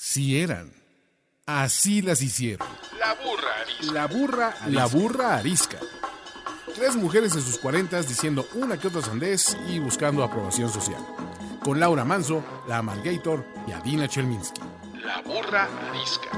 Sí 0.00 0.40
eran. 0.40 0.72
Así 1.44 2.02
las 2.02 2.22
hicieron. 2.22 2.68
La 3.00 3.14
burra 3.14 3.60
arisca. 3.60 3.92
La 3.92 4.06
burra, 4.06 4.54
la 4.68 4.86
burra 4.86 5.36
arisca. 5.36 5.78
Tres 6.72 6.94
mujeres 6.94 7.34
en 7.34 7.42
sus 7.42 7.58
cuarentas 7.58 8.06
diciendo 8.06 8.46
una 8.54 8.78
que 8.78 8.86
otra 8.86 9.02
sandez 9.02 9.56
y 9.66 9.80
buscando 9.80 10.22
aprobación 10.22 10.72
social. 10.72 11.04
Con 11.64 11.80
Laura 11.80 12.04
Manso, 12.04 12.44
la 12.68 12.78
Amalgator 12.78 13.44
y 13.66 13.72
Adina 13.72 14.06
Chelminsky. 14.06 14.60
La 15.04 15.20
burra 15.22 15.68
arisca. 15.90 16.30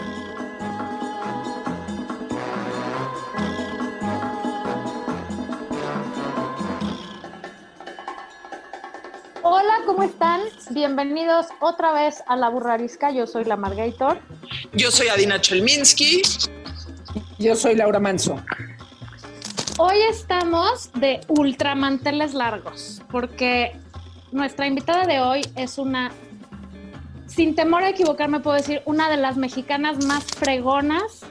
Hola, 9.63 9.81
¿cómo 9.85 10.05
están? 10.05 10.41
Bienvenidos 10.71 11.49
otra 11.61 11.93
vez 11.93 12.23
a 12.27 12.35
La 12.35 12.49
Burrarisca. 12.49 13.11
Yo 13.11 13.27
soy 13.27 13.45
la 13.45 13.59
Margator. 13.59 14.19
Yo 14.73 14.91
soy 14.91 15.09
Adina 15.09 15.39
Chelminsky. 15.39 16.23
Yo 17.39 17.55
soy 17.55 17.75
Laura 17.75 18.01
Manso. 18.01 18.43
Hoy 19.77 19.99
estamos 20.09 20.91
de 20.95 21.21
ultramanteles 21.29 22.33
largos 22.33 23.03
porque 23.11 23.79
nuestra 24.33 24.67
invitada 24.67 25.05
de 25.05 25.21
hoy 25.21 25.43
es 25.57 25.77
una, 25.77 26.11
sin 27.27 27.55
temor 27.55 27.83
a 27.83 27.91
equivocarme, 27.91 28.41
puedo 28.41 28.57
decir, 28.57 28.81
una 28.87 29.11
de 29.11 29.19
las 29.19 29.37
mexicanas 29.37 30.03
más 30.07 30.25
fregonas. 30.25 31.27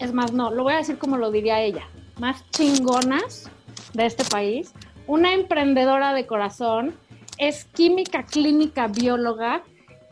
Es 0.00 0.12
más, 0.12 0.32
no, 0.32 0.50
lo 0.50 0.64
voy 0.64 0.72
a 0.72 0.78
decir 0.78 0.98
como 0.98 1.18
lo 1.18 1.30
diría 1.30 1.60
ella, 1.60 1.86
más 2.18 2.44
chingonas 2.50 3.48
de 3.92 4.06
este 4.06 4.24
país. 4.24 4.72
Una 5.06 5.34
emprendedora 5.34 6.14
de 6.14 6.26
corazón, 6.26 6.96
es 7.38 7.64
química 7.66 8.24
clínica 8.24 8.88
bióloga, 8.88 9.62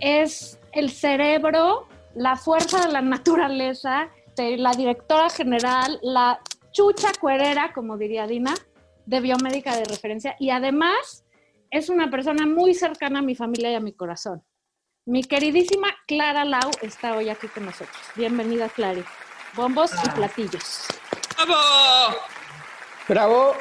es 0.01 0.59
el 0.73 0.91
cerebro, 0.91 1.87
la 2.15 2.37
fuerza 2.37 2.87
de 2.87 2.93
la 2.93 3.03
naturaleza, 3.03 4.09
de 4.37 4.57
la 4.57 4.73
directora 4.73 5.30
general, 5.30 5.99
la 6.02 6.41
chucha 6.73 7.09
cuerera, 7.21 7.73
como 7.73 7.96
diría 7.96 8.27
Dina, 8.27 8.55
de 9.07 9.21
biomédica 9.21 9.77
de 9.77 9.85
referencia, 9.85 10.37
y 10.38 10.51
además 10.51 11.24
es 11.71 11.88
una 11.88 12.11
persona 12.11 12.46
muy 12.46 12.74
cercana 12.74 13.21
a 13.21 13.23
mi 13.23 13.35
familia 13.35 13.71
y 13.73 13.74
a 13.74 13.80
mi 13.80 13.93
corazón. 13.93 14.43
Mi 15.05 15.24
queridísima 15.24 15.89
Clara 16.07 16.45
Lau 16.45 16.71
está 16.80 17.16
hoy 17.16 17.29
aquí 17.29 17.49
con 17.49 17.65
nosotros. 17.65 17.96
Bienvenida, 18.15 18.68
Clary. 18.68 19.02
Bombos 19.55 19.91
y 20.05 20.09
platillos. 20.11 20.87
¡Bravo! 21.37 22.16
Bravo. 23.09 23.55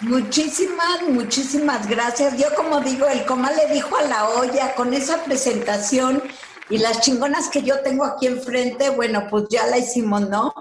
Muchísimas, 0.00 1.02
muchísimas 1.02 1.88
gracias. 1.88 2.36
Yo 2.38 2.54
como 2.54 2.80
digo, 2.80 3.06
el 3.08 3.24
coma 3.26 3.50
le 3.52 3.66
dijo 3.72 3.96
a 3.96 4.02
la 4.02 4.28
olla 4.28 4.74
con 4.74 4.94
esa 4.94 5.24
presentación 5.24 6.22
y 6.70 6.78
las 6.78 7.00
chingonas 7.00 7.48
que 7.48 7.62
yo 7.62 7.80
tengo 7.80 8.04
aquí 8.04 8.26
enfrente, 8.26 8.90
bueno, 8.90 9.26
pues 9.28 9.44
ya 9.50 9.66
la 9.66 9.78
hicimos, 9.78 10.20
¿no? 10.28 10.54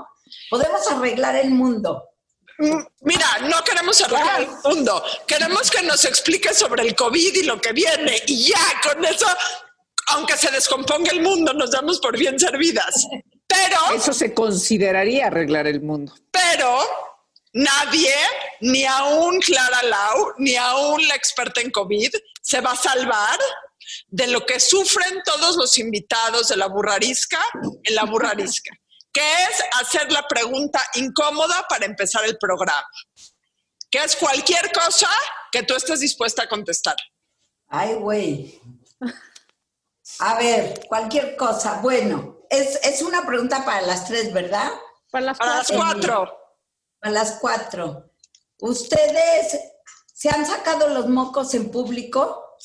Podemos 0.49 0.87
arreglar 0.89 1.35
el 1.35 1.51
mundo. 1.51 2.03
Mm, 2.57 2.79
Mira, 3.01 3.25
no 3.41 3.63
queremos 3.63 4.01
arreglar 4.01 4.41
el 4.41 4.49
mundo. 4.63 5.03
Queremos 5.27 5.69
que 5.69 5.83
nos 5.83 6.03
explique 6.05 6.53
sobre 6.55 6.83
el 6.83 6.95
COVID 6.95 7.35
y 7.35 7.43
lo 7.43 7.61
que 7.61 7.73
viene. 7.73 8.19
Y 8.25 8.47
ya, 8.49 8.59
con 8.81 9.05
eso, 9.05 9.27
aunque 10.07 10.35
se 10.37 10.49
descomponga 10.49 11.11
el 11.11 11.21
mundo, 11.21 11.53
nos 11.53 11.69
damos 11.71 11.99
por 11.99 12.17
bien 12.17 12.39
servidas. 12.39 13.05
Pero, 13.45 13.77
Eso 13.93 14.11
se 14.13 14.33
consideraría 14.33 15.27
arreglar 15.27 15.67
el 15.67 15.81
mundo. 15.81 16.13
pero, 16.31 16.79
nadie, 17.53 18.13
ni 18.61 18.85
aún 18.85 19.39
Clara 19.39 19.83
Lau, 19.83 20.33
ni 20.37 20.55
aún 20.55 21.07
la 21.07 21.15
experta 21.15 21.61
en 21.61 21.71
COVID, 21.71 22.11
se 22.41 22.61
va 22.61 22.71
a 22.71 22.75
salvar 22.75 23.39
de 24.07 24.27
lo 24.27 24.45
que 24.45 24.59
sufren 24.59 25.21
todos 25.23 25.55
los 25.55 25.77
invitados 25.77 26.49
de 26.49 26.57
la 26.57 26.67
burrarisca 26.67 27.39
en 27.83 27.95
la 27.95 28.05
burrarisca, 28.05 28.71
que 29.11 29.21
es 29.21 29.63
hacer 29.81 30.11
la 30.11 30.27
pregunta 30.27 30.81
incómoda 30.95 31.65
para 31.69 31.85
empezar 31.85 32.25
el 32.25 32.37
programa, 32.37 32.87
que 33.89 33.99
es 33.99 34.15
cualquier 34.15 34.71
cosa 34.71 35.09
que 35.51 35.63
tú 35.63 35.75
estés 35.75 35.99
dispuesta 35.99 36.43
a 36.43 36.49
contestar. 36.49 36.95
Ay, 37.69 37.95
güey. 37.95 38.61
A 40.19 40.37
ver, 40.37 40.85
cualquier 40.87 41.35
cosa. 41.35 41.79
Bueno, 41.81 42.39
es, 42.49 42.79
es 42.83 43.01
una 43.01 43.25
pregunta 43.25 43.65
para 43.65 43.81
las 43.81 44.07
tres, 44.07 44.33
¿verdad? 44.33 44.71
Para 45.11 45.25
las 45.27 45.41
A 45.41 45.45
las 45.45 45.71
cuatro. 45.71 46.46
Para 46.99 47.13
las 47.13 47.33
cuatro. 47.39 48.11
¿Ustedes 48.59 49.57
se 50.13 50.29
han 50.29 50.45
sacado 50.45 50.87
los 50.89 51.07
mocos 51.07 51.53
en 51.53 51.69
público? 51.71 52.57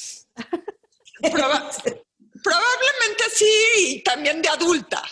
Proba- 1.21 1.71
probablemente 2.43 3.25
sí, 3.33 3.55
y 3.77 4.03
también 4.03 4.41
de 4.43 4.49
adulta. 4.49 5.03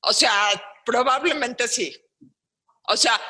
O 0.00 0.12
sea, 0.12 0.32
probablemente 0.84 1.68
sí. 1.68 1.94
O 2.88 2.96
sea, 2.96 3.20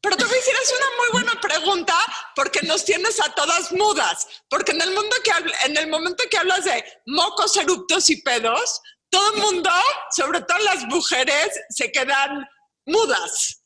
pero 0.00 0.16
te 0.16 0.24
voy 0.24 0.34
a 0.34 0.76
una 0.76 0.96
muy 0.98 1.08
buena 1.12 1.40
pregunta 1.40 1.94
porque 2.36 2.60
nos 2.66 2.84
tienes 2.84 3.20
a 3.20 3.32
todas 3.34 3.72
mudas. 3.72 4.26
Porque 4.50 4.72
en 4.72 4.82
el 4.82 4.90
mundo 4.92 5.16
que 5.24 5.30
en 5.66 5.76
el 5.76 5.88
momento 5.88 6.24
que 6.30 6.36
hablas 6.36 6.64
de 6.64 6.84
mocos, 7.06 7.56
eruptos 7.56 8.10
y 8.10 8.20
pedos, 8.22 8.80
todo 9.08 9.34
el 9.34 9.40
mundo, 9.40 9.70
sobre 10.10 10.42
todo 10.42 10.58
las 10.58 10.84
mujeres, 10.84 11.58
se 11.70 11.90
quedan 11.90 12.46
mudas. 12.86 13.63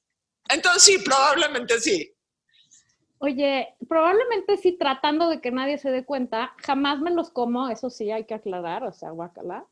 Entonces 0.53 0.82
sí, 0.82 0.98
probablemente 1.04 1.81
sí. 1.81 2.12
Oye, 3.19 3.75
probablemente 3.88 4.56
sí, 4.59 4.72
tratando 4.78 5.28
de 5.28 5.41
que 5.41 5.50
nadie 5.50 5.78
se 5.78 5.91
dé 5.91 6.04
cuenta, 6.04 6.54
jamás 6.64 7.00
me 7.00 7.10
los 7.10 7.31
como, 7.31 7.69
eso 7.69 7.91
sí 7.91 8.10
hay 8.12 8.25
que 8.25 8.34
aclarar, 8.34 8.84
o 8.84 8.92
sea, 8.92 9.10
guacala. 9.10 9.66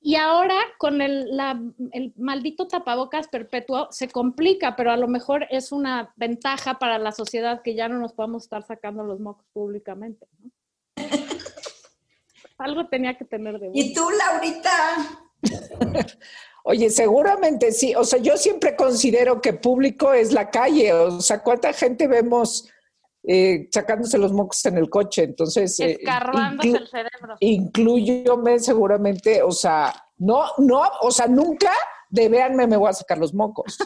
Y 0.00 0.14
ahora 0.14 0.54
con 0.78 1.02
el, 1.02 1.36
la- 1.36 1.60
el 1.90 2.12
maldito 2.16 2.68
tapabocas 2.68 3.26
perpetuo 3.26 3.88
se 3.90 4.08
complica, 4.08 4.76
pero 4.76 4.92
a 4.92 4.96
lo 4.96 5.08
mejor 5.08 5.48
es 5.50 5.72
una 5.72 6.12
ventaja 6.14 6.78
para 6.78 6.98
la 6.98 7.10
sociedad 7.10 7.62
que 7.62 7.74
ya 7.74 7.88
no 7.88 7.98
nos 7.98 8.12
podamos 8.12 8.44
estar 8.44 8.62
sacando 8.62 9.02
los 9.02 9.18
mocos 9.18 9.44
públicamente. 9.52 10.28
¿no? 10.38 10.50
Algo 12.58 12.86
tenía 12.88 13.18
que 13.18 13.24
tener 13.24 13.58
de 13.58 13.70
¿Y 13.74 13.92
bueno. 13.92 14.08
tú, 14.08 14.16
Laurita? 14.16 14.96
Oye, 16.70 16.90
seguramente 16.90 17.72
sí. 17.72 17.94
O 17.94 18.04
sea, 18.04 18.18
yo 18.18 18.36
siempre 18.36 18.76
considero 18.76 19.40
que 19.40 19.54
público 19.54 20.12
es 20.12 20.34
la 20.34 20.50
calle. 20.50 20.92
O 20.92 21.20
sea, 21.22 21.42
¿cuánta 21.42 21.72
gente 21.72 22.06
vemos 22.06 22.68
eh, 23.26 23.68
sacándose 23.72 24.18
los 24.18 24.34
mocos 24.34 24.62
en 24.66 24.76
el 24.76 24.90
coche? 24.90 25.22
Entonces, 25.22 25.80
eh, 25.80 25.92
Escarbándose 25.98 26.68
inclu- 26.68 26.76
el 26.80 26.88
cerebro. 26.88 27.36
incluyome 27.40 28.58
seguramente, 28.60 29.42
o 29.42 29.50
sea, 29.50 29.94
no, 30.18 30.44
no, 30.58 30.82
o 31.00 31.10
sea, 31.10 31.26
nunca 31.26 31.72
de 32.10 32.28
véanme 32.28 32.66
me 32.66 32.76
voy 32.76 32.90
a 32.90 32.92
sacar 32.92 33.16
los 33.16 33.32
mocos. 33.32 33.78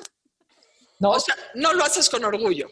No, 0.99 1.11
O 1.11 1.21
sea, 1.21 1.37
no 1.55 1.73
lo 1.75 1.85
haces 1.85 2.11
con 2.11 2.25
orgullo. 2.25 2.69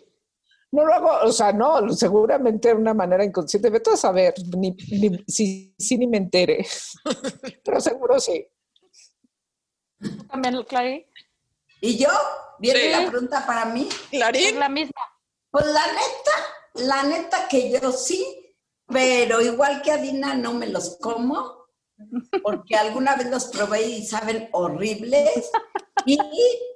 no 0.73 0.85
lo 0.87 0.93
hago, 0.93 1.11
o 1.29 1.33
sea, 1.33 1.53
no, 1.53 1.89
seguramente 1.93 2.69
de 2.69 2.75
una 2.75 2.95
manera 2.95 3.25
inconsciente. 3.25 3.71
Vete 3.71 3.91
a 3.91 3.97
saber, 3.97 4.35
ni, 4.57 4.77
ni, 4.91 5.25
si, 5.29 5.73
si 5.79 5.97
ni 5.99 6.09
me 6.09 6.17
entere. 6.17 6.67
Pero 7.65 7.81
seguro 7.81 8.19
sí. 8.19 8.45
¿Tú 10.01 10.25
también? 10.25 10.65
¿Y 11.81 11.99
yo? 11.99 12.09
¿Viene 12.59 12.81
Sí. 12.81 12.91
la 12.91 13.11
pregunta 13.11 13.47
para 13.47 13.65
mí? 13.67 13.89
Es 13.91 14.09
Clarín, 14.11 14.59
la 14.59 14.69
misma. 14.69 15.01
Pues 15.51 15.67
la 15.67 15.87
neta, 15.87 16.37
la 16.75 17.03
neta 17.03 17.49
que 17.49 17.71
yo 17.71 17.93
sí, 17.93 18.55
pero 18.87 19.41
igual 19.41 19.83
que 19.83 19.93
Adina 19.93 20.35
no 20.35 20.53
me 20.53 20.67
los 20.67 20.97
como, 21.01 21.60
porque 22.43 22.77
alguna 22.77 23.17
vez 23.17 23.31
los 23.31 23.47
probé 23.47 23.83
y 23.83 24.07
saben 24.07 24.49
horribles, 24.53 25.51
y 26.07 26.19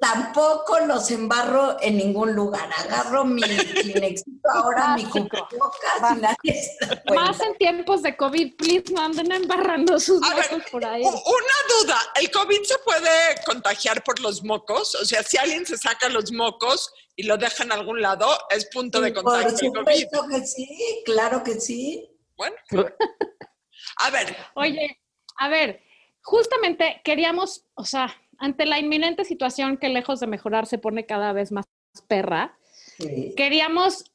tampoco 0.01 0.81
los 0.81 1.11
embarro 1.11 1.77
en 1.81 1.97
ningún 1.97 2.35
lugar. 2.35 2.69
Agarro 2.79 3.25
mi 3.25 3.43
Kleenexito 3.43 4.51
ahora, 4.53 4.95
mi 4.97 5.05
cubrebocas 5.05 6.17
y 6.17 6.21
nadie 6.21 6.63
se 6.63 7.15
Más 7.15 7.41
en 7.41 7.55
tiempos 7.57 8.03
de 8.03 8.17
COVID, 8.17 8.57
please, 8.57 8.93
no 8.93 9.03
anden 9.03 9.33
embarrando 9.33 9.99
sus 9.99 10.23
A 10.31 10.35
ver, 10.35 10.47
mocos 10.53 10.71
por 10.71 10.85
ahí. 10.85 11.03
una 11.03 11.81
duda, 11.81 11.99
¿el 12.17 12.31
COVID 12.31 12.63
se 12.65 12.79
puede 12.85 13.11
contagiar 13.47 14.03
por 14.05 14.21
los 14.21 14.43
mocos? 14.45 14.95
O 14.97 15.05
sea, 15.05 15.23
si 15.23 15.39
alguien 15.39 15.65
se 15.65 15.79
saca 15.79 16.09
los 16.11 16.31
mocos 16.33 16.93
y 17.17 17.23
lo 17.23 17.39
deja 17.39 17.65
en 17.65 17.73
algún 17.73 18.03
lado, 18.03 18.29
es 18.51 18.67
punto 18.67 19.01
de 19.01 19.13
Por 19.13 19.23
contagio 19.25 19.73
COVID. 19.73 19.79
supuesto 19.79 20.27
que 20.29 20.47
sí, 20.47 21.03
claro 21.07 21.43
que 21.43 21.61
sí. 21.61 22.11
Bueno, 22.37 22.57
a 23.99 24.11
ver, 24.11 24.37
Oye, 24.57 24.99
a 25.37 25.49
ver, 25.49 25.81
justamente 26.23 27.01
queríamos, 27.05 27.67
o 27.75 27.85
sea, 27.85 28.15
ante 28.39 28.67
la 28.67 28.79
inminente 28.79 29.25
situación 29.25 29.77
que 29.77 29.89
lejos 29.89 30.21
de 30.21 30.27
mejorar 30.27 30.67
se 30.67 30.79
pone 30.79 31.07
cada 31.07 31.33
vez 31.33 31.53
más 31.53 31.67
perra, 32.09 32.57
Sí. 32.99 33.33
queríamos 33.37 34.13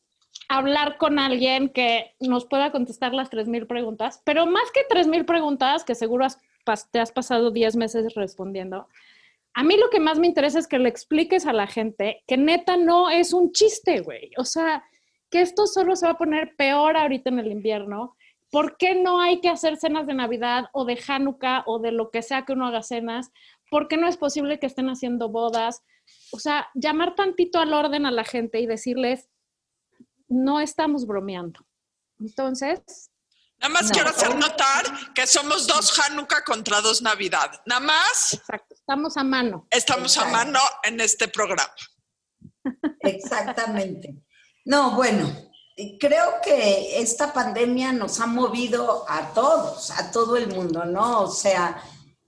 hablar 0.47 0.97
con 0.97 1.19
alguien 1.19 1.69
que 1.69 2.13
nos 2.19 2.45
pueda 2.45 2.71
contestar 2.71 3.13
las 3.13 3.29
3.000 3.29 3.67
preguntas, 3.67 4.21
pero 4.23 4.45
más 4.45 4.71
que 4.71 4.81
3.000 4.87 5.25
preguntas, 5.25 5.83
que 5.83 5.95
seguro 5.95 6.25
has 6.25 6.37
te 6.91 6.99
has 6.99 7.11
pasado 7.11 7.51
10 7.51 7.75
meses 7.75 8.13
respondiendo, 8.13 8.87
a 9.53 9.63
mí 9.63 9.75
lo 9.77 9.89
que 9.89 9.99
más 9.99 10.19
me 10.19 10.27
interesa 10.27 10.59
es 10.59 10.67
que 10.67 10.77
le 10.79 10.89
expliques 10.89 11.45
a 11.47 11.53
la 11.53 11.67
gente 11.67 12.23
que 12.27 12.37
neta 12.37 12.77
no 12.77 13.09
es 13.09 13.33
un 13.33 13.51
chiste, 13.51 14.01
güey. 14.01 14.31
O 14.37 14.45
sea, 14.45 14.83
que 15.31 15.41
esto 15.41 15.65
solo 15.67 15.95
se 15.95 16.05
va 16.05 16.13
a 16.13 16.17
poner 16.17 16.55
peor 16.55 16.95
ahorita 16.95 17.29
en 17.29 17.39
el 17.39 17.51
invierno, 17.51 18.15
¿Por 18.51 18.77
qué 18.77 18.95
no 18.95 19.21
hay 19.21 19.41
que 19.41 19.49
hacer 19.49 19.77
cenas 19.77 20.07
de 20.07 20.13
Navidad 20.13 20.65
o 20.73 20.85
de 20.85 20.99
Hanukkah 21.07 21.63
o 21.67 21.79
de 21.79 21.91
lo 21.91 22.09
que 22.09 22.21
sea 22.21 22.45
que 22.45 22.53
uno 22.53 22.67
haga 22.67 22.81
cenas? 22.81 23.31
¿Por 23.69 23.87
qué 23.87 23.97
no 23.97 24.07
es 24.07 24.17
posible 24.17 24.59
que 24.59 24.65
estén 24.65 24.89
haciendo 24.89 25.29
bodas? 25.29 25.83
O 26.31 26.39
sea, 26.39 26.67
llamar 26.73 27.15
tantito 27.15 27.59
al 27.59 27.73
orden 27.73 28.05
a 28.05 28.11
la 28.11 28.23
gente 28.23 28.59
y 28.59 28.65
decirles, 28.65 29.29
no 30.27 30.59
estamos 30.59 31.05
bromeando. 31.05 31.59
Entonces, 32.19 33.11
Nada 33.61 33.73
más 33.73 33.91
quiero 33.91 34.09
hacer 34.09 34.33
notar 34.35 34.85
que 35.13 35.27
somos 35.27 35.67
dos 35.67 35.99
Hanukkah 35.99 36.45
contra 36.45 36.79
dos 36.79 37.01
Navidad. 37.01 37.51
Nada 37.65 37.81
más 37.81 38.33
exacto, 38.33 38.73
estamos 38.73 39.17
a 39.17 39.23
mano. 39.25 39.67
estamos 39.69 40.17
a 40.17 40.25
mano 40.25 40.59
en 40.83 41.01
este 41.01 41.27
programa. 41.27 41.73
Exactamente. 43.01 44.15
No, 44.63 44.95
bueno, 44.95 45.48
creo 45.99 46.41
que 46.43 46.99
esta 47.01 47.31
pandemia 47.31 47.93
nos 47.93 48.19
ha 48.19 48.25
movido 48.25 49.05
a 49.07 49.33
todos, 49.33 49.91
a 49.91 50.11
todo 50.11 50.35
el 50.35 50.47
mundo, 50.47 50.85
¿no? 50.85 51.21
O 51.21 51.31
sea, 51.31 51.81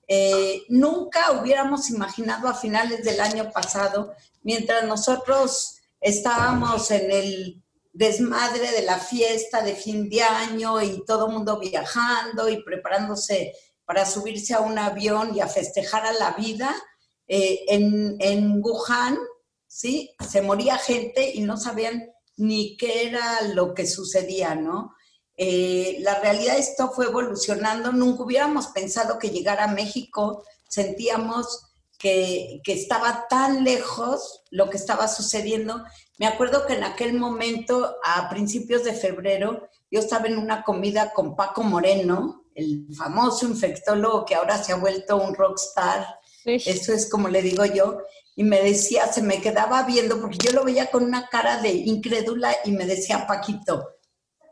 eh, 0.08 0.64
nunca 0.70 1.32
hubiéramos 1.32 1.90
imaginado 1.90 2.48
a 2.48 2.54
finales 2.54 3.04
del 3.04 3.20
año 3.20 3.52
pasado, 3.52 4.14
mientras 4.44 4.84
nosotros 4.86 5.78
estábamos 6.00 6.92
en 6.92 7.12
el 7.12 7.64
desmadre 7.94 8.72
de 8.72 8.84
la 8.84 8.98
fiesta 8.98 9.62
de 9.62 9.76
fin 9.76 10.10
de 10.10 10.24
año 10.24 10.82
y 10.82 11.04
todo 11.06 11.28
el 11.28 11.34
mundo 11.34 11.60
viajando 11.60 12.48
y 12.50 12.64
preparándose 12.64 13.54
para 13.86 14.06
subirse 14.06 14.54
a 14.54 14.62
un 14.62 14.78
avión 14.80 15.36
y 15.36 15.42
a 15.42 15.48
festejar 15.48 16.06
a 16.06 16.14
la 16.14 16.32
vida, 16.32 16.74
eh, 17.28 17.64
en, 17.68 18.16
en 18.20 18.62
Wuhan, 18.62 19.18
¿sí? 19.68 20.14
Se 20.26 20.42
moría 20.42 20.78
gente 20.78 21.32
y 21.34 21.42
no 21.42 21.58
sabían 21.58 22.11
ni 22.38 22.78
qué 22.78 23.08
era 23.08 23.42
lo 23.54 23.74
que 23.74 23.86
sucedía, 23.88 24.56
¿no? 24.56 24.96
Eh, 25.38 25.98
la 26.02 26.20
realidad 26.20 26.58
esto 26.58 26.92
fue 26.92 27.06
evolucionando, 27.08 27.92
nunca 27.92 28.24
hubiéramos 28.24 28.68
pensado 28.68 29.18
que 29.18 29.30
llegar 29.30 29.60
a 29.60 29.68
México, 29.68 30.44
sentíamos 30.68 31.64
que, 31.98 32.62
que 32.64 32.74
estaba 32.74 33.28
tan 33.30 33.64
lejos 33.64 34.44
lo 34.50 34.70
que 34.70 34.78
estaba 34.78 35.08
sucediendo. 35.08 35.84
Me 36.18 36.28
acuerdo 36.28 36.66
que 36.66 36.74
en 36.74 36.84
aquel 36.84 37.14
momento, 37.14 37.96
a 38.04 38.30
principios 38.30 38.84
de 38.84 38.94
febrero, 38.94 39.68
yo 39.90 40.00
estaba 40.00 40.28
en 40.28 40.38
una 40.38 40.64
comida 40.64 41.12
con 41.14 41.36
Paco 41.36 41.64
Moreno, 41.64 42.46
el 42.56 42.86
famoso 42.96 43.46
infectólogo 43.48 44.26
que 44.26 44.36
ahora 44.36 44.62
se 44.64 44.74
ha 44.74 44.78
vuelto 44.78 45.18
un 45.18 45.36
rockstar, 45.36 46.06
Sí. 46.44 46.58
eso 46.66 46.92
es 46.92 47.08
como 47.08 47.28
le 47.28 47.44
digo 47.44 47.66
yo, 47.66 48.00
y 48.36 48.44
me 48.44 48.62
decía, 48.62 49.12
se 49.12 49.22
me 49.22 49.42
quedaba 49.42 49.84
viendo, 49.84 50.20
porque 50.22 50.38
yo 50.38 50.52
lo 50.52 50.64
veía 50.64 50.90
con 50.90 51.04
una 51.04 51.28
cara 51.28 51.62
de 51.62 51.72
incrédula 51.72 52.56
y 52.66 52.72
me 52.72 52.86
decía, 52.86 53.28
Paquito, 53.28 53.90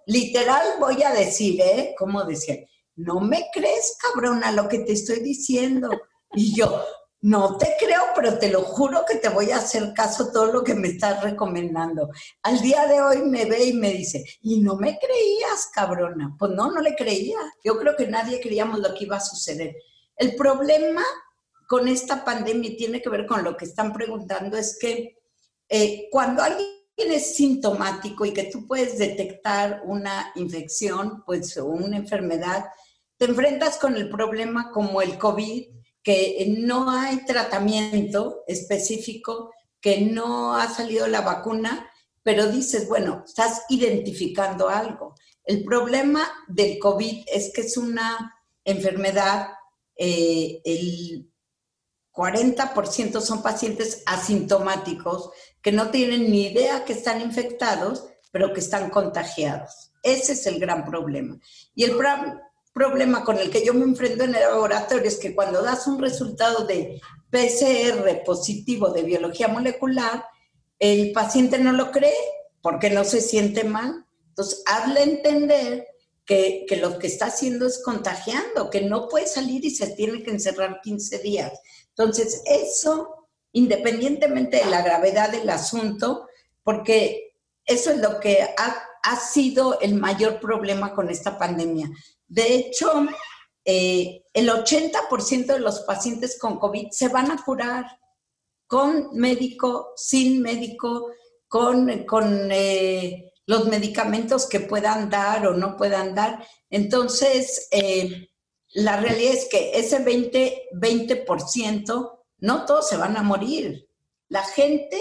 literal 0.06 0.64
voy 0.80 1.04
a 1.04 1.12
decir, 1.12 1.62
¿eh? 1.62 1.96
Como 1.98 2.24
decía, 2.24 2.58
no 2.96 3.22
me 3.22 3.48
crees, 3.54 3.98
cabrona, 4.02 4.52
lo 4.52 4.68
que 4.68 4.80
te 4.80 4.94
estoy 4.94 5.22
diciendo. 5.22 5.90
Y 6.34 6.54
yo, 6.54 6.84
no 7.22 7.58
te 7.58 7.76
creo, 7.80 8.02
pero 8.16 8.38
te 8.38 8.50
lo 8.50 8.62
juro 8.62 9.04
que 9.08 9.18
te 9.18 9.30
voy 9.30 9.52
a 9.52 9.58
hacer 9.58 9.94
caso 9.94 10.32
todo 10.32 10.52
lo 10.52 10.64
que 10.64 10.74
me 10.74 10.90
estás 10.90 11.22
recomendando. 11.24 12.10
Al 12.44 12.62
día 12.62 12.86
de 12.88 13.02
hoy 13.02 13.22
me 13.24 13.46
ve 13.46 13.66
y 13.66 13.74
me 13.74 13.92
dice, 13.92 14.24
y 14.42 14.62
no 14.62 14.76
me 14.76 14.98
creías, 15.00 15.70
cabrona. 15.74 16.36
Pues 16.38 16.52
no, 16.52 16.72
no 16.72 16.82
le 16.82 16.96
creía. 16.96 17.38
Yo 17.64 17.78
creo 17.78 17.96
que 17.96 18.08
nadie 18.08 18.40
creíamos 18.40 18.80
lo 18.80 18.94
que 18.94 19.06
iba 19.06 19.18
a 19.18 19.22
suceder. 19.22 19.76
El 20.16 20.36
problema 20.36 21.04
con 21.70 21.88
esta 21.88 22.26
pandemia 22.26 22.72
y 22.72 22.78
tiene 22.78 23.00
que 23.00 23.10
ver 23.10 23.28
con 23.28 23.44
lo 23.44 23.56
que 23.56 23.66
están 23.66 23.94
preguntando 23.94 24.58
es 24.58 24.76
que 24.82 25.20
eh, 25.70 26.08
cuando 26.10 26.42
alguien 26.42 26.68
es 26.98 27.36
sintomático 27.36 28.26
y 28.26 28.34
que 28.34 28.46
tú 28.46 28.66
puedes 28.66 28.98
detectar 28.98 29.84
una 29.86 30.32
infección, 30.34 31.24
pues 31.28 31.56
o 31.58 31.68
una 31.68 31.98
enfermedad, 31.98 32.66
te 33.18 33.26
enfrentas 33.26 33.78
con 33.78 33.96
el 33.96 34.10
problema 34.10 34.72
como 34.72 35.04
el 35.04 35.20
COVID, 35.20 35.68
que 36.02 36.56
no 36.58 36.90
hay 36.90 37.24
tratamiento 37.26 38.44
específico, 38.48 39.54
que 39.80 40.02
no 40.02 40.56
ha 40.56 40.68
salido 40.74 41.06
la 41.06 41.22
vacuna, 41.22 41.88
pero 42.24 42.48
dices, 42.48 42.90
bueno, 42.90 43.26
estás 43.28 43.66
identificando 43.70 44.70
algo. 44.70 45.14
El 45.44 45.64
problema 45.64 46.28
del 46.48 46.80
COVID 46.80 47.26
es 47.32 47.54
que 47.54 47.62
es 47.62 47.78
una 47.78 48.36
enfermedad, 48.66 49.50
eh, 49.96 50.62
el 50.66 51.30
40% 52.20 53.22
son 53.22 53.42
pacientes 53.42 54.04
asintomáticos 54.06 55.30
que 55.62 55.72
no 55.72 55.90
tienen 55.90 56.30
ni 56.30 56.48
idea 56.48 56.84
que 56.84 56.92
están 56.92 57.22
infectados, 57.22 58.04
pero 58.32 58.54
que 58.54 58.60
están 58.60 58.90
contagiados. 58.90 59.92
Ese 60.04 60.34
es 60.34 60.46
el 60.48 60.60
gran 60.60 60.84
problema. 60.84 61.40
Y 61.74 61.86
el 61.86 61.96
pro- 61.96 62.42
problema 62.74 63.24
con 63.24 63.38
el 63.38 63.50
que 63.50 63.64
yo 63.66 63.74
me 63.74 63.86
enfrento 63.86 64.26
en 64.26 64.36
el 64.36 64.42
laboratorio 64.42 65.08
es 65.08 65.16
que 65.18 65.34
cuando 65.34 65.62
das 65.62 65.88
un 65.88 66.02
resultado 66.02 66.66
de 66.66 67.00
PCR 67.32 68.22
positivo 68.26 68.90
de 68.90 69.04
biología 69.04 69.48
molecular, 69.48 70.26
el 70.78 71.14
paciente 71.14 71.58
no 71.58 71.72
lo 71.72 71.90
cree 71.90 72.14
porque 72.62 72.90
no 72.90 73.06
se 73.06 73.22
siente 73.22 73.64
mal. 73.64 74.06
Entonces, 74.28 74.62
hazle 74.66 75.04
entender 75.04 75.88
que, 76.26 76.66
que 76.68 76.76
lo 76.76 77.00
que 77.00 77.08
está 77.08 77.28
haciendo 77.28 77.66
es 77.66 77.82
contagiando, 77.82 78.70
que 78.70 78.82
no 78.82 79.08
puede 79.08 79.26
salir 79.26 79.64
y 79.64 79.72
se 79.72 79.88
tiene 79.96 80.22
que 80.22 80.32
encerrar 80.32 80.80
15 80.84 81.20
días. 81.20 81.54
Entonces, 82.00 82.44
eso, 82.46 83.28
independientemente 83.52 84.64
de 84.64 84.72
la 84.72 84.82
gravedad 84.82 85.32
del 85.32 85.50
asunto, 85.50 86.30
porque 86.64 87.34
eso 87.66 87.92
es 87.92 87.98
lo 87.98 88.22
que 88.22 88.42
ha, 88.42 88.84
ha 89.04 89.16
sido 89.18 89.82
el 89.82 89.96
mayor 89.96 90.40
problema 90.40 90.96
con 90.96 91.10
esta 91.10 91.38
pandemia. 91.38 91.90
De 92.26 92.56
hecho, 92.56 93.06
eh, 93.66 94.24
el 94.34 94.48
80% 94.48 95.46
de 95.48 95.60
los 95.60 95.82
pacientes 95.82 96.40
con 96.40 96.58
COVID 96.58 96.88
se 96.92 97.10
van 97.10 97.32
a 97.32 97.44
curar 97.44 97.86
con 98.66 99.10
médico, 99.12 99.90
sin 99.98 100.42
médico, 100.42 101.12
con, 101.50 102.06
con 102.06 102.50
eh, 102.50 103.34
los 103.46 103.68
medicamentos 103.68 104.48
que 104.48 104.62
puedan 104.62 105.10
dar 105.10 105.48
o 105.48 105.54
no 105.54 105.76
puedan 105.76 106.16
dar. 106.16 106.48
Entonces, 106.70 107.68
eh, 107.72 108.29
la 108.74 108.98
realidad 108.98 109.34
es 109.34 109.48
que 109.50 109.72
ese 109.78 110.00
20, 110.00 110.70
20%, 110.74 112.20
no 112.40 112.66
todos 112.66 112.88
se 112.88 112.98
van 112.98 113.18
a 113.18 113.24
morir. 113.24 113.88
La 114.28 114.44
gente, 114.44 115.00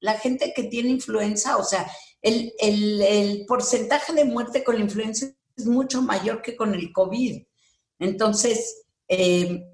la 0.00 0.14
gente 0.14 0.52
que 0.54 0.64
tiene 0.64 0.90
influenza, 0.90 1.56
o 1.56 1.64
sea, 1.64 1.90
el, 2.22 2.52
el, 2.60 3.44
porcentaje 3.46 4.12
de 4.12 4.24
muerte 4.24 4.64
con 4.64 4.76
la 4.76 4.82
influenza 4.82 5.26
es 5.56 5.66
mucho 5.66 6.02
mayor 6.02 6.42
que 6.42 6.56
con 6.56 6.74
el 6.74 6.92
COVID. 6.92 7.42
Entonces, 7.98 8.84
eh, 9.08 9.64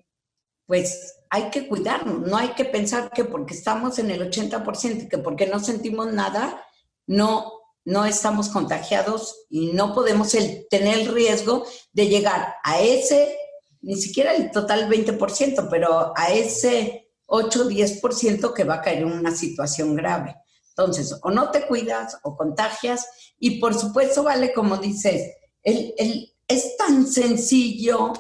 pues 0.67 1.17
hay 1.29 1.51
que 1.51 1.69
cuidarnos, 1.69 2.27
no 2.27 2.37
hay 2.37 2.51
que 2.51 2.65
pensar 2.65 3.11
que 3.11 3.25
porque 3.25 3.55
estamos 3.55 3.99
en 3.99 4.11
el 4.11 4.31
80% 4.31 5.05
y 5.05 5.09
que 5.09 5.19
porque 5.19 5.47
no 5.47 5.59
sentimos 5.59 6.13
nada, 6.13 6.65
no, 7.07 7.53
no 7.85 8.05
estamos 8.05 8.49
contagiados 8.49 9.45
y 9.51 9.73
no 9.73 9.95
podemos 9.95 10.31
tener 10.71 10.99
el 10.99 11.09
riesgo 11.15 11.65
de 11.93 12.09
llegar 12.09 12.55
a 12.65 12.81
ese, 12.81 13.37
ni 13.83 13.97
siquiera 13.97 14.35
el 14.35 14.51
total 14.51 14.89
20%, 14.89 15.69
pero 15.71 16.13
a 16.17 16.33
ese 16.33 17.11
8 17.27 17.63
o 17.63 17.65
10% 17.69 18.53
que 18.55 18.65
va 18.65 18.75
a 18.77 18.83
caer 18.83 18.99
en 19.03 19.13
una 19.13 19.35
situación 19.35 19.95
grave. 19.95 20.37
Entonces, 20.71 21.19
o 21.23 21.31
no 21.31 21.51
te 21.51 21.67
cuidas 21.67 22.19
o 22.23 22.37
contagias 22.37 23.07
y 23.39 23.61
por 23.61 23.75
supuesto, 23.75 24.23
vale, 24.25 24.53
como 24.53 24.77
dices, 24.79 25.31
el, 25.63 25.95
el- 25.99 26.31
es 26.49 26.77
tan 26.77 27.07
sencillo, 27.07 28.13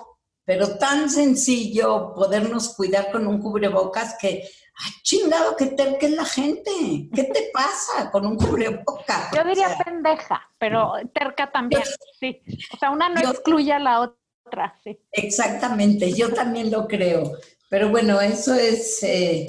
pero 0.46 0.78
tan 0.78 1.10
sencillo 1.10 2.14
podernos 2.14 2.74
cuidar 2.74 3.10
con 3.12 3.26
un 3.26 3.40
cubrebocas 3.40 4.14
que, 4.20 4.48
¡ay, 4.76 4.92
chingado, 5.02 5.56
qué 5.56 5.66
terca 5.66 6.06
es 6.06 6.12
la 6.12 6.24
gente! 6.24 6.70
¿Qué 7.14 7.24
te 7.24 7.50
pasa 7.52 8.10
con 8.10 8.26
un 8.26 8.36
cubrebocas? 8.36 9.30
Yo 9.34 9.44
diría 9.44 9.66
O 9.68 9.70
sea, 9.70 9.78
pendeja, 9.84 10.50
pero 10.58 10.92
terca 11.12 11.50
también, 11.50 11.82
sí. 12.18 12.40
O 12.72 12.78
sea, 12.78 12.90
una 12.90 13.08
no 13.08 13.22
Yo- 13.22 13.30
excluye 13.30 13.72
a 13.72 13.78
la 13.78 14.00
otra, 14.00 14.74
sí. 14.82 14.98
Exactamente, 15.12 16.12
yo 16.12 16.32
también 16.32 16.70
lo 16.70 16.86
creo. 16.86 17.32
Pero 17.70 17.88
bueno, 17.88 18.20
eso 18.20 18.54
es 18.54 19.02
eh, 19.02 19.46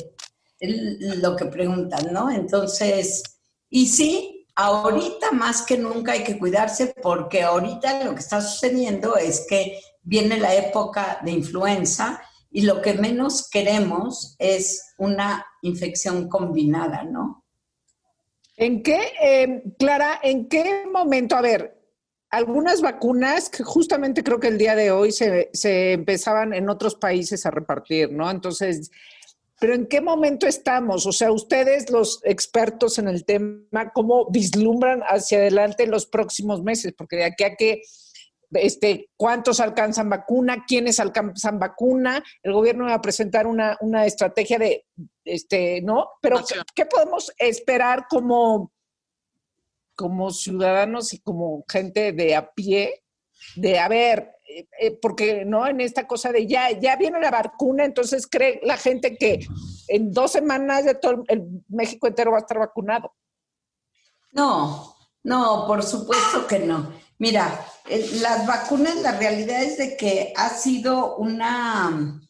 lo 0.59 1.35
que 1.35 1.45
preguntan, 1.45 2.11
¿no? 2.11 2.31
Entonces, 2.31 3.23
y 3.69 3.87
sí, 3.87 4.47
ahorita 4.55 5.31
más 5.31 5.61
que 5.63 5.77
nunca 5.77 6.13
hay 6.13 6.23
que 6.23 6.39
cuidarse 6.39 6.93
porque 7.01 7.43
ahorita 7.43 8.03
lo 8.03 8.13
que 8.13 8.21
está 8.21 8.41
sucediendo 8.41 9.17
es 9.17 9.45
que 9.47 9.79
viene 10.01 10.37
la 10.39 10.55
época 10.55 11.19
de 11.23 11.31
influenza 11.31 12.21
y 12.55 12.61
lo 12.61 12.81
que 12.81 12.93
menos 12.93 13.49
queremos 13.49 14.37
es 14.39 14.93
una 14.97 15.45
infección 15.61 16.29
combinada, 16.29 17.03
¿no? 17.03 17.43
¿En 18.55 18.81
qué, 18.81 19.11
eh, 19.21 19.61
Clara, 19.77 20.21
en 20.23 20.47
qué 20.47 20.85
momento, 20.89 21.35
a 21.35 21.41
ver, 21.41 21.77
algunas 22.29 22.79
vacunas 22.79 23.49
que 23.49 23.61
justamente 23.63 24.23
creo 24.23 24.39
que 24.39 24.47
el 24.47 24.57
día 24.57 24.73
de 24.73 24.91
hoy 24.91 25.11
se 25.11 25.91
empezaban 25.91 26.53
en 26.53 26.69
otros 26.69 26.95
países 26.95 27.45
a 27.45 27.51
repartir, 27.51 28.13
¿no? 28.13 28.31
Entonces, 28.31 28.89
pero 29.59 29.75
¿en 29.75 29.85
qué 29.87 29.99
momento 29.99 30.47
estamos? 30.47 31.05
O 31.05 31.11
sea, 31.11 31.33
ustedes, 31.33 31.89
los 31.89 32.21
expertos 32.23 32.97
en 32.99 33.09
el 33.09 33.25
tema, 33.25 33.91
¿cómo 33.93 34.29
vislumbran 34.31 35.01
hacia 35.01 35.39
adelante 35.39 35.87
los 35.87 36.05
próximos 36.05 36.63
meses? 36.63 36.93
Porque 36.97 37.17
de 37.17 37.25
aquí 37.25 37.43
a 37.43 37.55
que 37.57 37.81
este, 38.55 39.09
cuántos 39.17 39.59
alcanzan 39.59 40.09
vacuna, 40.09 40.65
quiénes 40.67 40.99
alcanzan 40.99 41.59
vacuna. 41.59 42.23
El 42.43 42.53
gobierno 42.53 42.85
va 42.85 42.95
a 42.95 43.01
presentar 43.01 43.47
una, 43.47 43.77
una 43.81 44.05
estrategia 44.05 44.57
de, 44.59 44.85
este, 45.23 45.81
¿no? 45.81 46.09
Pero, 46.21 46.43
¿qué, 46.45 46.55
qué 46.73 46.85
podemos 46.85 47.31
esperar 47.37 48.07
como, 48.09 48.71
como 49.95 50.31
ciudadanos 50.31 51.13
y 51.13 51.19
como 51.19 51.63
gente 51.67 52.11
de 52.11 52.35
a 52.35 52.51
pie? 52.51 53.03
De, 53.55 53.79
a 53.79 53.87
ver, 53.87 54.35
eh, 54.47 54.67
eh, 54.79 54.91
porque 55.01 55.43
no 55.43 55.67
en 55.67 55.81
esta 55.81 56.07
cosa 56.07 56.31
de 56.31 56.45
ya, 56.45 56.71
ya 56.71 56.95
viene 56.95 57.19
la 57.19 57.31
vacuna, 57.31 57.83
entonces 57.83 58.27
cree 58.27 58.59
la 58.63 58.77
gente 58.77 59.17
que 59.17 59.45
en 59.87 60.11
dos 60.11 60.31
semanas 60.31 60.85
de 60.85 60.95
todo 60.95 61.23
el 61.27 61.63
México 61.67 62.07
entero 62.07 62.31
va 62.31 62.37
a 62.37 62.41
estar 62.41 62.59
vacunado. 62.59 63.13
No, 64.31 64.95
no, 65.23 65.65
por 65.65 65.81
supuesto 65.81 66.45
que 66.47 66.59
no. 66.59 66.93
Mira, 67.17 67.65
las 68.21 68.45
vacunas, 68.45 68.95
la 68.97 69.17
realidad 69.17 69.63
es 69.63 69.77
de 69.77 69.95
que 69.95 70.33
ha 70.35 70.49
sido 70.49 71.15
una, 71.15 72.21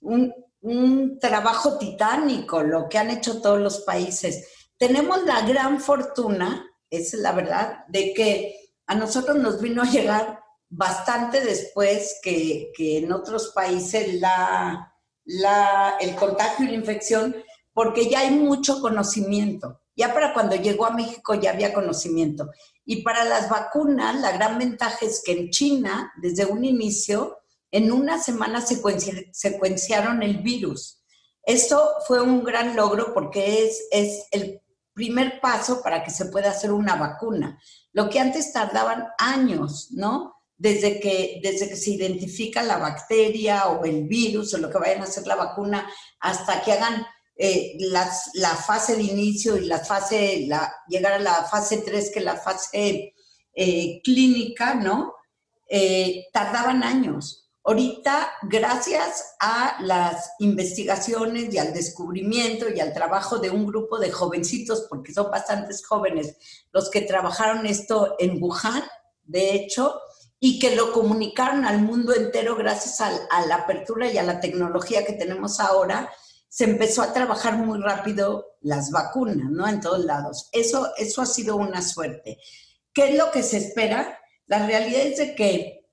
un, 0.00 1.18
trabajo 1.20 1.78
titánico 1.78 2.62
lo 2.62 2.88
que 2.88 2.98
han 2.98 3.10
hecho 3.10 3.40
todos 3.40 3.60
los 3.60 3.80
países. 3.80 4.48
Tenemos 4.78 5.24
la 5.24 5.42
gran 5.42 5.80
fortuna, 5.80 6.66
es 6.90 7.14
la 7.14 7.32
verdad, 7.32 7.84
de 7.88 8.14
que 8.14 8.72
a 8.86 8.94
nosotros 8.94 9.36
nos 9.36 9.60
vino 9.60 9.82
a 9.82 9.90
llegar 9.90 10.40
bastante 10.68 11.40
después 11.40 12.18
que, 12.22 12.72
en 12.78 13.12
otros 13.12 13.52
países 13.54 14.14
la, 14.20 14.92
la, 15.24 15.96
el 16.00 16.14
contagio 16.16 16.64
y 16.64 16.68
la 16.68 16.74
infección, 16.74 17.36
porque 17.72 18.08
ya 18.08 18.20
hay 18.20 18.30
mucho 18.30 18.80
conocimiento. 18.80 19.82
Ya 19.94 20.12
para 20.12 20.34
cuando 20.34 20.56
llegó 20.56 20.86
a 20.86 20.90
México 20.90 21.34
ya 21.34 21.50
había 21.50 21.72
conocimiento. 21.72 22.50
Y 22.86 23.02
para 23.02 23.24
las 23.24 23.50
vacunas, 23.50 24.18
la 24.20 24.32
gran 24.32 24.58
ventaja 24.58 25.04
es 25.04 25.22
que 25.22 25.32
en 25.32 25.50
China, 25.50 26.12
desde 26.16 26.46
un 26.46 26.64
inicio, 26.64 27.38
en 27.70 27.92
una 27.92 28.22
semana 28.22 28.64
secuenciaron 28.64 30.22
el 30.22 30.38
virus. 30.38 31.02
Esto 31.42 31.96
fue 32.06 32.22
un 32.22 32.42
gran 32.42 32.74
logro 32.74 33.12
porque 33.12 33.64
es, 33.64 33.82
es 33.90 34.26
el 34.30 34.62
primer 34.94 35.40
paso 35.40 35.82
para 35.82 36.02
que 36.02 36.10
se 36.10 36.26
pueda 36.26 36.50
hacer 36.50 36.72
una 36.72 36.94
vacuna. 36.94 37.60
Lo 37.92 38.08
que 38.08 38.20
antes 38.20 38.52
tardaban 38.52 39.08
años, 39.18 39.88
¿no? 39.90 40.36
desde 40.58 41.00
que, 41.00 41.40
desde 41.42 41.68
que 41.68 41.76
se 41.76 41.90
identifica 41.90 42.62
la 42.62 42.78
bacteria 42.78 43.66
o 43.68 43.84
el 43.84 44.04
virus 44.04 44.54
o 44.54 44.58
lo 44.58 44.70
que 44.70 44.78
vayan 44.78 45.00
a 45.00 45.04
hacer 45.04 45.26
la 45.26 45.36
vacuna 45.36 45.88
hasta 46.20 46.62
que 46.62 46.72
hagan 46.72 47.06
eh, 47.36 47.76
la 47.78 48.54
fase 48.56 48.96
de 48.96 49.02
inicio 49.02 49.56
y 49.56 49.66
la 49.66 49.78
fase, 49.78 50.46
la, 50.48 50.74
llegar 50.88 51.12
a 51.12 51.18
la 51.18 51.44
fase 51.44 51.78
3, 51.78 52.10
que 52.12 52.20
la 52.20 52.36
fase 52.36 53.14
eh, 53.58 54.00
clínica, 54.04 54.74
¿no? 54.74 55.14
Eh, 55.68 56.26
tardaban 56.32 56.82
años. 56.82 57.48
Ahorita, 57.64 58.32
gracias 58.42 59.34
a 59.40 59.78
las 59.80 60.30
investigaciones 60.38 61.52
y 61.52 61.58
al 61.58 61.72
descubrimiento 61.72 62.66
y 62.68 62.80
al 62.80 62.92
trabajo 62.92 63.38
de 63.38 63.50
un 63.50 63.66
grupo 63.66 63.98
de 63.98 64.12
jovencitos, 64.12 64.86
porque 64.88 65.12
son 65.12 65.30
bastantes 65.30 65.84
jóvenes 65.84 66.36
los 66.70 66.90
que 66.90 67.00
trabajaron 67.00 67.66
esto 67.66 68.14
en 68.18 68.40
Wuhan, 68.40 68.84
de 69.24 69.54
hecho, 69.54 70.00
y 70.38 70.58
que 70.58 70.76
lo 70.76 70.92
comunicaron 70.92 71.64
al 71.64 71.80
mundo 71.80 72.14
entero 72.14 72.56
gracias 72.56 73.00
a, 73.00 73.10
la 73.46 73.56
apertura 73.56 74.12
y 74.12 74.18
a 74.18 74.22
la 74.22 74.38
tecnología 74.38 75.04
que 75.04 75.14
tenemos 75.14 75.58
ahora, 75.58 76.12
se 76.56 76.64
empezó 76.64 77.02
a 77.02 77.12
trabajar 77.12 77.58
muy 77.58 77.78
rápido 77.82 78.56
las 78.62 78.90
vacunas, 78.90 79.50
¿no? 79.50 79.68
En 79.68 79.78
todos 79.78 80.06
lados. 80.06 80.48
Eso, 80.52 80.88
eso 80.96 81.20
ha 81.20 81.26
sido 81.26 81.56
una 81.56 81.82
suerte. 81.82 82.38
¿Qué 82.94 83.10
es 83.10 83.18
lo 83.18 83.30
que 83.30 83.42
se 83.42 83.58
espera? 83.58 84.18
La 84.46 84.66
realidad 84.66 85.02
es 85.02 85.18
de 85.18 85.34
que 85.34 85.86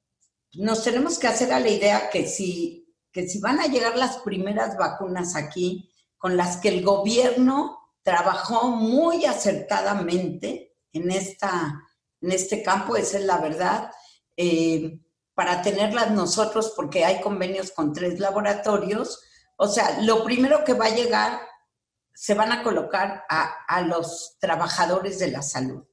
nos 0.53 0.82
tenemos 0.82 1.20
que 1.20 1.27
hacer 1.27 1.51
a 1.51 1.60
la 1.60 1.67
idea 1.67 2.10
que 2.10 2.25
si, 2.25 2.96
que 3.12 3.27
si 3.27 3.41
van 3.41 3.60
a 3.60 3.67
llegar 3.67 3.98
las 3.98 4.20
primeras 4.20 4.77
vacunas 4.77 5.36
aquí, 5.36 5.91
con 6.17 6.38
las 6.38 6.55
que 6.55 6.70
el 6.70 6.82
gobierno 6.82 7.77
trabajó 8.01 8.70
muy 8.70 9.25
acertadamente 9.25 10.77
en, 10.93 11.12
esta, 11.12 11.77
en 12.22 12.32
este 12.32 12.63
campo, 12.63 12.96
esa 12.96 13.17
es 13.17 13.25
la 13.25 13.39
verdad, 13.39 13.91
eh, 14.38 14.98
para 15.34 15.62
tenerlas 15.62 16.12
nosotros, 16.12 16.72
porque 16.74 17.03
hay 17.03 17.20
convenios 17.20 17.72
con 17.72 17.91
tres 17.91 18.17
laboratorios. 18.22 19.20
O 19.63 19.67
sea, 19.70 20.01
lo 20.01 20.25
primero 20.25 20.65
que 20.65 20.74
va 20.74 20.88
a 20.88 20.93
llegar, 20.93 21.39
se 22.13 22.34
van 22.34 22.51
a 22.51 22.63
colocar 22.63 23.24
a, 23.29 23.63
a 23.65 23.82
los 23.82 24.36
trabajadores 24.41 25.20
de 25.20 25.32
la 25.32 25.41
salud 25.41 25.86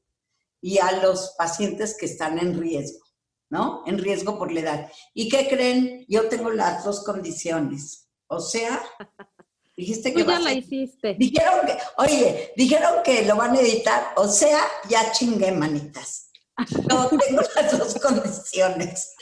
y 0.60 0.78
a 0.78 0.90
los 1.00 1.36
pacientes 1.38 1.96
que 1.96 2.06
están 2.06 2.40
en 2.40 2.60
riesgo, 2.60 2.98
¿no? 3.48 3.84
En 3.86 3.98
riesgo 3.98 4.36
por 4.40 4.50
la 4.50 4.58
edad. 4.58 4.92
¿Y 5.14 5.28
qué 5.28 5.48
creen? 5.48 6.04
Yo 6.08 6.28
tengo 6.28 6.50
las 6.50 6.82
dos 6.82 7.04
condiciones. 7.04 8.08
O 8.26 8.40
sea, 8.40 8.82
dijiste 9.76 10.12
que... 10.14 10.24
ya 10.24 10.40
la 10.40 10.52
hiciste. 10.52 11.14
Dijeron 11.14 11.64
que, 11.64 11.78
oye, 11.98 12.52
dijeron 12.56 13.04
que 13.04 13.24
lo 13.24 13.36
van 13.36 13.54
a 13.54 13.60
editar, 13.60 14.14
o 14.16 14.26
sea, 14.26 14.64
ya 14.88 15.12
chingué, 15.12 15.52
manitas. 15.52 16.32
No 16.88 17.08
tengo 17.28 17.42
las 17.54 17.78
dos 17.78 17.94
condiciones. 18.02 19.14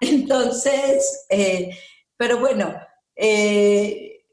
Entonces, 0.00 1.26
eh, 1.28 1.76
pero 2.16 2.38
bueno, 2.38 2.72
eh, 3.16 4.24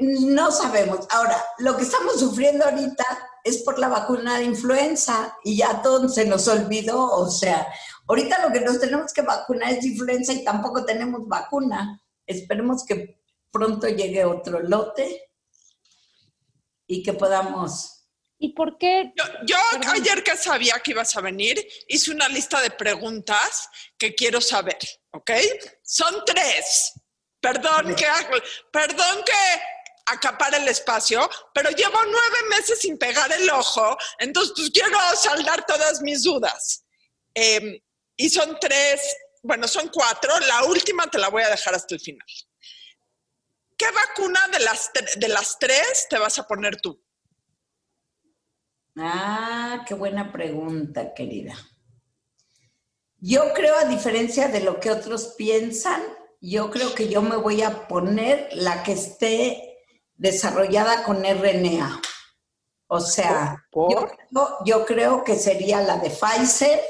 no 0.00 0.50
sabemos. 0.50 1.06
Ahora, 1.10 1.42
lo 1.58 1.76
que 1.76 1.84
estamos 1.84 2.18
sufriendo 2.18 2.64
ahorita 2.64 3.04
es 3.44 3.62
por 3.62 3.78
la 3.78 3.88
vacuna 3.88 4.38
de 4.38 4.44
influenza 4.44 5.36
y 5.44 5.56
ya 5.56 5.82
todo 5.82 6.08
se 6.08 6.24
nos 6.24 6.48
olvidó. 6.48 7.04
O 7.04 7.30
sea, 7.30 7.66
ahorita 8.06 8.46
lo 8.46 8.52
que 8.52 8.60
nos 8.60 8.80
tenemos 8.80 9.12
que 9.12 9.22
vacunar 9.22 9.72
es 9.72 9.84
influenza 9.84 10.32
y 10.32 10.44
tampoco 10.44 10.84
tenemos 10.84 11.26
vacuna. 11.26 12.02
Esperemos 12.26 12.84
que 12.84 13.20
pronto 13.50 13.88
llegue 13.88 14.24
otro 14.24 14.60
lote 14.60 15.30
y 16.86 17.02
que 17.02 17.12
podamos 17.12 17.98
¿Y 18.40 18.52
por 18.52 18.78
qué? 18.78 19.12
Yo, 19.44 19.56
ayer 19.90 20.22
que 20.22 20.36
sabía 20.36 20.78
que 20.78 20.92
ibas 20.92 21.16
a 21.16 21.20
venir, 21.20 21.66
hice 21.88 22.12
una 22.12 22.28
lista 22.28 22.60
de 22.60 22.70
preguntas 22.70 23.68
que 23.98 24.14
quiero 24.14 24.40
saber, 24.40 24.78
¿ok? 25.10 25.32
Son 25.82 26.22
tres. 26.24 26.92
Perdón 27.40 27.94
que, 27.94 28.06
perdón 28.72 29.22
que 29.24 29.62
acapare 30.06 30.56
el 30.56 30.68
espacio, 30.68 31.28
pero 31.54 31.70
llevo 31.70 31.98
nueve 32.04 32.38
meses 32.50 32.80
sin 32.80 32.98
pegar 32.98 33.30
el 33.32 33.48
ojo, 33.50 33.96
entonces 34.18 34.52
pues, 34.56 34.70
quiero 34.70 34.98
saldar 35.14 35.64
todas 35.66 36.00
mis 36.00 36.22
dudas. 36.22 36.84
Em, 37.34 37.78
y 38.16 38.30
son 38.30 38.58
tres, 38.60 39.16
bueno, 39.42 39.68
son 39.68 39.88
cuatro, 39.88 40.38
la 40.40 40.64
última 40.64 41.06
te 41.06 41.18
la 41.18 41.28
voy 41.28 41.42
a 41.42 41.50
dejar 41.50 41.74
hasta 41.74 41.94
el 41.94 42.00
final. 42.00 42.26
¿Qué 43.76 43.86
vacuna 43.92 44.48
de 44.48 44.58
las, 44.60 44.90
de 45.16 45.28
las 45.28 45.58
tres 45.58 46.06
te 46.10 46.18
vas 46.18 46.38
a 46.38 46.46
poner 46.48 46.80
tú? 46.80 47.00
Ah, 48.96 49.84
qué 49.86 49.94
buena 49.94 50.32
pregunta, 50.32 51.14
querida. 51.14 51.54
Yo 53.20 53.52
creo, 53.52 53.76
a 53.76 53.84
diferencia 53.84 54.48
de 54.48 54.60
lo 54.60 54.80
que 54.80 54.90
otros 54.90 55.34
piensan, 55.36 56.02
yo 56.40 56.70
creo 56.70 56.94
que 56.94 57.08
yo 57.08 57.22
me 57.22 57.36
voy 57.36 57.62
a 57.62 57.88
poner 57.88 58.48
la 58.52 58.82
que 58.82 58.92
esté 58.92 59.78
desarrollada 60.14 61.04
con 61.04 61.24
RNA. 61.24 62.00
O 62.88 63.00
sea, 63.00 63.64
yo, 64.64 64.86
creo 64.86 65.22
que 65.22 65.36
sería 65.36 65.82
la 65.82 65.98
de 65.98 66.10
Pfizer, 66.10 66.80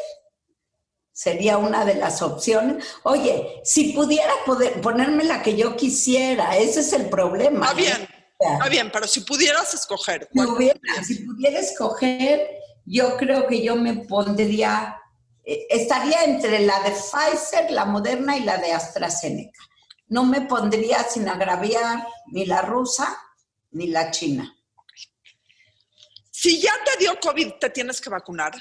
sería 1.13 1.59
una 1.59 1.85
de 1.85 1.97
las 1.97 2.23
opciones. 2.23 2.85
Oye, 3.03 3.61
si 3.65 3.93
pudiera 3.93 4.33
poder 4.47 4.81
ponerme 4.81 5.25
la 5.25 5.43
que 5.43 5.57
yo 5.57 5.77
quisiera, 5.77 6.57
ese 6.57 6.81
es 6.81 6.93
el 6.93 7.09
problema. 7.09 7.67
Está 7.67 7.81
¿eh? 7.81 7.85
bien, 7.85 8.09
Está 8.39 8.69
bien, 8.69 8.91
pero 8.93 9.09
si 9.09 9.21
pudieras 9.21 9.75
escoger. 9.75 10.29
si 11.05 11.15
pudiera 11.25 11.59
escoger, 11.59 12.49
yo 12.85 13.17
creo 13.17 13.49
que 13.49 13.63
yo 13.63 13.75
me 13.75 13.97
pondría, 14.07 14.97
eh, 14.97 15.08
estaría 15.71 16.25
entre 16.25 16.61
la 16.61 16.81
de 16.81 16.91
Pfizer, 16.91 17.71
la 17.71 17.85
Moderna 17.85 18.37
y 18.37 18.45
la 18.45 18.59
de 18.59 18.73
AstraZeneca. 18.73 19.61
No 20.09 20.25
me 20.25 20.43
pondría 20.43 21.03
sin 21.05 21.29
agraviar 21.29 22.07
ni 22.27 22.45
la 22.47 22.63
rusa 22.63 23.19
ni 23.71 23.89
la 23.89 24.11
china. 24.11 24.55
Si 26.31 26.61
ya 26.61 26.73
te 26.85 27.03
dio 27.03 27.19
COVID, 27.19 27.55
¿te 27.61 27.71
tienes 27.71 28.01
que 28.01 28.11
vacunar? 28.11 28.53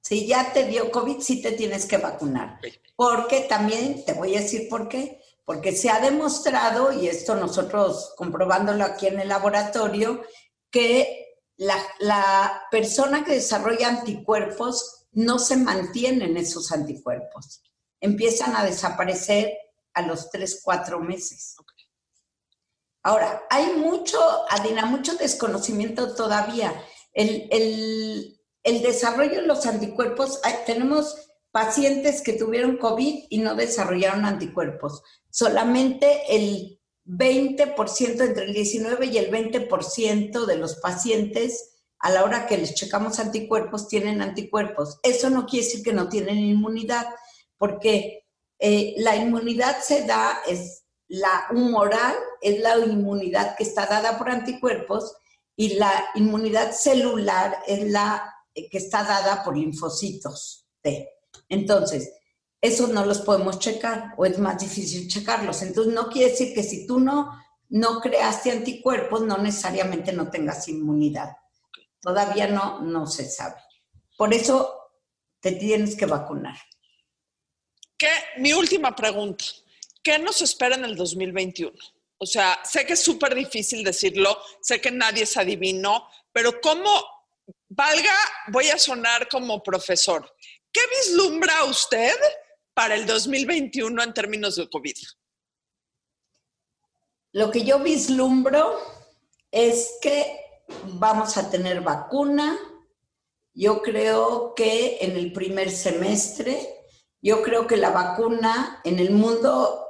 Si 0.00 0.26
ya 0.26 0.52
te 0.52 0.64
dio 0.66 0.90
COVID, 0.90 1.20
sí 1.20 1.40
te 1.40 1.52
tienes 1.52 1.86
que 1.86 1.96
vacunar. 1.96 2.60
Porque 2.94 3.40
también, 3.40 4.04
te 4.04 4.12
voy 4.12 4.36
a 4.36 4.40
decir 4.40 4.68
por 4.68 4.88
qué, 4.88 5.20
porque 5.44 5.72
se 5.72 5.90
ha 5.90 6.00
demostrado, 6.00 6.92
y 6.92 7.08
esto 7.08 7.34
nosotros 7.34 8.14
comprobándolo 8.16 8.84
aquí 8.84 9.06
en 9.06 9.20
el 9.20 9.28
laboratorio, 9.28 10.22
que 10.70 11.22
la, 11.56 12.66
persona 12.70 13.24
que 13.24 13.34
desarrolla 13.34 13.88
anticuerpos 13.88 15.01
no 15.12 15.38
se 15.38 15.56
mantiene 15.56 16.24
en 16.24 16.36
esos 16.36 16.72
anticuerpos. 16.72 17.62
Empiezan 18.00 18.56
a 18.56 18.64
desaparecer 18.64 19.52
a 19.94 20.02
los 20.02 20.30
3, 20.30 20.60
4 20.64 21.00
meses. 21.00 21.56
Ahora, 23.04 23.42
hay 23.50 23.74
mucho, 23.74 24.18
Adina, 24.48 24.86
mucho 24.86 25.14
desconocimiento 25.16 26.14
todavía. 26.14 26.72
El, 27.12 28.38
desarrollo 28.64 29.40
de 29.40 29.46
los 29.46 29.66
anticuerpos, 29.66 30.40
tenemos 30.66 31.16
pacientes 31.50 32.22
que 32.22 32.34
tuvieron 32.34 32.76
COVID 32.76 33.24
y 33.28 33.38
no 33.38 33.54
desarrollaron 33.54 34.24
anticuerpos. 34.24 35.02
Solamente 35.30 36.22
el 36.28 36.80
20%, 37.04 38.20
entre 38.20 38.44
el 38.44 38.52
19 38.52 39.06
y 39.06 39.18
el 39.18 39.30
20% 39.32 40.46
de 40.46 40.56
los 40.56 40.76
pacientes 40.76 41.71
a 42.02 42.10
la 42.10 42.24
hora 42.24 42.46
que 42.46 42.58
les 42.58 42.74
checamos 42.74 43.20
anticuerpos 43.20 43.86
tienen 43.86 44.20
anticuerpos. 44.20 44.98
Eso 45.04 45.30
no 45.30 45.46
quiere 45.46 45.64
decir 45.64 45.82
que 45.84 45.92
no 45.92 46.08
tienen 46.08 46.36
inmunidad, 46.36 47.06
porque 47.56 48.26
eh, 48.58 48.94
la 48.98 49.14
inmunidad 49.14 49.80
se 49.80 50.04
da, 50.04 50.40
es 50.46 50.82
la 51.06 51.46
humoral, 51.52 52.16
es 52.40 52.58
la 52.60 52.76
inmunidad 52.78 53.56
que 53.56 53.62
está 53.62 53.86
dada 53.86 54.18
por 54.18 54.30
anticuerpos 54.30 55.14
y 55.54 55.74
la 55.74 55.92
inmunidad 56.16 56.72
celular 56.72 57.58
es 57.66 57.88
la 57.88 58.34
que 58.52 58.78
está 58.78 59.04
dada 59.04 59.44
por 59.44 59.56
linfocitos 59.56 60.66
T. 60.80 61.08
Entonces, 61.48 62.12
esos 62.60 62.88
no 62.88 63.06
los 63.06 63.20
podemos 63.20 63.60
checar 63.60 64.14
o 64.16 64.26
es 64.26 64.38
más 64.40 64.58
difícil 64.58 65.06
checarlos. 65.06 65.62
Entonces, 65.62 65.92
no 65.94 66.08
quiere 66.08 66.30
decir 66.30 66.52
que 66.52 66.64
si 66.64 66.84
tú 66.84 66.98
no, 66.98 67.30
no 67.68 68.00
creaste 68.00 68.50
anticuerpos, 68.50 69.22
no 69.22 69.38
necesariamente 69.38 70.12
no 70.12 70.30
tengas 70.30 70.66
inmunidad. 70.66 71.36
Todavía 72.02 72.48
no, 72.48 72.80
no 72.80 73.06
se 73.06 73.30
sabe. 73.30 73.62
Por 74.18 74.34
eso 74.34 74.90
te 75.40 75.52
tienes 75.52 75.96
que 75.96 76.06
vacunar. 76.06 76.58
¿Qué? 77.96 78.10
Mi 78.38 78.52
última 78.52 78.94
pregunta. 78.94 79.44
¿Qué 80.02 80.18
nos 80.18 80.42
espera 80.42 80.74
en 80.74 80.84
el 80.84 80.96
2021? 80.96 81.72
O 82.18 82.26
sea, 82.26 82.60
sé 82.64 82.84
que 82.84 82.94
es 82.94 83.02
súper 83.02 83.34
difícil 83.34 83.84
decirlo, 83.84 84.40
sé 84.60 84.80
que 84.80 84.90
nadie 84.90 85.22
es 85.22 85.36
adivino, 85.36 86.08
pero 86.32 86.60
¿cómo, 86.60 86.90
valga, 87.68 88.14
voy 88.48 88.68
a 88.68 88.78
sonar 88.78 89.28
como 89.28 89.62
profesor? 89.62 90.32
¿Qué 90.72 90.80
vislumbra 90.98 91.64
usted 91.64 92.14
para 92.74 92.94
el 92.94 93.06
2021 93.06 94.02
en 94.02 94.14
términos 94.14 94.56
de 94.56 94.68
COVID? 94.68 94.96
Lo 97.32 97.50
que 97.50 97.64
yo 97.64 97.78
vislumbro 97.78 98.80
es 99.50 99.98
que 100.00 100.41
vamos 100.94 101.36
a 101.36 101.50
tener 101.50 101.80
vacuna. 101.80 102.58
Yo 103.54 103.82
creo 103.82 104.54
que 104.54 104.98
en 105.00 105.16
el 105.16 105.32
primer 105.32 105.70
semestre, 105.70 106.58
yo 107.20 107.42
creo 107.42 107.66
que 107.66 107.76
la 107.76 107.90
vacuna 107.90 108.80
en 108.84 108.98
el 108.98 109.10
mundo 109.10 109.86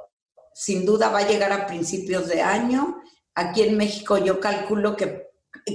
sin 0.53 0.85
duda 0.85 1.09
va 1.09 1.19
a 1.19 1.27
llegar 1.27 1.51
a 1.51 1.65
principios 1.65 2.27
de 2.27 2.41
año. 2.41 3.01
Aquí 3.35 3.63
en 3.63 3.77
México 3.77 4.17
yo 4.17 4.39
calculo 4.39 4.95
que, 4.95 5.29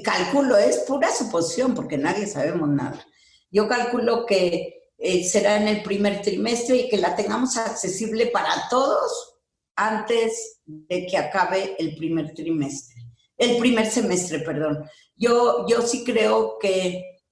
calculo 0.04 0.56
es 0.56 0.78
pura 0.80 1.10
suposición 1.10 1.74
porque 1.74 1.98
nadie 1.98 2.26
sabemos 2.26 2.68
nada. 2.68 3.04
Yo 3.50 3.66
calculo 3.66 4.26
que 4.26 4.90
eh, 4.98 5.24
será 5.24 5.56
en 5.56 5.68
el 5.68 5.82
primer 5.82 6.22
trimestre 6.22 6.76
y 6.76 6.88
que 6.88 6.98
la 6.98 7.16
tengamos 7.16 7.56
accesible 7.56 8.26
para 8.26 8.68
todos 8.68 9.36
antes 9.76 10.60
de 10.66 11.06
que 11.06 11.16
acabe 11.16 11.76
el 11.78 11.94
primer 11.96 12.34
trimestre, 12.34 13.00
el 13.38 13.56
primer 13.58 13.86
semestre, 13.86 14.40
perdón. 14.40 14.84
Yo, 15.16 15.66
yo 15.66 15.80
sí 15.82 16.04
creo 16.04 16.58
que, 16.58 17.22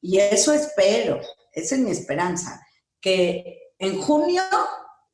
y 0.00 0.18
eso 0.18 0.52
espero, 0.52 1.20
esa 1.52 1.74
es 1.74 1.80
mi 1.80 1.90
esperanza, 1.90 2.64
que 3.00 3.72
en 3.78 4.00
junio 4.00 4.42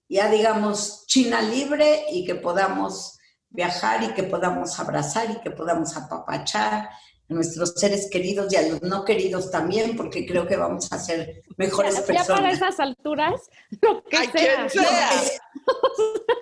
ya 0.08 0.30
digamos 0.30 1.06
China 1.06 1.40
libre 1.40 2.04
y 2.10 2.24
que 2.26 2.34
podamos 2.34 3.18
viajar 3.48 4.02
y 4.02 4.12
que 4.12 4.24
podamos 4.24 4.78
abrazar 4.78 5.30
y 5.30 5.40
que 5.40 5.50
podamos 5.50 5.96
apapachar 5.96 6.90
nuestros 7.28 7.74
seres 7.76 8.08
queridos 8.10 8.52
y 8.52 8.56
a 8.56 8.62
los 8.62 8.82
no 8.82 9.04
queridos 9.04 9.50
también, 9.50 9.96
porque 9.96 10.26
creo 10.26 10.46
que 10.46 10.56
vamos 10.56 10.92
a 10.92 10.98
ser 10.98 11.42
mejores 11.56 11.94
personas. 12.00 12.28
Ya 12.28 12.34
para 12.34 12.52
esas 12.52 12.78
alturas, 12.78 13.40
lo 13.80 14.04
que 14.04 14.16
sea. 14.28 14.68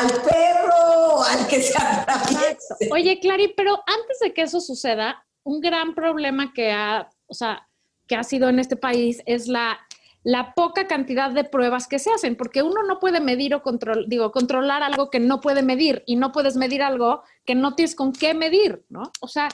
al 0.00 0.22
perro, 0.22 1.22
al 1.22 1.46
que 1.46 1.62
se 1.62 1.76
atraviese. 1.76 2.88
Oye, 2.90 3.20
Clary, 3.20 3.54
pero 3.56 3.82
antes 3.86 4.18
de 4.20 4.32
que 4.32 4.42
eso 4.42 4.60
suceda, 4.60 5.24
un 5.42 5.60
gran 5.60 5.94
problema 5.94 6.52
que 6.52 6.72
ha, 6.72 7.08
o 7.26 7.34
sea, 7.34 7.68
que 8.06 8.16
ha 8.16 8.24
sido 8.24 8.48
en 8.48 8.58
este 8.58 8.76
país 8.76 9.22
es 9.26 9.46
la 9.46 9.78
la 10.22 10.54
poca 10.54 10.86
cantidad 10.86 11.30
de 11.30 11.44
pruebas 11.44 11.88
que 11.88 11.98
se 11.98 12.10
hacen, 12.10 12.36
porque 12.36 12.62
uno 12.62 12.82
no 12.82 12.98
puede 12.98 13.20
medir 13.20 13.54
o 13.54 13.62
control, 13.62 14.06
digo, 14.08 14.32
controlar 14.32 14.82
algo 14.82 15.10
que 15.10 15.20
no 15.20 15.40
puede 15.40 15.62
medir 15.62 16.02
y 16.06 16.16
no 16.16 16.32
puedes 16.32 16.56
medir 16.56 16.82
algo 16.82 17.22
que 17.44 17.54
no 17.54 17.74
tienes 17.74 17.94
con 17.94 18.12
qué 18.12 18.34
medir, 18.34 18.84
¿no? 18.88 19.10
O 19.20 19.28
sea, 19.28 19.48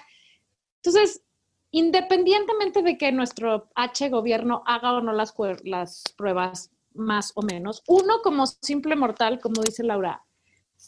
entonces, 0.82 1.22
independientemente 1.70 2.82
de 2.82 2.98
que 2.98 3.12
nuestro 3.12 3.68
H 3.76 4.09
gobierno 4.09 4.62
haga 4.66 4.94
o 4.94 5.00
no 5.00 5.12
las, 5.12 5.35
las 5.62 6.02
pruebas 6.16 6.70
más 6.94 7.32
o 7.37 7.42
menos, 7.42 7.82
uno 7.87 8.20
como 8.22 8.46
simple 8.46 8.96
mortal, 8.96 9.38
como 9.40 9.62
dice 9.62 9.85
Laura, 9.85 10.24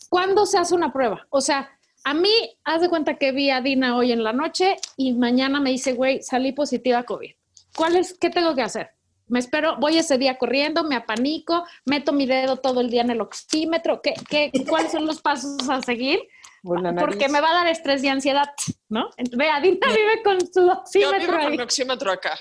¿cuándo 0.09 0.47
se 0.47 0.59
hace 0.59 0.75
una 0.75 0.93
prueba? 0.93 1.27
O 1.31 1.41
sea, 1.41 1.71
a 2.05 2.15
mí, 2.15 2.31
haz 2.65 2.81
de 2.81 2.89
cuenta 2.89 3.19
que 3.19 3.33
vi 3.33 3.51
a 3.51 3.61
Dina 3.61 3.97
hoy 3.97 4.13
en 4.13 4.25
la 4.25 4.33
noche 4.33 4.77
y 4.97 5.13
mañana 5.15 5.61
me 5.61 5.71
dice, 5.71 5.93
güey, 5.93 6.23
salí 6.23 6.53
positiva 6.53 6.99
a 6.99 7.05
COVID. 7.05 7.33
¿Cuál 7.77 7.97
es, 7.97 8.17
qué 8.19 8.31
tengo 8.31 8.55
que 8.55 8.63
hacer? 8.63 8.91
Me 9.27 9.41
espero, 9.41 9.77
voy 9.79 9.99
ese 9.99 10.17
día 10.17 10.39
corriendo, 10.39 10.85
me 10.85 10.97
apanico, 10.97 11.65
meto 11.85 12.13
mi 12.13 12.25
dedo 12.25 12.57
todo 12.57 12.81
el 12.81 12.89
día 12.89 13.03
en 13.03 13.11
el 13.11 13.21
oxímetro. 13.21 14.01
¿Qué, 14.01 14.15
qué, 14.29 14.51
¿Cuáles 14.67 14.93
son 14.93 15.07
los 15.07 15.21
pasos 15.21 15.69
a 15.69 15.83
seguir? 15.83 16.21
Porque 16.63 17.29
me 17.29 17.41
va 17.41 17.51
a 17.51 17.55
dar 17.55 17.67
estrés 17.67 18.03
y 18.03 18.09
ansiedad, 18.09 18.49
¿no? 18.89 19.11
Vea, 19.37 19.61
Dina 19.61 19.87
vive 19.89 20.23
con 20.25 20.41
su 20.41 20.69
oxímetro. 20.69 21.19
Yo 21.19 21.27
vivo 21.27 21.43
con 21.43 21.53
mi 21.53 21.61
oxímetro 21.61 22.11
acá. 22.11 22.39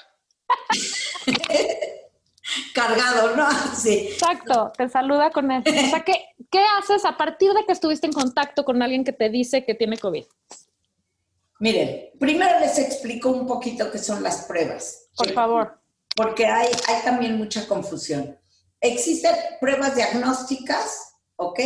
Cargado, 2.73 3.35
¿no? 3.35 3.47
Sí. 3.75 4.09
Exacto, 4.11 4.71
te 4.77 4.89
saluda 4.89 5.31
con 5.31 5.51
eso. 5.51 5.69
O 5.69 5.89
sea, 5.89 6.03
¿qué, 6.03 6.13
¿qué 6.51 6.61
haces 6.79 7.05
a 7.05 7.17
partir 7.17 7.53
de 7.53 7.65
que 7.65 7.73
estuviste 7.73 8.07
en 8.07 8.13
contacto 8.13 8.63
con 8.65 8.81
alguien 8.81 9.03
que 9.03 9.13
te 9.13 9.29
dice 9.29 9.65
que 9.65 9.75
tiene 9.75 9.97
COVID? 9.97 10.25
Miren, 11.59 12.11
primero 12.19 12.59
les 12.59 12.77
explico 12.77 13.29
un 13.29 13.47
poquito 13.47 13.91
qué 13.91 13.97
son 13.97 14.21
las 14.21 14.45
pruebas. 14.45 15.09
Por 15.15 15.31
favor. 15.33 15.79
Porque 16.15 16.45
hay, 16.45 16.69
hay 16.87 17.01
también 17.03 17.37
mucha 17.37 17.67
confusión. 17.67 18.37
Existen 18.79 19.35
pruebas 19.59 19.95
diagnósticas, 19.95 21.15
¿ok? 21.35 21.59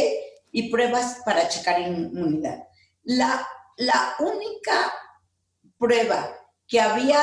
y 0.52 0.70
pruebas 0.70 1.22
para 1.26 1.48
checar 1.48 1.82
inmunidad. 1.82 2.68
La, 3.04 3.48
la 3.78 4.16
única 4.20 4.94
prueba 5.78 6.36
que 6.72 6.80
había 6.80 7.22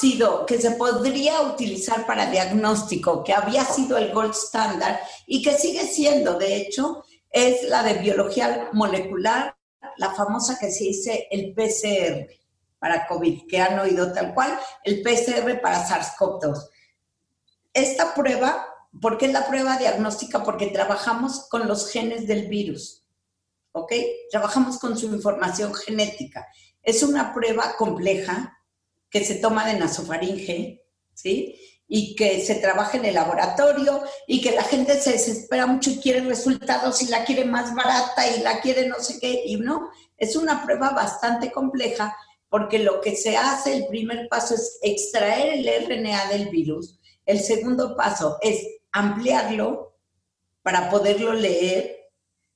sido, 0.00 0.46
que 0.46 0.58
se 0.58 0.70
podría 0.70 1.42
utilizar 1.42 2.06
para 2.06 2.30
diagnóstico, 2.30 3.22
que 3.22 3.34
había 3.34 3.62
sido 3.62 3.98
el 3.98 4.10
gold 4.10 4.32
standard 4.32 4.96
y 5.26 5.42
que 5.42 5.58
sigue 5.58 5.86
siendo, 5.86 6.38
de 6.38 6.56
hecho, 6.56 7.04
es 7.28 7.68
la 7.68 7.82
de 7.82 7.98
biología 7.98 8.70
molecular, 8.72 9.54
la 9.98 10.14
famosa 10.14 10.58
que 10.58 10.70
se 10.70 10.84
dice 10.84 11.28
el 11.30 11.52
PCR 11.52 12.26
para 12.78 13.06
COVID, 13.06 13.46
que 13.46 13.60
han 13.60 13.78
oído 13.78 14.14
tal 14.14 14.32
cual, 14.32 14.58
el 14.82 15.02
PCR 15.02 15.60
para 15.60 15.86
SARS-CoV-2. 15.86 16.70
Esta 17.74 18.14
prueba 18.14 18.66
¿Por 18.98 19.18
qué 19.18 19.26
es 19.26 19.32
la 19.32 19.46
prueba 19.46 19.76
diagnóstica? 19.76 20.42
Porque 20.42 20.68
trabajamos 20.68 21.50
con 21.50 21.68
los 21.68 21.90
genes 21.90 22.26
del 22.26 22.48
virus, 22.48 23.04
¿ok? 23.72 23.92
Trabajamos 24.30 24.78
con 24.78 24.96
su 24.96 25.04
información 25.14 25.74
genética. 25.74 26.46
Es 26.82 27.02
una 27.02 27.34
prueba 27.34 27.76
compleja 27.76 28.55
que 29.16 29.24
se 29.24 29.36
toma 29.36 29.66
de 29.66 29.78
nasofaringe, 29.78 30.84
¿sí? 31.14 31.58
Y 31.88 32.14
que 32.16 32.44
se 32.44 32.56
trabaja 32.56 32.98
en 32.98 33.06
el 33.06 33.14
laboratorio 33.14 34.02
y 34.26 34.42
que 34.42 34.50
la 34.50 34.62
gente 34.62 35.00
se 35.00 35.12
desespera 35.12 35.66
mucho 35.66 35.88
y 35.88 36.00
quiere 36.00 36.20
resultados 36.20 37.00
y 37.00 37.06
la 37.06 37.24
quiere 37.24 37.46
más 37.46 37.74
barata 37.74 38.28
y 38.28 38.42
la 38.42 38.60
quiere 38.60 38.86
no 38.86 38.96
sé 38.96 39.18
qué, 39.18 39.44
y 39.46 39.56
no, 39.56 39.88
es 40.18 40.36
una 40.36 40.62
prueba 40.66 40.90
bastante 40.90 41.50
compleja 41.50 42.14
porque 42.50 42.78
lo 42.78 43.00
que 43.00 43.16
se 43.16 43.38
hace, 43.38 43.74
el 43.74 43.86
primer 43.86 44.28
paso 44.28 44.54
es 44.54 44.78
extraer 44.82 45.54
el 45.54 45.86
RNA 45.86 46.28
del 46.28 46.50
virus, 46.50 46.98
el 47.24 47.40
segundo 47.40 47.96
paso 47.96 48.36
es 48.42 48.60
ampliarlo 48.92 49.96
para 50.60 50.90
poderlo 50.90 51.32
leer, 51.32 52.10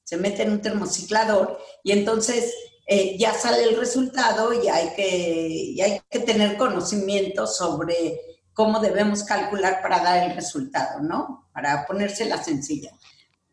se 0.04 0.18
mete 0.18 0.42
en 0.42 0.52
un 0.52 0.60
termociclador 0.60 1.58
y 1.82 1.92
entonces 1.92 2.52
eh, 2.92 3.16
ya 3.16 3.32
sale 3.34 3.62
el 3.62 3.76
resultado 3.76 4.52
y 4.52 4.66
hay, 4.66 4.92
que, 4.96 5.76
hay 5.80 6.00
que 6.10 6.18
tener 6.18 6.56
conocimiento 6.56 7.46
sobre 7.46 8.20
cómo 8.52 8.80
debemos 8.80 9.22
calcular 9.22 9.80
para 9.80 10.02
dar 10.02 10.28
el 10.28 10.34
resultado, 10.34 10.98
¿no? 10.98 11.48
Para 11.52 11.86
ponérsela 11.86 12.42
sencilla. 12.42 12.90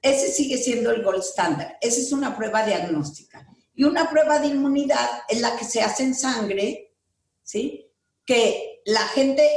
Ese 0.01 0.31
sigue 0.31 0.57
siendo 0.57 0.89
el 0.89 1.03
gold 1.03 1.21
standard. 1.21 1.73
Esa 1.81 2.01
es 2.01 2.11
una 2.11 2.35
prueba 2.35 2.65
diagnóstica. 2.65 3.47
Y 3.75 3.83
una 3.83 4.09
prueba 4.09 4.39
de 4.39 4.47
inmunidad 4.47 5.07
es 5.29 5.39
la 5.39 5.55
que 5.55 5.65
se 5.65 5.83
hace 5.83 6.01
en 6.01 6.15
sangre, 6.15 6.95
¿sí? 7.43 7.93
Que 8.25 8.81
la 8.85 9.01
gente 9.01 9.47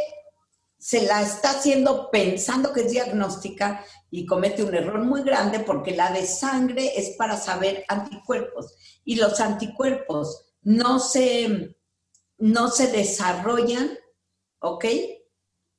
se 0.81 1.03
la 1.03 1.23
está 1.23 1.51
haciendo 1.51 2.11
pensando 2.11 2.73
que 2.73 2.81
es 2.81 2.91
diagnóstica 2.91 3.85
y 4.11 4.27
comete 4.27 4.65
un 4.65 4.75
error 4.75 4.99
muy 5.05 5.23
grande 5.23 5.61
porque 5.61 5.95
la 5.95 6.11
de 6.11 6.27
sangre 6.27 6.99
es 6.99 7.11
para 7.17 7.37
saber 7.37 7.85
anticuerpos 7.87 8.75
y 9.05 9.17
los 9.17 9.39
anticuerpos 9.41 10.55
no 10.63 10.99
se, 10.99 11.77
no 12.39 12.69
se 12.71 12.89
desarrollan, 12.89 13.91
¿ok? 14.59 14.85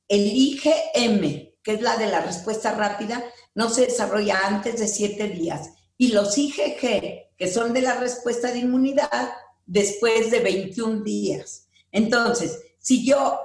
El 0.08 0.26
IgM 0.26 1.52
que 1.62 1.74
es 1.74 1.82
la 1.82 1.96
de 1.96 2.06
la 2.06 2.20
respuesta 2.20 2.72
rápida, 2.72 3.22
no 3.54 3.70
se 3.70 3.82
desarrolla 3.82 4.40
antes 4.46 4.80
de 4.80 4.88
siete 4.88 5.28
días. 5.28 5.70
Y 5.96 6.08
los 6.08 6.36
IgG, 6.36 6.80
que 7.36 7.52
son 7.52 7.72
de 7.72 7.82
la 7.82 7.94
respuesta 7.94 8.50
de 8.50 8.60
inmunidad, 8.60 9.32
después 9.64 10.30
de 10.30 10.40
21 10.40 11.02
días. 11.02 11.68
Entonces, 11.92 12.58
si 12.78 13.06
yo 13.06 13.38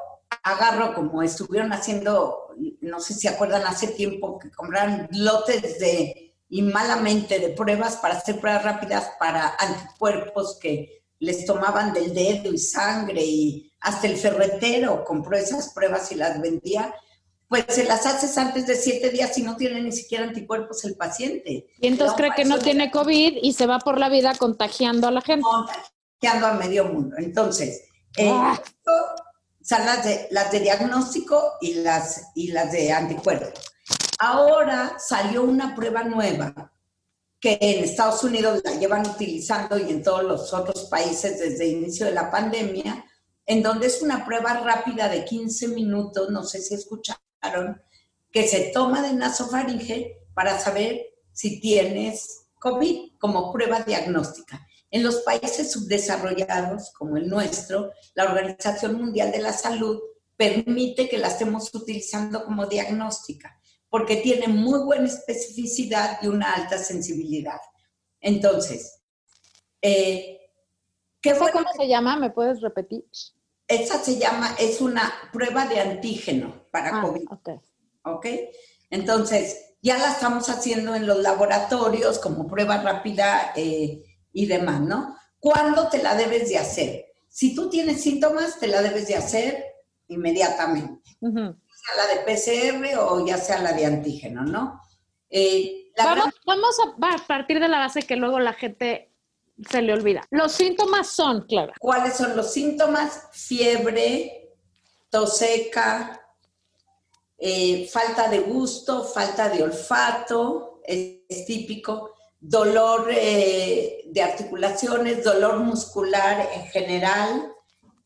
agarro 0.43 0.93
como 0.93 1.23
estuvieron 1.23 1.73
haciendo, 1.73 2.53
no 2.81 2.99
sé 2.99 3.13
si 3.13 3.27
acuerdan 3.27 3.65
hace 3.65 3.87
tiempo 3.87 4.39
que 4.39 4.51
compraron 4.51 5.07
lotes 5.11 5.79
de 5.79 6.27
y 6.49 6.61
malamente 6.61 7.39
de 7.39 7.49
pruebas 7.49 7.97
para 7.97 8.15
hacer 8.15 8.39
pruebas 8.39 8.63
rápidas 8.63 9.11
para 9.19 9.55
anticuerpos 9.59 10.57
que 10.61 11.03
les 11.19 11.45
tomaban 11.45 11.93
del 11.93 12.13
dedo 12.13 12.53
y 12.53 12.57
sangre 12.57 13.21
y 13.23 13.73
hasta 13.81 14.07
el 14.07 14.17
ferretero 14.17 15.03
compró 15.03 15.35
esas 15.35 15.73
pruebas 15.73 16.11
y 16.11 16.15
las 16.15 16.41
vendía, 16.41 16.93
pues 17.47 17.65
se 17.69 17.85
las 17.85 18.05
haces 18.05 18.37
antes 18.37 18.67
de 18.67 18.75
siete 18.75 19.09
días 19.09 19.37
y 19.37 19.41
no 19.41 19.55
tiene 19.55 19.81
ni 19.81 19.91
siquiera 19.91 20.25
anticuerpos 20.25 20.83
el 20.85 20.95
paciente. 20.95 21.67
Y 21.79 21.87
entonces 21.87 22.15
cree 22.15 22.31
que 22.35 22.45
no 22.45 22.59
tiene 22.59 22.91
COVID 22.91 23.39
y 23.41 23.53
se 23.53 23.65
va 23.65 23.79
por 23.79 23.99
la 23.99 24.09
vida 24.09 24.33
contagiando 24.35 25.07
a 25.07 25.11
la 25.11 25.21
gente. 25.21 25.43
Contagiando 25.43 26.47
a 26.47 26.53
medio 26.53 26.85
mundo. 26.85 27.15
Entonces, 27.17 27.83
eh, 28.17 28.29
ah. 28.31 28.61
Son 29.67 29.85
las 29.85 30.05
de, 30.05 30.27
las 30.31 30.49
de 30.49 30.61
diagnóstico 30.61 31.57
y 31.59 31.75
las, 31.75 32.31
y 32.35 32.51
las 32.51 32.71
de 32.71 32.91
anticuerpos. 32.91 33.51
Ahora 34.17 34.95
salió 34.97 35.43
una 35.43 35.75
prueba 35.75 36.03
nueva 36.03 36.71
que 37.39 37.57
en 37.59 37.83
Estados 37.83 38.23
Unidos 38.23 38.61
la 38.63 38.75
llevan 38.75 39.05
utilizando 39.05 39.77
y 39.77 39.91
en 39.91 40.01
todos 40.01 40.23
los 40.23 40.53
otros 40.53 40.85
países 40.85 41.39
desde 41.39 41.65
el 41.65 41.83
inicio 41.83 42.05
de 42.05 42.13
la 42.13 42.31
pandemia, 42.31 43.05
en 43.45 43.61
donde 43.61 43.87
es 43.87 44.01
una 44.01 44.25
prueba 44.25 44.53
rápida 44.53 45.09
de 45.09 45.25
15 45.25 45.67
minutos, 45.67 46.29
no 46.29 46.43
sé 46.43 46.61
si 46.61 46.73
escucharon, 46.73 47.81
que 48.31 48.47
se 48.47 48.71
toma 48.73 49.01
de 49.01 49.13
nasofaringe 49.13 50.17
para 50.33 50.57
saber 50.59 51.07
si 51.33 51.59
tienes 51.59 52.45
COVID 52.59 53.17
como 53.19 53.51
prueba 53.51 53.81
diagnóstica. 53.81 54.65
En 54.89 55.03
los 55.03 55.17
países 55.17 55.71
subdesarrollados, 55.71 56.91
como 56.93 57.17
el 57.17 57.27
nuestro, 57.27 57.91
la 58.15 58.25
Organización 58.25 58.95
Mundial 58.95 59.31
de 59.31 59.39
la 59.39 59.53
Salud 59.53 59.99
permite 60.35 61.09
que 61.09 61.17
la 61.17 61.27
estemos 61.27 61.73
utilizando 61.73 62.45
como 62.45 62.67
diagnóstica 62.67 63.57
porque 63.89 64.17
tiene 64.17 64.47
muy 64.47 64.79
buena 64.79 65.05
especificidad 65.05 66.19
y 66.21 66.27
una 66.27 66.53
alta 66.53 66.77
sensibilidad. 66.77 67.59
Entonces, 68.19 69.01
eh, 69.81 70.51
¿qué 71.21 71.35
fue? 71.35 71.51
¿Cómo 71.51 71.69
se 71.75 71.87
llama? 71.87 72.17
¿Me 72.17 72.29
puedes 72.31 72.61
repetir? 72.61 73.05
Esa 73.67 73.99
se 73.99 74.17
llama, 74.17 74.55
es 74.59 74.81
una 74.81 75.11
prueba 75.31 75.67
de 75.67 75.79
antígeno 75.79 76.65
para 76.71 76.97
ah, 76.97 77.01
COVID. 77.01 77.27
Okay. 77.31 77.59
¿Ok? 78.03 78.25
Entonces, 78.89 79.75
ya 79.81 79.97
la 79.97 80.13
estamos 80.13 80.49
haciendo 80.49 80.95
en 80.95 81.05
los 81.05 81.19
laboratorios 81.19 82.19
como 82.19 82.47
prueba 82.47 82.81
rápida 82.81 83.53
eh, 83.55 84.03
y 84.37 84.45
demás, 84.45 84.81
¿no? 84.81 85.17
¿Cuándo 85.39 85.89
te 85.89 86.01
la 86.03 86.13
debes 86.13 86.47
de 86.49 86.59
hacer? 86.59 87.05
Si 87.27 87.55
tú 87.55 87.69
tienes 87.69 88.01
síntomas, 88.01 88.59
te 88.59 88.67
la 88.67 88.83
debes 88.83 89.07
de 89.07 89.15
hacer 89.15 89.65
inmediatamente 90.07 91.01
la 91.95 92.07
de 92.07 92.19
PCR 92.21 92.99
o 92.99 93.25
ya 93.25 93.37
sea 93.37 93.61
la 93.61 93.73
de 93.73 93.85
antígeno, 93.85 94.43
¿no? 94.43 94.81
Eh, 95.29 95.91
vamos, 95.97 96.79
a, 96.79 97.27
partir 97.27 97.59
de 97.59 97.67
la 97.67 97.79
base 97.79 98.03
que 98.03 98.15
luego 98.15 98.39
la 98.39 98.53
gente 98.53 99.11
se 99.69 99.81
le 99.81 99.93
olvida. 99.93 100.23
Los 100.29 100.51
síntomas 100.51 101.07
son, 101.07 101.47
claro. 101.47 101.73
¿Cuáles 101.79 102.15
son 102.15 102.35
los 102.35 102.53
síntomas? 102.53 103.29
Fiebre, 103.31 104.55
tos 105.09 105.37
seca, 105.37 106.21
eh, 107.37 107.87
falta 107.91 108.29
de 108.29 108.39
gusto, 108.39 109.03
falta 109.03 109.49
de 109.49 109.63
olfato, 109.63 110.81
es, 110.83 111.45
típico, 111.45 112.13
dolor 112.39 113.09
eh, 113.11 114.03
de 114.05 114.21
articulaciones, 114.21 115.23
dolor 115.23 115.59
muscular 115.59 116.49
en 116.53 116.63
general, 116.67 117.51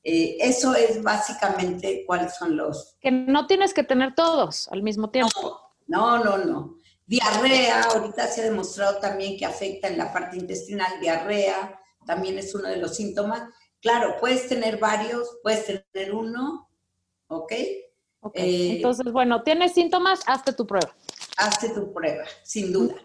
eh, 0.03 0.37
eso 0.39 0.73
es 0.73 1.01
básicamente 1.03 2.03
cuáles 2.07 2.35
son 2.35 2.57
los... 2.57 2.95
Que 2.99 3.11
no 3.11 3.45
tienes 3.45 3.73
que 3.73 3.83
tener 3.83 4.15
todos 4.15 4.67
al 4.69 4.81
mismo 4.81 5.11
tiempo. 5.11 5.59
No, 5.87 6.23
no, 6.23 6.37
no. 6.37 6.77
Diarrea, 7.05 7.83
ahorita 7.83 8.25
se 8.27 8.41
ha 8.41 8.45
demostrado 8.45 8.99
también 8.99 9.37
que 9.37 9.45
afecta 9.45 9.89
en 9.89 9.97
la 9.97 10.13
parte 10.13 10.37
intestinal, 10.37 10.99
diarrea, 11.01 11.79
también 12.05 12.37
es 12.39 12.55
uno 12.55 12.69
de 12.69 12.77
los 12.77 12.95
síntomas. 12.95 13.43
Claro, 13.81 14.15
puedes 14.19 14.47
tener 14.47 14.77
varios, 14.77 15.27
puedes 15.43 15.65
tener 15.91 16.13
uno, 16.13 16.69
¿ok? 17.27 17.53
okay. 18.21 18.77
Entonces, 18.77 19.11
bueno, 19.11 19.43
tienes 19.43 19.73
síntomas, 19.73 20.21
hazte 20.25 20.53
tu 20.53 20.65
prueba. 20.65 20.95
Hazte 21.37 21.69
tu 21.69 21.91
prueba, 21.91 22.23
sin 22.43 22.71
duda. 22.71 22.95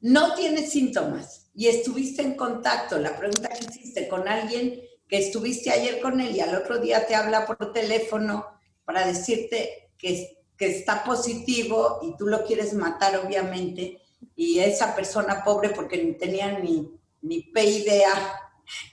No 0.00 0.34
tienes 0.34 0.70
síntomas 0.70 1.50
y 1.54 1.68
estuviste 1.68 2.22
en 2.22 2.34
contacto, 2.34 2.98
la 2.98 3.16
pregunta 3.16 3.48
que 3.48 3.64
hiciste 3.64 4.08
con 4.08 4.28
alguien 4.28 4.80
que 5.08 5.18
estuviste 5.18 5.70
ayer 5.70 6.00
con 6.00 6.20
él 6.20 6.34
y 6.34 6.40
al 6.40 6.54
otro 6.54 6.78
día 6.78 7.06
te 7.06 7.14
habla 7.14 7.46
por 7.46 7.72
teléfono 7.72 8.46
para 8.84 9.06
decirte 9.06 9.90
que, 9.96 10.42
que 10.56 10.66
está 10.66 11.04
positivo 11.04 12.00
y 12.02 12.16
tú 12.16 12.26
lo 12.26 12.44
quieres 12.44 12.74
matar, 12.74 13.16
obviamente, 13.16 14.02
y 14.34 14.58
esa 14.58 14.94
persona 14.94 15.42
pobre, 15.44 15.70
porque 15.70 16.02
ni 16.02 16.12
tenía 16.12 16.58
ni, 16.58 16.90
ni 17.22 17.50
idea 17.54 18.10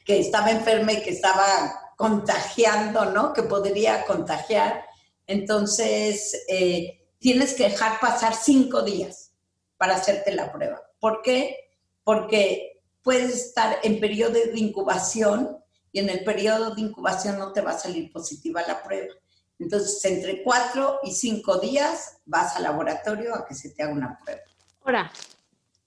que 0.05 0.19
estaba 0.19 0.51
enferma 0.51 0.93
y 0.93 1.01
que 1.01 1.11
estaba 1.11 1.93
contagiando, 1.97 3.05
¿no? 3.05 3.33
Que 3.33 3.43
podría 3.43 4.05
contagiar. 4.05 4.85
Entonces, 5.27 6.45
eh, 6.47 7.07
tienes 7.19 7.53
que 7.53 7.63
dejar 7.63 7.99
pasar 7.99 8.35
cinco 8.35 8.81
días 8.83 9.31
para 9.77 9.95
hacerte 9.95 10.33
la 10.33 10.51
prueba. 10.51 10.81
¿Por 11.03 11.21
qué? 11.21 11.69
Porque 12.05 12.81
puedes 13.01 13.35
estar 13.47 13.77
en 13.83 13.99
periodo 13.99 14.35
de 14.35 14.57
incubación 14.57 15.57
y 15.91 15.99
en 15.99 16.09
el 16.09 16.23
periodo 16.23 16.73
de 16.73 16.79
incubación 16.79 17.37
no 17.37 17.51
te 17.51 17.59
va 17.59 17.71
a 17.71 17.77
salir 17.77 18.09
positiva 18.09 18.61
la 18.65 18.81
prueba. 18.81 19.13
Entonces, 19.59 20.03
entre 20.05 20.41
cuatro 20.43 21.01
y 21.03 21.11
cinco 21.11 21.57
días 21.57 22.21
vas 22.23 22.55
al 22.55 22.63
laboratorio 22.63 23.35
a 23.35 23.45
que 23.45 23.53
se 23.53 23.71
te 23.71 23.83
haga 23.83 23.91
una 23.91 24.17
prueba. 24.17 24.43
Ahora, 24.85 25.11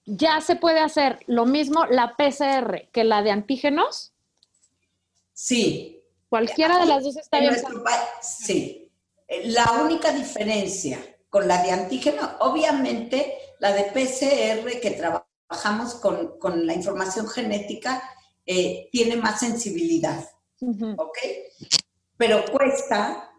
¿ya 0.05 0.39
se 0.39 0.55
puede 0.55 0.81
hacer 0.81 1.17
lo 1.25 1.47
mismo 1.47 1.87
la 1.87 2.15
PCR 2.15 2.87
que 2.91 3.03
la 3.03 3.23
de 3.23 3.31
antígenos? 3.31 4.13
Sí. 5.33 5.99
¿Cualquiera 6.29 6.77
de 6.77 6.85
las 6.85 7.03
dos 7.03 7.17
está 7.17 7.39
bien? 7.39 7.55
Sí. 8.21 8.91
La 9.45 9.81
única 9.81 10.11
diferencia 10.11 10.99
con 11.29 11.47
la 11.47 11.61
de 11.63 11.71
antígeno, 11.71 12.37
obviamente, 12.39 13.37
la 13.59 13.73
de 13.73 13.83
PCR 13.85 14.79
que 14.79 14.91
trabajamos 14.91 15.95
con, 15.95 16.39
con 16.39 16.65
la 16.65 16.73
información 16.73 17.27
genética, 17.27 18.01
eh, 18.45 18.87
tiene 18.93 19.17
más 19.17 19.41
sensibilidad, 19.41 20.25
¿ok? 20.61 21.17
Pero 22.15 22.45
cuesta 22.45 23.29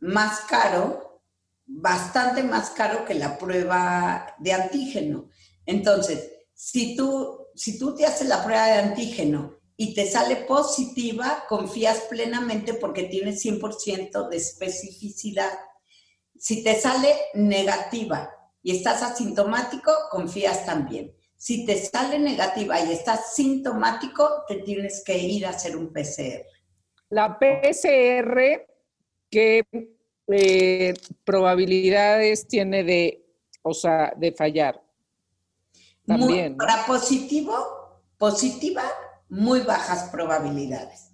más 0.00 0.40
caro, 0.40 1.22
bastante 1.66 2.42
más 2.42 2.70
caro 2.70 3.04
que 3.04 3.14
la 3.14 3.38
prueba 3.38 4.34
de 4.38 4.52
antígeno. 4.52 5.28
Entonces, 5.66 6.32
si 6.52 6.96
tú, 6.96 7.46
si 7.54 7.78
tú 7.78 7.94
te 7.94 8.06
haces 8.06 8.26
la 8.26 8.42
prueba 8.42 8.66
de 8.66 8.80
antígeno 8.80 9.60
y 9.76 9.94
te 9.94 10.10
sale 10.10 10.36
positiva, 10.36 11.44
confías 11.48 12.00
plenamente 12.10 12.74
porque 12.74 13.04
tienes 13.04 13.44
100% 13.44 14.28
de 14.28 14.36
especificidad. 14.36 15.52
Si 16.40 16.64
te 16.64 16.80
sale 16.80 17.14
negativa 17.34 18.30
y 18.62 18.74
estás 18.74 19.02
asintomático, 19.02 19.92
confías 20.10 20.64
también. 20.64 21.14
Si 21.36 21.66
te 21.66 21.76
sale 21.76 22.18
negativa 22.18 22.80
y 22.80 22.92
estás 22.92 23.34
sintomático, 23.34 24.44
te 24.48 24.56
tienes 24.56 25.04
que 25.04 25.18
ir 25.18 25.44
a 25.44 25.50
hacer 25.50 25.76
un 25.76 25.92
PCR. 25.92 26.46
La 27.10 27.38
PCR, 27.38 28.66
¿qué 29.28 29.64
eh, 30.28 30.94
probabilidades 31.24 32.48
tiene 32.48 32.84
de, 32.84 33.22
o 33.60 33.74
sea, 33.74 34.14
de 34.16 34.32
fallar? 34.32 34.82
También. 36.06 36.56
para 36.56 36.86
positivo, 36.86 38.00
positiva, 38.16 38.84
muy 39.28 39.60
bajas 39.60 40.08
probabilidades. 40.10 41.09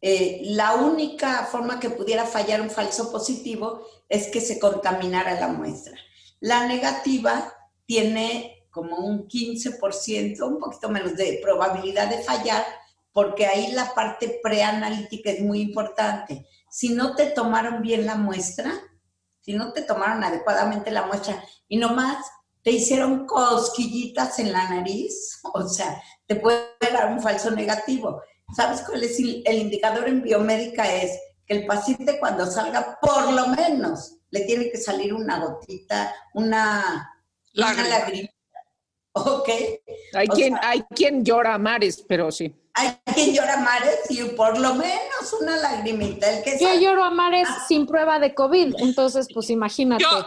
Eh, 0.00 0.40
la 0.44 0.74
única 0.74 1.46
forma 1.46 1.80
que 1.80 1.90
pudiera 1.90 2.24
fallar 2.24 2.60
un 2.60 2.70
falso 2.70 3.10
positivo 3.10 3.86
es 4.08 4.28
que 4.28 4.40
se 4.40 4.58
contaminara 4.58 5.40
la 5.40 5.48
muestra. 5.48 5.96
La 6.40 6.66
negativa 6.66 7.52
tiene 7.86 8.66
como 8.70 8.98
un 8.98 9.26
15%, 9.26 10.46
un 10.46 10.58
poquito 10.58 10.88
menos 10.90 11.16
de 11.16 11.40
probabilidad 11.42 12.08
de 12.08 12.22
fallar, 12.22 12.64
porque 13.12 13.46
ahí 13.46 13.72
la 13.72 13.94
parte 13.94 14.38
preanalítica 14.42 15.30
es 15.30 15.40
muy 15.40 15.60
importante. 15.60 16.46
Si 16.70 16.90
no 16.90 17.14
te 17.14 17.26
tomaron 17.26 17.80
bien 17.80 18.04
la 18.04 18.16
muestra, 18.16 18.70
si 19.40 19.54
no 19.54 19.72
te 19.72 19.82
tomaron 19.82 20.22
adecuadamente 20.24 20.90
la 20.90 21.06
muestra 21.06 21.42
y 21.68 21.78
nomás 21.78 22.18
te 22.62 22.72
hicieron 22.72 23.26
cosquillitas 23.26 24.38
en 24.40 24.52
la 24.52 24.68
nariz, 24.68 25.40
o 25.54 25.66
sea, 25.68 26.02
te 26.26 26.36
puede 26.36 26.66
dar 26.80 27.12
un 27.12 27.22
falso 27.22 27.50
negativo. 27.52 28.20
¿Sabes 28.54 28.82
cuál 28.82 29.02
es 29.02 29.18
el 29.18 29.56
indicador 29.58 30.08
en 30.08 30.22
biomédica? 30.22 30.84
Es 30.94 31.18
que 31.46 31.54
el 31.54 31.66
paciente 31.66 32.18
cuando 32.18 32.46
salga 32.46 32.98
por 33.00 33.32
lo 33.32 33.48
menos 33.48 34.14
le 34.30 34.40
tiene 34.42 34.70
que 34.70 34.78
salir 34.78 35.14
una 35.14 35.38
gotita, 35.44 36.14
una, 36.34 37.12
una 37.54 37.66
Lágrima. 37.72 37.88
lagrimita. 37.88 38.32
¿Ok? 39.12 39.48
Hay 40.14 40.26
O 40.30 40.34
quien, 40.34 40.52
sea- 40.54 40.68
hay 40.70 40.82
quien 40.94 41.24
llora 41.24 41.54
a 41.54 41.58
mares, 41.58 42.04
pero 42.06 42.30
sí. 42.30 42.54
Hay 42.74 42.94
quien 43.14 43.32
llora 43.34 43.56
mares 43.56 44.00
y 44.10 44.22
por 44.24 44.58
lo 44.58 44.74
menos 44.74 45.32
una 45.40 45.56
lagrimita. 45.56 46.30
El 46.30 46.44
que 46.44 46.58
Yo 46.58 46.74
lloro 46.74 47.02
a 47.04 47.10
mares 47.10 47.48
sin 47.66 47.86
prueba 47.86 48.18
de 48.18 48.34
COVID, 48.34 48.74
entonces 48.78 49.28
pues 49.32 49.48
imagínate. 49.48 50.04
Yo, 50.04 50.26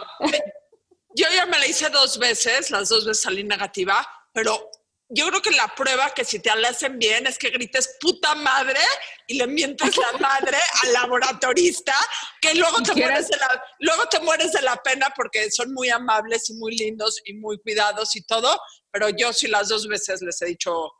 yo 1.14 1.26
ya 1.34 1.46
me 1.46 1.58
la 1.58 1.66
hice 1.68 1.88
dos 1.90 2.18
veces, 2.18 2.70
las 2.72 2.88
dos 2.88 3.06
veces 3.06 3.22
salí 3.22 3.44
negativa, 3.44 4.04
pero 4.32 4.68
yo 5.12 5.26
creo 5.28 5.42
que 5.42 5.50
la 5.50 5.66
prueba 5.76 6.10
que 6.14 6.24
si 6.24 6.38
te 6.40 6.54
la 6.56 6.68
hacen 6.68 6.98
bien 6.98 7.26
es 7.26 7.36
que 7.36 7.50
grites 7.50 7.96
puta 8.00 8.34
madre 8.36 8.78
y 9.26 9.34
le 9.34 9.46
mientes 9.46 9.96
la 9.96 10.18
madre 10.18 10.56
al 10.84 10.92
laboratorista, 10.92 11.94
que 12.40 12.54
luego 12.54 12.80
te, 12.82 12.94
mueres 12.94 13.28
de 13.28 13.36
la, 13.36 13.62
luego 13.80 14.06
te 14.06 14.20
mueres 14.20 14.52
de 14.52 14.62
la 14.62 14.76
pena 14.76 15.12
porque 15.16 15.50
son 15.50 15.72
muy 15.74 15.88
amables 15.90 16.48
y 16.50 16.54
muy 16.54 16.76
lindos 16.76 17.20
y 17.24 17.34
muy 17.34 17.58
cuidados 17.60 18.14
y 18.16 18.22
todo, 18.22 18.58
pero 18.90 19.08
yo 19.10 19.32
sí 19.32 19.48
las 19.48 19.68
dos 19.68 19.86
veces 19.88 20.22
les 20.22 20.40
he 20.42 20.46
dicho 20.46 20.92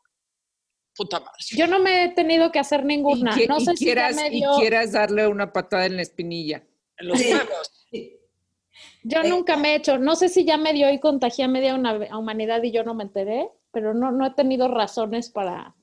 puta 0.94 1.20
madre. 1.20 1.38
Yo 1.52 1.66
no 1.68 1.78
me 1.78 2.04
he 2.04 2.08
tenido 2.10 2.50
que 2.50 2.58
hacer 2.58 2.84
ninguna. 2.84 3.32
y, 3.34 3.40
que- 3.40 3.46
no 3.46 3.58
y 3.58 3.64
sé 3.64 3.76
si 3.76 3.84
ya 3.86 4.08
quieras, 4.10 4.16
y 4.30 4.42
quieras 4.58 4.92
darle 4.92 5.26
una 5.28 5.52
patada 5.52 5.86
en 5.86 5.96
la 5.96 6.02
espinilla. 6.02 6.62
En 6.98 7.08
los 7.08 7.20
huevos. 7.20 7.86
Yo 9.02 9.22
nunca 9.22 9.56
me 9.56 9.72
he 9.72 9.76
hecho. 9.76 9.98
No 9.98 10.14
sé 10.16 10.28
si 10.28 10.44
ya 10.44 10.56
me 10.56 10.72
dio 10.72 10.90
y 10.90 11.00
contagié 11.00 11.44
a 11.44 11.48
media 11.48 11.74
una- 11.74 12.18
humanidad 12.18 12.62
y 12.62 12.70
yo 12.72 12.82
no 12.84 12.94
me 12.94 13.04
enteré, 13.04 13.48
pero 13.72 13.94
no, 13.94 14.10
no 14.12 14.26
he 14.26 14.34
tenido 14.34 14.68
razones 14.68 15.30
para. 15.30 15.74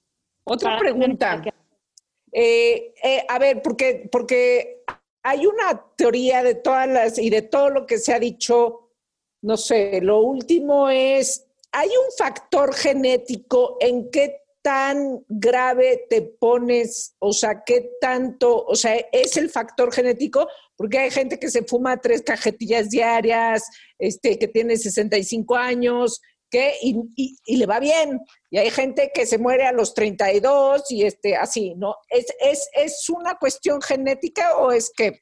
Otra 0.44 0.72
para 0.72 0.80
pregunta. 0.80 1.42
que- 1.42 1.54
Eh, 2.32 2.94
eh, 3.04 3.26
a 3.28 3.40
ver, 3.40 3.62
porque, 3.62 4.10
porque 4.12 4.84
hay 5.24 5.46
una 5.46 5.82
teoría 5.96 6.44
de 6.44 6.56
todas 6.56 6.88
las 6.88 7.18
y 7.18 7.30
de 7.30 7.42
todo 7.42 7.70
lo 7.70 7.86
que 7.86 7.98
se 7.98 8.14
ha 8.14 8.20
dicho, 8.20 8.92
no 9.42 9.56
sé, 9.58 10.02
lo 10.02 10.20
último 10.22 10.90
es, 10.90 11.46
¿hay 11.72 11.88
un 11.90 12.12
factor 12.18 12.74
genético 12.74 13.78
en 13.80 14.12
qué 14.12 14.42
tan 14.62 15.24
grave 15.30 16.06
te 16.10 16.22
pones? 16.22 17.16
O 17.20 17.32
sea, 17.32 17.64
¿qué 17.66 17.92
tanto, 18.02 18.66
o 18.66 18.76
sea, 18.76 18.96
es 19.12 19.38
el 19.38 19.50
factor 19.50 19.94
genético? 19.94 20.48
Porque 20.76 21.00
hay 21.00 21.12
gente 21.12 21.40
que 21.40 21.50
se 21.50 21.64
fuma 21.64 21.98
tres 22.02 22.22
cajetillas 22.24 22.90
diarias, 22.90 23.64
este, 23.98 24.38
que 24.38 24.48
tiene 24.50 24.76
65 24.76 25.56
años, 25.56 26.22
que, 26.50 26.76
y, 26.82 26.96
y- 27.46 27.58
le 27.58 27.66
va 27.66 27.80
bien. 27.80 28.20
Y 28.50 28.58
hay 28.58 28.70
gente 28.70 29.12
que 29.14 29.26
se 29.26 29.38
muere 29.38 29.66
a 29.66 29.72
los 29.72 29.94
32 29.94 30.92
y 30.92 31.04
este, 31.06 31.36
así, 31.36 31.74
¿no? 31.76 31.96
¿Es, 32.10 32.28
es, 32.40 32.70
es 32.74 33.10
una 33.10 33.36
cuestión 33.36 33.82
genética 33.82 34.58
o 34.58 34.72
es 34.72 34.92
que 34.96 35.22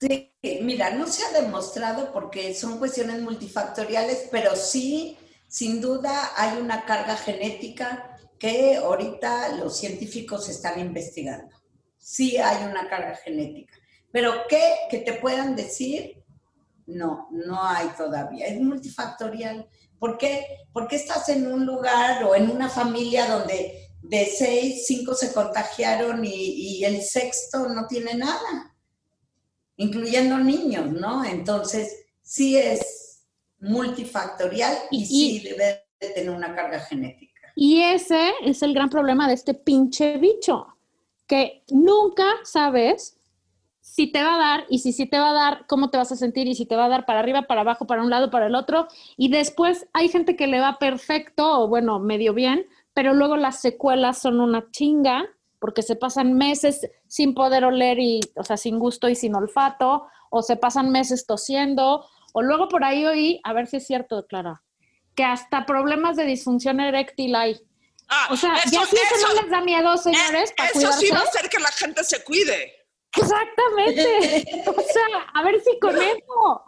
Sí, 0.00 0.32
mira, 0.62 0.90
no 0.90 1.08
se 1.08 1.24
ha 1.24 1.40
demostrado 1.42 2.12
porque 2.12 2.54
son 2.54 2.78
cuestiones 2.78 3.20
multifactoriales, 3.20 4.28
pero 4.30 4.54
sí, 4.54 5.18
sin 5.48 5.80
duda, 5.80 6.30
hay 6.36 6.58
una 6.58 6.84
carga 6.84 7.16
genética 7.16 8.16
que 8.38 8.76
ahorita 8.76 9.56
los 9.56 9.76
científicos 9.76 10.48
están 10.48 10.78
investigando. 10.78 11.52
Sí 11.98 12.36
hay 12.36 12.64
una 12.64 12.88
carga 12.88 13.16
genética. 13.16 13.76
Pero 14.12 14.32
¿qué? 14.48 14.62
Que 14.88 14.98
te 14.98 15.14
puedan 15.14 15.56
decir, 15.56 16.22
no, 16.86 17.28
no 17.32 17.62
hay 17.64 17.88
todavía. 17.96 18.46
Es 18.46 18.60
multifactorial. 18.60 19.68
¿Por 19.98 20.16
qué? 20.18 20.44
Porque 20.72 20.96
estás 20.96 21.28
en 21.28 21.46
un 21.50 21.66
lugar 21.66 22.24
o 22.24 22.34
en 22.34 22.50
una 22.50 22.68
familia 22.68 23.26
donde 23.26 23.88
de 24.02 24.26
seis, 24.26 24.86
cinco 24.86 25.14
se 25.14 25.32
contagiaron 25.32 26.24
y, 26.24 26.30
y 26.78 26.84
el 26.84 27.02
sexto 27.02 27.68
no 27.68 27.86
tiene 27.86 28.14
nada 28.14 28.74
incluyendo 29.76 30.38
niños, 30.38 30.90
¿no? 30.90 31.24
Entonces, 31.24 32.04
sí 32.22 32.56
es 32.56 33.24
multifactorial 33.60 34.76
y, 34.90 35.02
Y- 35.02 35.06
sí 35.06 35.40
debe 35.48 35.84
de 36.00 36.08
tener 36.10 36.30
una 36.30 36.54
carga 36.54 36.80
genética. 36.80 37.52
Y 37.54 37.80
ese 37.82 38.32
es 38.44 38.62
el 38.62 38.74
gran 38.74 38.88
problema 38.90 39.26
de 39.28 39.34
este 39.34 39.54
pinche 39.54 40.16
bicho, 40.18 40.66
que 41.26 41.62
nunca 41.70 42.24
sabes 42.44 43.17
si 43.90 44.06
te 44.12 44.22
va 44.22 44.34
a 44.34 44.38
dar 44.38 44.64
y 44.68 44.78
si 44.80 44.92
sí 44.92 45.06
te 45.06 45.18
va 45.18 45.30
a 45.30 45.32
dar, 45.32 45.66
cómo 45.66 45.90
te 45.90 45.96
vas 45.98 46.12
a 46.12 46.16
sentir 46.16 46.46
y 46.46 46.54
si 46.54 46.66
te 46.66 46.76
va 46.76 46.84
a 46.84 46.88
dar 46.88 47.04
para 47.06 47.20
arriba, 47.20 47.42
para 47.42 47.62
abajo, 47.62 47.86
para 47.86 48.02
un 48.02 48.10
lado, 48.10 48.30
para 48.30 48.46
el 48.46 48.54
otro. 48.54 48.86
Y 49.16 49.28
después 49.30 49.86
hay 49.92 50.08
gente 50.08 50.36
que 50.36 50.46
le 50.46 50.60
va 50.60 50.78
perfecto 50.78 51.60
o 51.62 51.68
bueno, 51.68 51.98
medio 51.98 52.32
bien, 52.34 52.66
pero 52.94 53.14
luego 53.14 53.36
las 53.36 53.60
secuelas 53.60 54.18
son 54.18 54.40
una 54.40 54.70
chinga 54.70 55.24
porque 55.58 55.82
se 55.82 55.96
pasan 55.96 56.34
meses 56.34 56.88
sin 57.08 57.34
poder 57.34 57.64
oler 57.64 57.98
y, 57.98 58.20
o 58.36 58.44
sea, 58.44 58.56
sin 58.56 58.78
gusto 58.78 59.08
y 59.08 59.14
sin 59.16 59.34
olfato, 59.34 60.06
o 60.30 60.42
se 60.42 60.56
pasan 60.56 60.90
meses 60.90 61.26
tosiendo, 61.26 62.06
o 62.32 62.42
luego 62.42 62.68
por 62.68 62.84
ahí 62.84 63.04
oí, 63.06 63.40
a 63.42 63.52
ver 63.52 63.66
si 63.66 63.78
es 63.78 63.86
cierto, 63.86 64.24
Clara, 64.26 64.62
que 65.16 65.24
hasta 65.24 65.66
problemas 65.66 66.16
de 66.16 66.26
disfunción 66.26 66.78
eréctil 66.78 67.34
hay. 67.34 67.60
Ah, 68.08 68.28
O 68.30 68.36
sea, 68.36 68.54
eso- 68.58 68.70
ya 68.70 68.86
si 68.86 68.96
eso, 68.96 69.14
eso- 69.16 69.28
no 69.34 69.40
les 69.42 69.50
da 69.50 69.60
miedo, 69.62 69.96
señores, 69.96 70.50
eh, 70.50 70.54
para 70.56 70.68
eso 70.68 70.78
cuidarse. 70.78 71.06
sí 71.06 71.12
va 71.12 71.18
a 71.18 71.22
hacer 71.22 71.48
que 71.50 71.58
la 71.58 71.72
gente 71.72 72.04
se 72.04 72.22
cuide. 72.22 72.72
Exactamente. 73.18 74.44
O 74.68 74.80
sea, 74.80 75.22
a 75.34 75.42
ver 75.44 75.60
si 75.60 75.78
con 75.78 75.96
eso. 75.96 76.64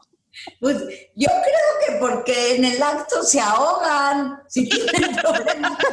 Pues 0.60 0.78
yo 1.16 1.28
creo 1.28 1.70
que 1.86 1.92
porque 2.00 2.56
en 2.56 2.64
el 2.64 2.82
acto 2.82 3.22
se 3.22 3.40
ahogan, 3.40 4.42
si 4.48 4.68
tienen 4.68 5.16
problemas. 5.16 5.78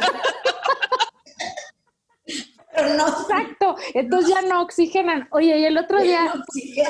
Pero 2.74 2.94
no 2.94 3.08
Exacto. 3.08 3.76
Entonces 3.94 4.34
ya 4.34 4.42
no 4.42 4.62
oxigenan. 4.62 5.28
Oye, 5.32 5.58
y 5.58 5.64
el 5.64 5.76
otro 5.76 6.00
día 6.00 6.32
no 6.32 6.44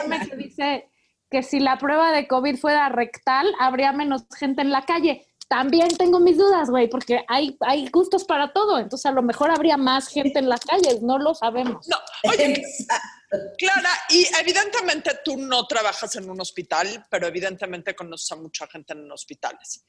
me 0.09 0.37
dice 0.37 0.91
que 1.31 1.43
si 1.43 1.61
la 1.61 1.79
prueba 1.79 2.13
de 2.13 2.27
COVID 2.29 2.57
fuera 2.59 2.89
rectal, 2.89 3.53
habría 3.59 3.93
menos 3.93 4.25
gente 4.37 4.63
en 4.63 4.71
la 4.71 4.83
calle. 4.83 5.27
También 5.49 5.89
tengo 5.97 6.21
mis 6.21 6.37
dudas, 6.37 6.69
güey, 6.69 6.89
porque 6.89 7.25
hay, 7.27 7.57
hay 7.61 7.89
gustos 7.89 8.25
para 8.25 8.53
todo. 8.53 8.79
Entonces 8.79 9.07
a 9.07 9.13
lo 9.13 9.23
mejor 9.23 9.51
habría 9.51 9.77
más 9.77 10.09
gente 10.09 10.39
en 10.39 10.49
la 10.49 10.59
calle, 10.59 10.99
no 11.01 11.19
lo 11.19 11.35
sabemos. 11.35 11.89
No, 11.89 11.97
oye, 12.31 12.53
Exacto. 12.53 13.19
Clara, 13.59 13.91
y 14.09 14.27
evidentemente 14.41 15.11
tú 15.23 15.37
no 15.37 15.67
trabajas 15.67 16.17
en 16.17 16.31
un 16.31 16.41
hospital, 16.41 17.07
pero 17.11 17.27
evidentemente 17.27 17.95
conoces 17.95 18.33
a 18.33 18.37
mucha 18.37 18.67
gente 18.67 18.95
en 18.95 19.11
hospitales. 19.11 19.85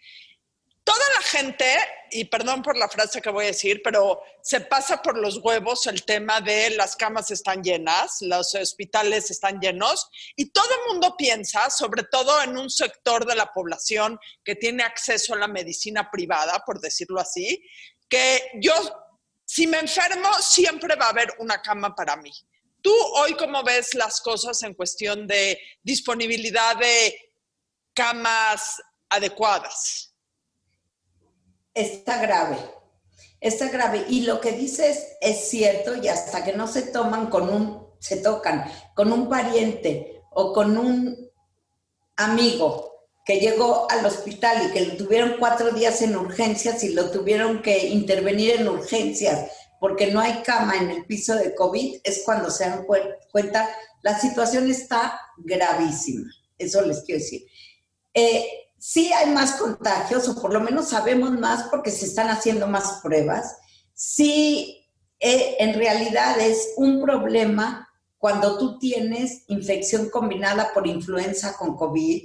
Toda 0.83 1.03
la 1.15 1.21
gente, 1.21 1.65
y 2.11 2.25
perdón 2.25 2.63
por 2.63 2.75
la 2.75 2.89
frase 2.89 3.21
que 3.21 3.29
voy 3.29 3.45
a 3.45 3.47
decir, 3.49 3.81
pero 3.83 4.21
se 4.41 4.61
pasa 4.61 5.01
por 5.01 5.17
los 5.17 5.37
huevos 5.37 5.85
el 5.87 6.03
tema 6.03 6.41
de 6.41 6.71
las 6.71 6.95
camas 6.95 7.29
están 7.29 7.61
llenas, 7.63 8.17
los 8.21 8.55
hospitales 8.55 9.29
están 9.29 9.59
llenos, 9.59 10.09
y 10.35 10.51
todo 10.51 10.67
el 10.73 10.91
mundo 10.91 11.15
piensa, 11.17 11.69
sobre 11.69 12.03
todo 12.03 12.41
en 12.41 12.57
un 12.57 12.69
sector 12.69 13.25
de 13.25 13.35
la 13.35 13.51
población 13.53 14.17
que 14.43 14.55
tiene 14.55 14.83
acceso 14.83 15.33
a 15.33 15.37
la 15.37 15.47
medicina 15.47 16.09
privada, 16.09 16.63
por 16.65 16.79
decirlo 16.79 17.19
así, 17.19 17.63
que 18.09 18.49
yo, 18.55 18.73
si 19.45 19.67
me 19.67 19.79
enfermo, 19.79 20.33
siempre 20.41 20.95
va 20.95 21.07
a 21.07 21.09
haber 21.09 21.33
una 21.37 21.61
cama 21.61 21.93
para 21.93 22.15
mí. 22.15 22.31
¿Tú 22.81 22.93
hoy 23.15 23.35
cómo 23.35 23.61
ves 23.63 23.93
las 23.93 24.21
cosas 24.21 24.63
en 24.63 24.73
cuestión 24.73 25.27
de 25.27 25.59
disponibilidad 25.83 26.77
de 26.77 27.33
camas 27.93 28.81
adecuadas? 29.09 30.08
Está 31.79 32.21
grave. 32.21 32.57
Está 33.39 33.69
grave. 33.69 34.05
Y 34.09 34.21
lo 34.21 34.41
que 34.41 34.51
dices 34.51 35.15
es 35.21 35.49
cierto, 35.49 35.95
y 35.95 36.07
hasta 36.07 36.43
que 36.43 36.53
no 36.53 36.67
se 36.67 36.81
toman 36.83 37.29
con 37.29 37.49
un, 37.49 37.87
se 37.99 38.17
tocan 38.17 38.65
con 38.95 39.11
un 39.13 39.29
pariente 39.29 40.21
o 40.31 40.53
con 40.53 40.77
un 40.77 41.29
amigo 42.17 43.07
que 43.25 43.39
llegó 43.39 43.89
al 43.89 44.05
hospital 44.05 44.67
y 44.67 44.71
que 44.73 44.85
lo 44.85 44.97
tuvieron 44.97 45.35
cuatro 45.39 45.71
días 45.71 46.01
en 46.01 46.15
urgencias 46.17 46.83
y 46.83 46.89
lo 46.89 47.11
tuvieron 47.11 47.61
que 47.61 47.87
intervenir 47.87 48.55
en 48.59 48.67
urgencias 48.67 49.51
porque 49.79 50.07
no 50.07 50.19
hay 50.19 50.41
cama 50.43 50.75
en 50.75 50.89
el 50.89 51.05
piso 51.05 51.35
de 51.35 51.55
COVID, 51.55 52.01
es 52.03 52.23
cuando 52.25 52.49
se 52.51 52.65
dan 52.65 52.83
cu- 52.85 52.95
cuenta, 53.31 53.69
la 54.01 54.19
situación 54.19 54.69
está 54.69 55.17
gravísima. 55.37 56.29
Eso 56.57 56.81
les 56.81 56.99
quiero 57.03 57.19
decir. 57.21 57.43
Eh, 58.13 58.45
sí 58.79 59.11
hay 59.13 59.29
más 59.31 59.53
contagios, 59.53 60.27
o 60.29 60.41
por 60.41 60.53
lo 60.53 60.61
menos 60.61 60.89
sabemos 60.89 61.31
más 61.31 61.63
porque 61.69 61.91
se 61.91 62.05
están 62.05 62.29
haciendo 62.29 62.67
más 62.67 62.99
pruebas. 63.03 63.57
Sí, 63.93 64.87
eh, 65.19 65.57
en 65.59 65.73
realidad 65.73 66.39
es 66.39 66.69
un 66.77 67.01
problema 67.01 67.87
cuando 68.17 68.57
tú 68.57 68.79
tienes 68.79 69.43
infección 69.47 70.09
combinada 70.09 70.71
por 70.73 70.87
influenza 70.87 71.55
con 71.57 71.75
COVID. 71.75 72.23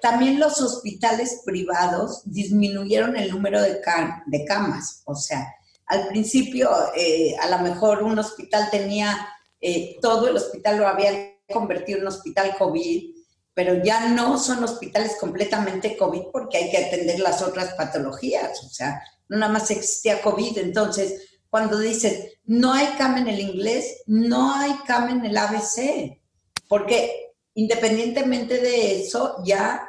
También 0.00 0.38
los 0.38 0.60
hospitales 0.60 1.42
privados 1.44 2.22
disminuyeron 2.24 3.16
el 3.16 3.30
número 3.30 3.62
de, 3.62 3.80
ca- 3.80 4.22
de 4.26 4.44
camas. 4.44 5.02
O 5.06 5.14
sea, 5.14 5.46
al 5.86 6.08
principio 6.08 6.70
eh, 6.96 7.34
a 7.40 7.48
lo 7.48 7.58
mejor 7.60 8.02
un 8.02 8.18
hospital 8.18 8.68
tenía, 8.70 9.28
eh, 9.60 9.96
todo 10.02 10.28
el 10.28 10.36
hospital 10.36 10.78
lo 10.78 10.88
había 10.88 11.34
convertido 11.52 11.98
en 12.00 12.06
hospital 12.06 12.54
COVID, 12.58 13.14
pero 13.54 13.82
ya 13.82 14.08
no 14.08 14.36
son 14.38 14.64
hospitales 14.64 15.16
completamente 15.18 15.96
COVID 15.96 16.24
porque 16.32 16.58
hay 16.58 16.70
que 16.70 16.78
atender 16.78 17.20
las 17.20 17.40
otras 17.40 17.74
patologías. 17.74 18.62
O 18.64 18.68
sea, 18.68 19.00
no 19.28 19.38
nada 19.38 19.52
más 19.52 19.70
existía 19.70 20.20
COVID. 20.20 20.58
Entonces, 20.58 21.38
cuando 21.48 21.78
dices, 21.78 22.38
no 22.44 22.72
hay 22.72 22.88
cama 22.98 23.20
en 23.20 23.28
el 23.28 23.38
inglés, 23.40 24.02
no 24.06 24.54
hay 24.54 24.72
cama 24.86 25.12
en 25.12 25.24
el 25.24 25.36
ABC, 25.36 26.20
porque 26.68 27.34
independientemente 27.54 28.58
de 28.58 29.02
eso, 29.02 29.36
ya 29.44 29.88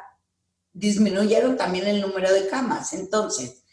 disminuyeron 0.72 1.56
también 1.56 1.88
el 1.88 2.00
número 2.00 2.32
de 2.32 2.48
camas. 2.48 2.92
Entonces, 2.92 3.64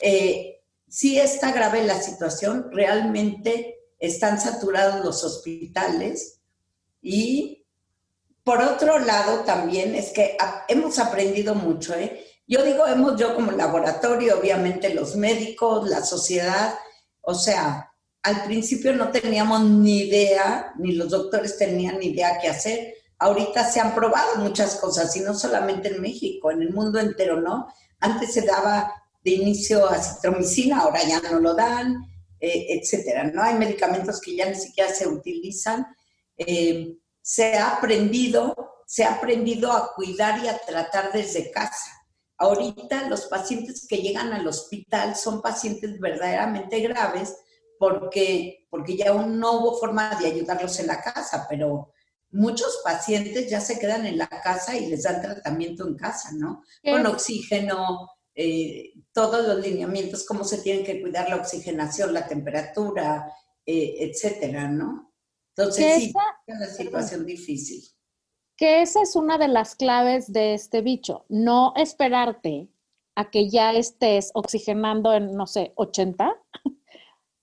eh, 0.00 0.62
si 0.88 1.18
está 1.18 1.52
grave 1.52 1.84
la 1.84 2.00
situación, 2.00 2.70
realmente 2.70 3.78
están 3.98 4.40
saturados 4.40 5.04
los 5.04 5.24
hospitales 5.24 6.40
y 7.02 7.59
por 8.44 8.62
otro 8.62 8.98
lado 8.98 9.40
también 9.40 9.94
es 9.94 10.10
que 10.10 10.36
hemos 10.68 10.98
aprendido 10.98 11.54
mucho, 11.54 11.94
¿eh? 11.94 12.24
Yo 12.46 12.64
digo 12.64 12.86
hemos 12.86 13.18
yo 13.18 13.34
como 13.34 13.52
laboratorio, 13.52 14.38
obviamente 14.38 14.92
los 14.92 15.14
médicos, 15.14 15.88
la 15.88 16.02
sociedad, 16.02 16.74
o 17.20 17.34
sea, 17.34 17.92
al 18.22 18.42
principio 18.44 18.92
no 18.94 19.10
teníamos 19.10 19.62
ni 19.62 20.00
idea, 20.00 20.72
ni 20.78 20.92
los 20.92 21.10
doctores 21.10 21.56
tenían 21.56 21.98
ni 21.98 22.06
idea 22.06 22.38
qué 22.40 22.48
hacer. 22.48 22.94
Ahorita 23.18 23.70
se 23.70 23.80
han 23.80 23.94
probado 23.94 24.36
muchas 24.36 24.76
cosas, 24.76 25.14
y 25.16 25.20
no 25.20 25.34
solamente 25.34 25.88
en 25.88 26.00
México, 26.00 26.50
en 26.50 26.62
el 26.62 26.72
mundo 26.72 26.98
entero, 26.98 27.40
¿no? 27.40 27.66
Antes 28.00 28.32
se 28.34 28.42
daba 28.42 28.92
de 29.22 29.30
inicio 29.30 29.88
acitromicina, 29.88 30.80
ahora 30.80 31.02
ya 31.04 31.20
no 31.20 31.38
lo 31.38 31.54
dan, 31.54 32.04
eh, 32.40 32.66
etcétera, 32.70 33.24
¿no? 33.24 33.42
Hay 33.42 33.54
medicamentos 33.54 34.20
que 34.20 34.36
ya 34.36 34.48
ni 34.48 34.56
siquiera 34.56 34.92
se 34.92 35.06
utilizan. 35.06 35.86
Eh, 36.36 36.96
se 37.22 37.56
ha 37.56 37.76
aprendido, 37.76 38.54
se 38.86 39.04
ha 39.04 39.14
aprendido 39.14 39.72
a 39.72 39.94
cuidar 39.94 40.42
y 40.44 40.48
a 40.48 40.58
tratar 40.58 41.12
desde 41.12 41.50
casa. 41.50 41.90
Ahorita 42.38 43.08
los 43.08 43.26
pacientes 43.26 43.86
que 43.86 43.98
llegan 43.98 44.32
al 44.32 44.46
hospital 44.46 45.14
son 45.14 45.42
pacientes 45.42 46.00
verdaderamente 46.00 46.80
graves 46.80 47.36
porque, 47.78 48.66
porque 48.70 48.96
ya 48.96 49.12
no 49.12 49.52
hubo 49.52 49.78
forma 49.78 50.18
de 50.20 50.26
ayudarlos 50.26 50.78
en 50.80 50.86
la 50.86 51.02
casa, 51.02 51.46
pero 51.48 51.92
muchos 52.30 52.80
pacientes 52.84 53.50
ya 53.50 53.60
se 53.60 53.78
quedan 53.78 54.06
en 54.06 54.18
la 54.18 54.28
casa 54.28 54.76
y 54.76 54.86
les 54.86 55.02
dan 55.02 55.20
tratamiento 55.20 55.86
en 55.86 55.96
casa, 55.96 56.30
¿no? 56.32 56.62
Con 56.82 57.06
oxígeno, 57.06 58.08
eh, 58.34 58.92
todos 59.12 59.46
los 59.46 59.60
lineamientos, 59.60 60.24
cómo 60.24 60.44
se 60.44 60.58
tienen 60.58 60.84
que 60.84 61.00
cuidar 61.00 61.28
la 61.28 61.36
oxigenación, 61.36 62.14
la 62.14 62.26
temperatura, 62.26 63.32
eh, 63.66 63.96
etcétera, 63.98 64.68
¿no? 64.68 65.09
Entonces, 65.60 66.02
sí, 66.04 66.12
es 66.46 66.56
una 66.56 66.66
situación 66.66 67.26
difícil. 67.26 67.82
Que 68.56 68.82
esa 68.82 69.02
es 69.02 69.16
una 69.16 69.38
de 69.38 69.48
las 69.48 69.74
claves 69.74 70.32
de 70.32 70.54
este 70.54 70.80
bicho, 70.80 71.24
no 71.28 71.72
esperarte 71.76 72.68
a 73.14 73.30
que 73.30 73.50
ya 73.50 73.72
estés 73.72 74.30
oxigenando 74.34 75.12
en, 75.12 75.34
no 75.36 75.46
sé, 75.46 75.72
80 75.76 76.34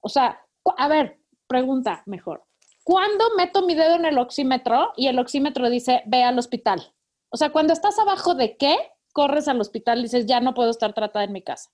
o 0.02 0.10
sea, 0.10 0.42
a 0.78 0.88
ver, 0.88 1.20
pregunta 1.48 2.04
mejor. 2.06 2.44
¿Cuándo 2.84 3.26
meto 3.36 3.66
mi 3.66 3.76
dedo 3.76 3.96
en 3.96 4.06
el 4.06 4.18
oxímetro 4.18 4.94
y 4.96 5.08
el 5.08 5.20
oxímetro 5.20 5.70
dice, 5.70 6.04
ve 6.06 6.24
al 6.24 6.40
hospital? 6.40 6.94
O 7.30 7.38
sea, 7.38 7.52
cuando 7.52 7.74
estás 7.74 8.00
abajo 8.00 8.34
de 8.34 8.58
qué, 8.58 8.78
corres 9.12 9.48
al 9.48 9.60
hospital 9.60 10.00
y 10.00 10.04
dices, 10.04 10.26
ya 10.26 10.40
no 10.40 10.54
puedo 10.54 10.70
estar 10.70 10.94
tratada 10.94 11.26
en 11.26 11.34
mi 11.34 11.42
casa. 11.42 11.70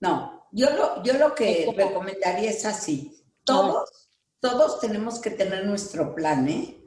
No, 0.00 0.46
yo 0.52 0.70
lo, 0.70 1.02
yo 1.02 1.14
lo 1.14 1.34
que 1.34 1.72
recomendaría 1.76 2.50
es 2.50 2.64
así. 2.64 3.24
Todos, 3.44 4.03
todos 4.44 4.78
tenemos 4.78 5.20
que 5.20 5.30
tener 5.30 5.64
nuestro 5.64 6.14
plan, 6.14 6.46
¿eh? 6.50 6.78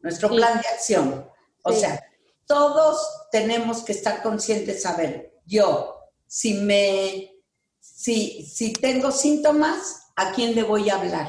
Nuestro 0.00 0.28
plan 0.28 0.60
de 0.60 0.66
acción. 0.66 1.24
O 1.62 1.72
sea, 1.72 2.04
todos 2.46 3.28
tenemos 3.30 3.84
que 3.84 3.92
estar 3.92 4.24
conscientes, 4.24 4.84
a 4.84 4.96
ver, 4.96 5.38
yo, 5.46 6.00
si 6.26 6.54
me 6.54 7.30
si, 7.78 8.44
si 8.44 8.72
tengo 8.72 9.12
síntomas, 9.12 10.10
¿a 10.16 10.32
quién 10.32 10.56
le 10.56 10.64
voy 10.64 10.90
a 10.90 10.96
hablar? 10.96 11.28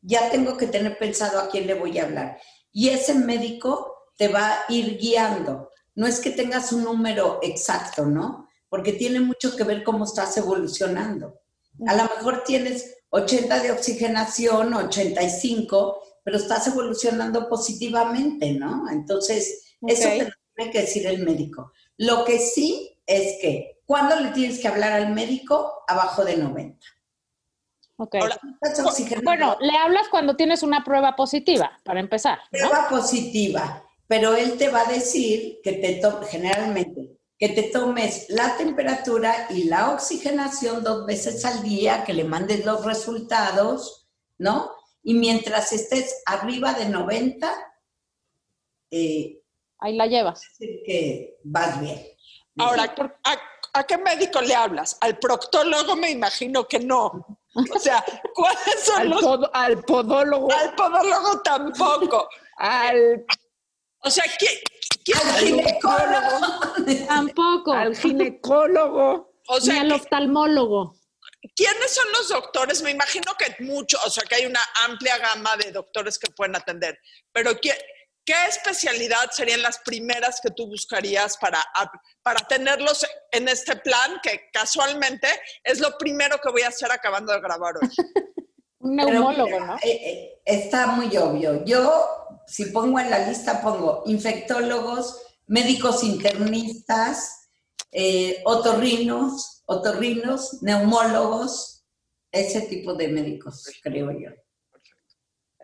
Ya 0.00 0.30
tengo 0.30 0.56
que 0.56 0.66
tener 0.66 0.96
pensado 0.96 1.38
a 1.40 1.50
quién 1.50 1.66
le 1.66 1.74
voy 1.74 1.98
a 1.98 2.04
hablar. 2.04 2.40
Y 2.72 2.88
ese 2.88 3.14
médico 3.14 4.06
te 4.16 4.28
va 4.28 4.52
a 4.52 4.64
ir 4.70 4.96
guiando. 4.96 5.68
No 5.94 6.06
es 6.06 6.20
que 6.20 6.30
tengas 6.30 6.72
un 6.72 6.84
número 6.84 7.38
exacto, 7.42 8.06
¿no? 8.06 8.48
Porque 8.70 8.94
tiene 8.94 9.20
mucho 9.20 9.54
que 9.54 9.64
ver 9.64 9.84
cómo 9.84 10.04
estás 10.04 10.38
evolucionando. 10.38 11.38
A 11.86 11.94
lo 11.94 12.02
mejor 12.04 12.44
tienes 12.44 12.96
80 13.10 13.62
de 13.62 13.72
oxigenación, 13.72 14.74
85, 14.74 16.02
pero 16.24 16.36
estás 16.36 16.66
evolucionando 16.66 17.48
positivamente, 17.48 18.52
¿no? 18.52 18.90
Entonces, 18.90 19.76
eso 19.86 20.08
te 20.08 20.24
lo 20.24 20.30
tiene 20.56 20.72
que 20.72 20.80
decir 20.80 21.06
el 21.06 21.24
médico. 21.24 21.72
Lo 21.96 22.24
que 22.24 22.38
sí 22.38 23.00
es 23.06 23.40
que 23.40 23.78
¿Cuándo 23.88 24.20
le 24.20 24.32
tienes 24.32 24.58
que 24.58 24.68
hablar 24.68 24.92
al 24.92 25.14
médico? 25.14 25.82
Abajo 25.88 26.22
de 26.22 26.36
90. 26.36 26.86
Ok. 27.96 28.16
bueno, 29.24 29.56
le 29.60 29.78
hablas 29.78 30.08
cuando 30.10 30.36
tienes 30.36 30.62
una 30.62 30.84
prueba 30.84 31.16
positiva, 31.16 31.80
para 31.84 31.98
empezar. 31.98 32.38
Prueba 32.50 32.86
positiva, 32.90 33.82
pero 34.06 34.36
él 34.36 34.58
te 34.58 34.68
va 34.68 34.82
a 34.82 34.92
decir 34.92 35.60
que 35.64 35.72
te 35.72 36.02
generalmente, 36.30 37.17
que 37.38 37.48
te 37.50 37.64
tomes 37.64 38.26
la 38.30 38.56
temperatura 38.56 39.46
y 39.50 39.64
la 39.64 39.92
oxigenación 39.92 40.82
dos 40.82 41.06
veces 41.06 41.44
al 41.44 41.62
día, 41.62 42.04
que 42.04 42.12
le 42.12 42.24
mandes 42.24 42.64
los 42.64 42.84
resultados, 42.84 44.08
¿no? 44.38 44.72
Y 45.02 45.14
mientras 45.14 45.72
estés 45.72 46.22
arriba 46.26 46.74
de 46.74 46.88
90, 46.88 47.50
eh, 48.90 49.40
ahí 49.78 49.96
la 49.96 50.06
llevas. 50.06 50.42
Que 50.58 51.38
vas 51.44 51.80
bien. 51.80 52.04
Ahora, 52.58 52.92
¿a 53.72 53.86
qué 53.86 53.98
médico 53.98 54.40
le 54.40 54.54
hablas? 54.56 54.98
¿Al 55.00 55.18
proctólogo? 55.18 55.94
Me 55.94 56.10
imagino 56.10 56.66
que 56.66 56.80
no. 56.80 57.24
O 57.54 57.78
sea, 57.78 58.04
¿cuáles 58.34 58.84
son 58.84 59.00
al 59.00 59.08
los...? 59.10 59.50
al 59.52 59.84
podólogo. 59.84 60.52
Al 60.52 60.74
podólogo 60.74 61.40
tampoco. 61.42 62.28
al... 62.56 63.24
O 64.00 64.10
sea, 64.10 64.24
¿quién? 64.38 64.54
Al 65.12 65.38
ginecólogo. 65.38 67.06
tampoco. 67.06 67.72
Al 67.72 67.96
ginecólogo. 67.96 69.32
O 69.48 69.60
sea, 69.60 69.74
Ni 69.74 69.80
al 69.80 69.92
oftalmólogo. 69.92 70.96
¿Quiénes 71.54 71.94
son 71.94 72.06
los 72.12 72.28
doctores? 72.28 72.82
Me 72.82 72.90
imagino 72.90 73.32
que 73.38 73.62
mucho, 73.64 73.98
o 74.04 74.10
sea, 74.10 74.24
que 74.28 74.36
hay 74.36 74.46
una 74.46 74.60
amplia 74.86 75.18
gama 75.18 75.56
de 75.56 75.72
doctores 75.72 76.18
que 76.18 76.30
pueden 76.32 76.56
atender, 76.56 76.98
pero 77.32 77.56
¿quién, 77.58 77.76
¿Qué 78.28 78.34
especialidad 78.46 79.30
serían 79.30 79.62
las 79.62 79.78
primeras 79.78 80.38
que 80.42 80.50
tú 80.50 80.66
buscarías 80.66 81.38
para, 81.38 81.64
para 82.22 82.46
tenerlos 82.46 83.06
en 83.32 83.48
este 83.48 83.76
plan 83.76 84.20
que 84.22 84.50
casualmente 84.52 85.28
es 85.64 85.80
lo 85.80 85.96
primero 85.96 86.36
que 86.38 86.50
voy 86.50 86.60
a 86.60 86.68
hacer 86.68 86.92
acabando 86.92 87.32
de 87.32 87.40
grabar 87.40 87.76
hoy? 87.80 87.88
Un 88.80 88.96
neumólogo, 88.96 89.60
¿no? 89.60 89.76
Eh, 89.76 90.10
eh, 90.10 90.42
está 90.44 90.88
muy 90.88 91.16
obvio. 91.16 91.64
Yo, 91.64 92.27
si 92.48 92.66
pongo 92.66 92.98
en 92.98 93.10
la 93.10 93.28
lista, 93.28 93.62
pongo 93.62 94.02
infectólogos, 94.06 95.20
médicos 95.46 96.02
internistas, 96.02 97.48
eh, 97.92 98.42
otorrinos, 98.44 99.62
otorrinos, 99.66 100.62
neumólogos, 100.62 101.84
ese 102.32 102.62
tipo 102.62 102.94
de 102.94 103.08
médicos, 103.08 103.64
creo 103.82 104.10
yo 104.10 104.30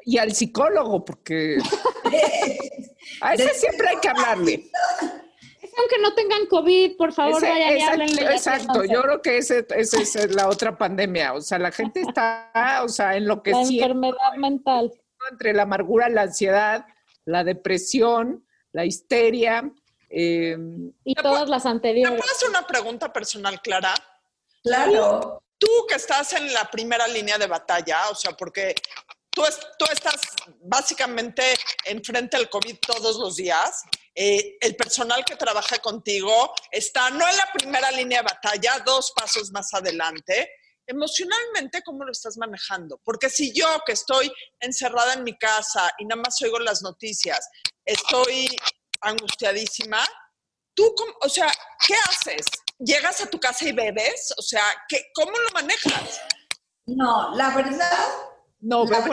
y 0.05 0.19
al 0.19 0.33
psicólogo, 0.33 1.05
porque 1.05 1.59
a 3.21 3.35
ese 3.35 3.55
siempre 3.55 3.89
hay 3.89 3.97
que 3.97 4.09
hablarle. 4.09 4.71
Aunque 5.77 5.99
no 6.01 6.15
tengan 6.15 6.47
COVID, 6.47 6.97
por 6.97 7.13
favor, 7.13 7.43
vayan 7.43 7.73
exacto, 7.73 8.05
y 8.05 8.25
Exacto, 8.25 8.85
yo 8.85 9.03
creo 9.03 9.23
que 9.23 9.39
esa 9.39 9.65
es 9.77 10.35
la 10.35 10.49
otra 10.49 10.79
pandemia. 10.79 11.33
O 11.33 11.41
sea, 11.41 11.59
la 11.59 11.73
gente 11.73 12.03
está, 12.03 12.83
o 12.85 12.89
sea, 12.89 13.17
en 13.17 13.27
lo 13.27 13.43
que 13.43 13.51
La 13.51 13.63
enfermedad 13.63 14.35
mental. 14.37 14.93
Entre 15.31 15.53
la 15.53 15.63
amargura, 15.63 16.09
la 16.09 16.23
ansiedad, 16.23 16.87
la 17.25 17.45
depresión, 17.45 18.47
la 18.73 18.85
histeria. 18.85 19.71
Eh, 20.11 20.57
y 21.05 21.15
todas 21.15 21.49
las 21.49 21.67
anteriores. 21.67 22.13
¿Me 22.13 22.19
puedo 22.19 22.33
hacer 22.33 22.49
una 22.49 22.67
pregunta 22.67 23.13
personal, 23.13 23.61
Clara? 23.63 23.95
Claro. 24.63 25.43
Tú 25.59 25.69
que 25.89 25.95
estás 25.95 26.33
en 26.35 26.53
la 26.53 26.71
primera 26.71 27.07
línea 27.09 27.39
de 27.39 27.47
batalla, 27.47 28.11
o 28.11 28.15
sea, 28.15 28.33
porque 28.33 28.75
tú, 29.31 29.43
estás 29.91 30.21
básicamente 30.61 31.43
enfrente 31.85 32.37
al 32.37 32.49
COVID 32.49 32.77
todos 32.79 33.17
los 33.19 33.37
días. 33.37 33.83
Eh, 34.15 34.57
el 34.61 34.77
personal 34.77 35.25
que 35.25 35.37
trabaja 35.37 35.79
contigo 35.79 36.55
está 36.71 37.11
no 37.11 37.29
en 37.29 37.37
la 37.37 37.51
primera 37.53 37.91
línea 37.91 38.19
de 38.19 38.25
batalla, 38.25 38.83
dos 38.85 39.13
pasos 39.13 39.51
más 39.51 39.73
adelante. 39.75 40.51
Emocionalmente, 40.87 41.83
¿cómo 41.83 42.05
lo 42.05 42.13
estás 42.13 42.37
manejando? 42.37 43.01
Porque 43.05 43.31
si 43.31 43.53
yo 43.53 43.67
que 43.87 43.93
estoy 43.93 44.31
encerrada 44.61 45.15
en 45.15 45.25
mi 45.25 45.37
casa 45.39 45.93
y 45.99 46.05
nada 46.05 46.21
más 46.23 46.41
oigo 46.43 46.59
las 46.59 46.83
noticias, 46.83 47.49
estoy 47.85 48.49
angustiadísima, 49.01 50.05
tú, 50.75 50.95
o 51.21 51.29
sea, 51.29 51.51
¿qué 51.87 51.95
haces? 52.09 52.47
¿Llegas 52.79 53.21
a 53.21 53.31
tu 53.31 53.39
casa 53.39 53.67
y 53.67 53.73
bebes? 53.73 54.35
O 54.37 54.43
sea, 54.43 54.65
¿qué, 54.89 55.07
¿cómo 55.15 55.33
lo 55.33 55.51
manejas? 55.53 56.21
No, 56.87 57.35
la 57.35 57.55
verdad, 57.55 58.09
no, 58.61 58.87
veo 58.87 59.05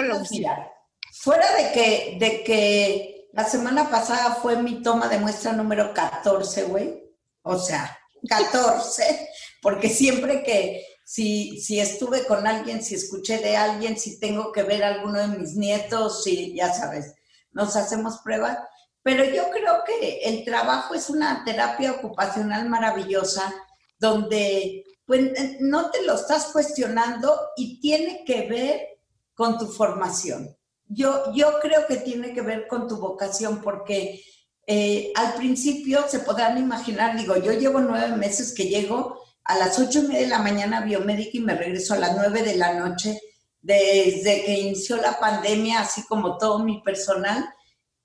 Fuera 1.14 1.56
de 1.56 1.72
que, 1.72 2.18
de 2.20 2.44
que 2.44 3.30
la 3.34 3.46
semana 3.46 3.90
pasada 3.90 4.36
fue 4.36 4.58
mi 4.58 4.82
toma 4.82 5.08
de 5.08 5.20
muestra 5.20 5.54
número 5.54 5.94
14, 5.94 6.64
güey. 6.64 7.02
O 7.44 7.58
sea, 7.58 7.98
14, 8.28 9.30
porque 9.62 9.90
siempre 9.90 10.44
que 10.44 10.86
si, 11.12 11.60
si 11.60 11.78
estuve 11.78 12.26
con 12.26 12.48
alguien, 12.48 12.82
si 12.82 12.96
escuché 12.96 13.40
de 13.40 13.58
alguien, 13.58 14.00
si 14.00 14.18
tengo 14.18 14.54
que 14.54 14.64
ver 14.64 14.82
a 14.82 14.88
alguno 14.88 15.20
de 15.20 15.40
mis 15.40 15.58
nietos, 15.58 16.24
si 16.24 16.56
ya 16.56 16.74
sabes. 16.74 17.16
nos 17.52 17.76
hacemos 17.76 18.20
pruebas, 18.20 18.58
pero 19.04 19.26
yo 19.26 19.50
creo 19.52 19.84
que 19.86 20.22
el 20.24 20.46
trabajo 20.46 20.94
es 20.94 21.10
una 21.10 21.44
terapia 21.44 21.92
ocupacional 21.92 22.70
maravillosa 22.70 23.54
donde 24.00 24.86
pues, 25.06 25.34
no 25.60 25.92
te 25.92 26.02
lo 26.04 26.16
estás 26.16 26.46
cuestionando 26.46 27.38
y 27.58 27.82
tiene 27.82 28.24
que 28.26 28.48
ver 28.48 28.88
con 29.34 29.58
tu 29.58 29.68
formación. 29.68 30.56
Yo, 30.86 31.34
yo 31.34 31.60
creo 31.60 31.88
que 31.88 31.98
tiene 31.98 32.34
que 32.34 32.42
ver 32.42 32.68
con 32.70 32.88
tu 32.88 32.96
vocación 32.96 33.62
porque 33.62 34.24
eh, 34.66 35.12
al 35.16 35.34
principio 35.34 36.06
se 36.08 36.20
podrán 36.20 36.58
imaginar, 36.58 37.18
digo, 37.18 37.36
yo 37.36 37.52
llevo 37.52 37.82
nueve 37.82 38.16
meses 38.16 38.54
que 38.54 38.70
llego 38.70 39.20
a 39.44 39.58
las 39.58 39.78
ocho 39.80 40.00
y 40.00 40.08
media 40.08 40.22
de 40.22 40.28
la 40.28 40.40
mañana 40.40 40.82
biomédica 40.82 41.32
y 41.34 41.42
me 41.42 41.56
regreso 41.56 41.94
a 41.94 42.00
las 42.00 42.16
nueve 42.16 42.44
de 42.44 42.56
la 42.56 42.74
noche 42.74 43.20
desde 43.62 44.44
que 44.44 44.60
inició 44.60 44.98
la 44.98 45.20
pandemia, 45.20 45.82
así 45.82 46.04
como 46.08 46.38
todo 46.38 46.60
mi 46.60 46.82
personal. 46.82 47.54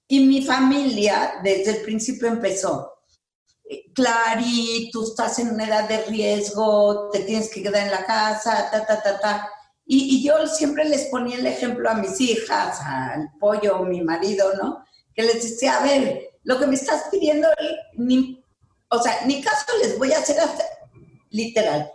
Y 0.08 0.20
mi 0.20 0.42
familia 0.42 1.34
desde 1.42 1.78
el 1.78 1.82
principio 1.82 2.28
empezó. 2.28 2.92
Clary, 3.94 4.90
tú 4.92 5.02
estás 5.02 5.38
en 5.40 5.50
una 5.50 5.66
edad 5.66 5.88
de 5.88 6.04
riesgo, 6.04 7.10
te 7.10 7.20
tienes 7.20 7.50
que 7.50 7.62
quedar 7.62 7.86
en 7.86 7.90
la 7.90 8.06
casa, 8.06 8.68
ta, 8.70 8.86
ta, 8.86 9.02
ta, 9.02 9.18
ta. 9.18 9.50
Y, 9.84 10.16
y 10.16 10.24
yo 10.24 10.46
siempre 10.46 10.84
les 10.84 11.06
ponía 11.06 11.38
el 11.38 11.46
ejemplo 11.46 11.90
a 11.90 11.94
mis 11.94 12.20
hijas, 12.20 12.78
al 12.84 13.30
pollo, 13.40 13.80
mi 13.80 14.02
marido, 14.02 14.54
¿no? 14.54 14.84
Que 15.14 15.22
les 15.22 15.42
decía, 15.42 15.78
a 15.78 15.82
ver, 15.82 16.30
lo 16.44 16.58
que 16.58 16.66
me 16.66 16.76
estás 16.76 17.04
pidiendo, 17.10 17.48
ni, 17.94 18.44
o 18.88 19.02
sea, 19.02 19.22
ni 19.26 19.42
caso 19.42 19.66
les 19.82 19.98
voy 19.98 20.12
a 20.12 20.18
hacer 20.18 20.38
hasta, 20.38 20.64
literal. 21.30 21.92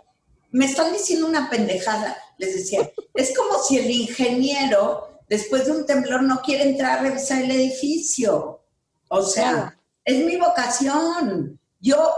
Me 0.50 0.66
están 0.66 0.92
diciendo 0.92 1.26
una 1.26 1.48
pendejada, 1.48 2.16
les 2.38 2.54
decía. 2.54 2.90
Es 3.14 3.36
como 3.36 3.62
si 3.62 3.78
el 3.78 3.90
ingeniero, 3.90 5.20
después 5.28 5.66
de 5.66 5.72
un 5.72 5.86
temblor, 5.86 6.22
no 6.22 6.40
quiere 6.42 6.64
entrar 6.64 6.98
a 6.98 7.02
revisar 7.02 7.42
el 7.42 7.50
edificio. 7.50 8.60
O 9.08 9.22
sea, 9.22 9.78
es 10.04 10.24
mi 10.24 10.36
vocación. 10.36 11.58
Yo 11.80 12.12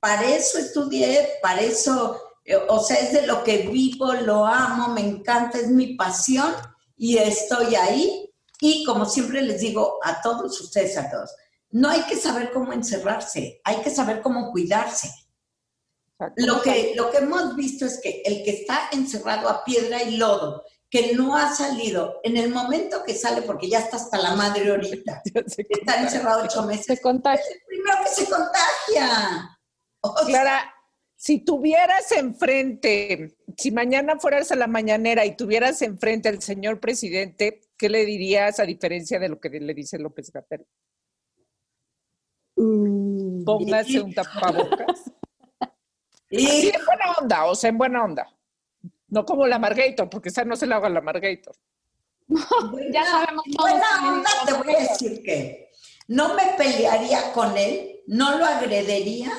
para 0.00 0.28
eso 0.28 0.58
estudié, 0.58 1.38
para 1.40 1.62
eso, 1.62 2.20
eh, 2.44 2.56
o 2.68 2.78
sea, 2.78 2.98
es 2.98 3.12
de 3.12 3.26
lo 3.26 3.42
que 3.42 3.68
vivo, 3.68 4.12
lo 4.12 4.44
amo, 4.44 4.88
me 4.88 5.00
encanta, 5.00 5.58
es 5.58 5.68
mi 5.68 5.94
pasión 5.94 6.54
y 6.96 7.16
estoy 7.16 7.74
ahí. 7.74 8.30
Y 8.60 8.84
como 8.84 9.06
siempre 9.06 9.40
les 9.42 9.60
digo 9.60 9.98
a 10.02 10.20
todos 10.20 10.60
ustedes, 10.60 10.96
a 10.96 11.10
todos, 11.10 11.30
no 11.70 11.88
hay 11.88 12.02
que 12.02 12.16
saber 12.16 12.52
cómo 12.52 12.72
encerrarse, 12.72 13.60
hay 13.64 13.76
que 13.76 13.90
saber 13.90 14.20
cómo 14.20 14.52
cuidarse. 14.52 15.10
Lo 16.36 16.62
que, 16.62 16.92
lo 16.94 17.10
que 17.10 17.18
hemos 17.18 17.56
visto 17.56 17.86
es 17.86 18.00
que 18.00 18.22
el 18.24 18.44
que 18.44 18.50
está 18.50 18.88
encerrado 18.92 19.48
a 19.48 19.64
piedra 19.64 20.02
y 20.02 20.16
lodo, 20.16 20.64
que 20.88 21.12
no 21.14 21.36
ha 21.36 21.52
salido, 21.52 22.20
en 22.22 22.36
el 22.36 22.50
momento 22.50 23.02
que 23.04 23.14
sale, 23.14 23.42
porque 23.42 23.68
ya 23.68 23.80
está 23.80 23.96
hasta 23.96 24.18
la 24.18 24.36
madre 24.36 24.70
ahorita, 24.70 25.22
está 25.68 26.00
encerrado 26.00 26.44
ocho 26.44 26.62
meses, 26.62 26.86
se 26.86 27.00
contagia. 27.00 27.42
es 27.42 27.50
el 27.50 27.62
primero 27.66 27.96
que 28.04 28.10
se 28.10 28.30
contagia. 28.30 29.58
Clara, 30.26 30.74
si 31.16 31.40
tuvieras 31.40 32.12
enfrente, 32.12 33.36
si 33.56 33.72
mañana 33.72 34.18
fueras 34.20 34.52
a 34.52 34.56
la 34.56 34.66
mañanera 34.66 35.24
y 35.24 35.36
tuvieras 35.36 35.82
enfrente 35.82 36.28
al 36.28 36.42
señor 36.42 36.80
presidente, 36.80 37.62
¿qué 37.76 37.88
le 37.88 38.04
dirías 38.04 38.60
a 38.60 38.64
diferencia 38.64 39.18
de 39.18 39.30
lo 39.30 39.40
que 39.40 39.48
le 39.48 39.74
dice 39.74 39.98
López 39.98 40.30
Gatell? 40.30 40.66
Mm. 42.56 43.44
Póngase 43.44 44.00
un 44.00 44.14
tapabocas. 44.14 45.10
Y 46.38 46.68
en 46.68 46.84
buena 46.84 47.12
onda, 47.20 47.44
o 47.46 47.54
sea, 47.54 47.70
en 47.70 47.78
buena 47.78 48.04
onda. 48.04 48.26
No 49.08 49.24
como 49.24 49.46
la 49.46 49.58
Margator, 49.58 50.10
porque 50.10 50.30
esa 50.30 50.44
no 50.44 50.56
se 50.56 50.66
la 50.66 50.76
haga 50.76 50.88
la 50.88 51.00
Margator. 51.00 51.54
ya 52.92 53.04
sabemos 53.04 53.44
todos. 53.56 53.70
Buena 53.70 54.12
onda, 54.12 54.30
te 54.46 54.52
voy 54.54 54.74
a 54.74 54.80
decir 54.80 55.22
que 55.22 55.70
no 56.08 56.34
me 56.34 56.54
pelearía 56.56 57.32
con 57.32 57.56
él, 57.56 58.00
no 58.06 58.38
lo 58.38 58.44
agredería, 58.44 59.30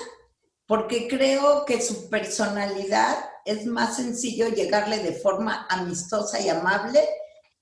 porque 0.65 1.07
creo 1.07 1.65
que 1.65 1.81
su 1.81 2.09
personalidad 2.09 3.15
es 3.45 3.65
más 3.65 3.97
sencillo 3.97 4.47
llegarle 4.47 4.99
de 4.99 5.13
forma 5.13 5.67
amistosa 5.69 6.39
y 6.39 6.49
amable 6.49 7.01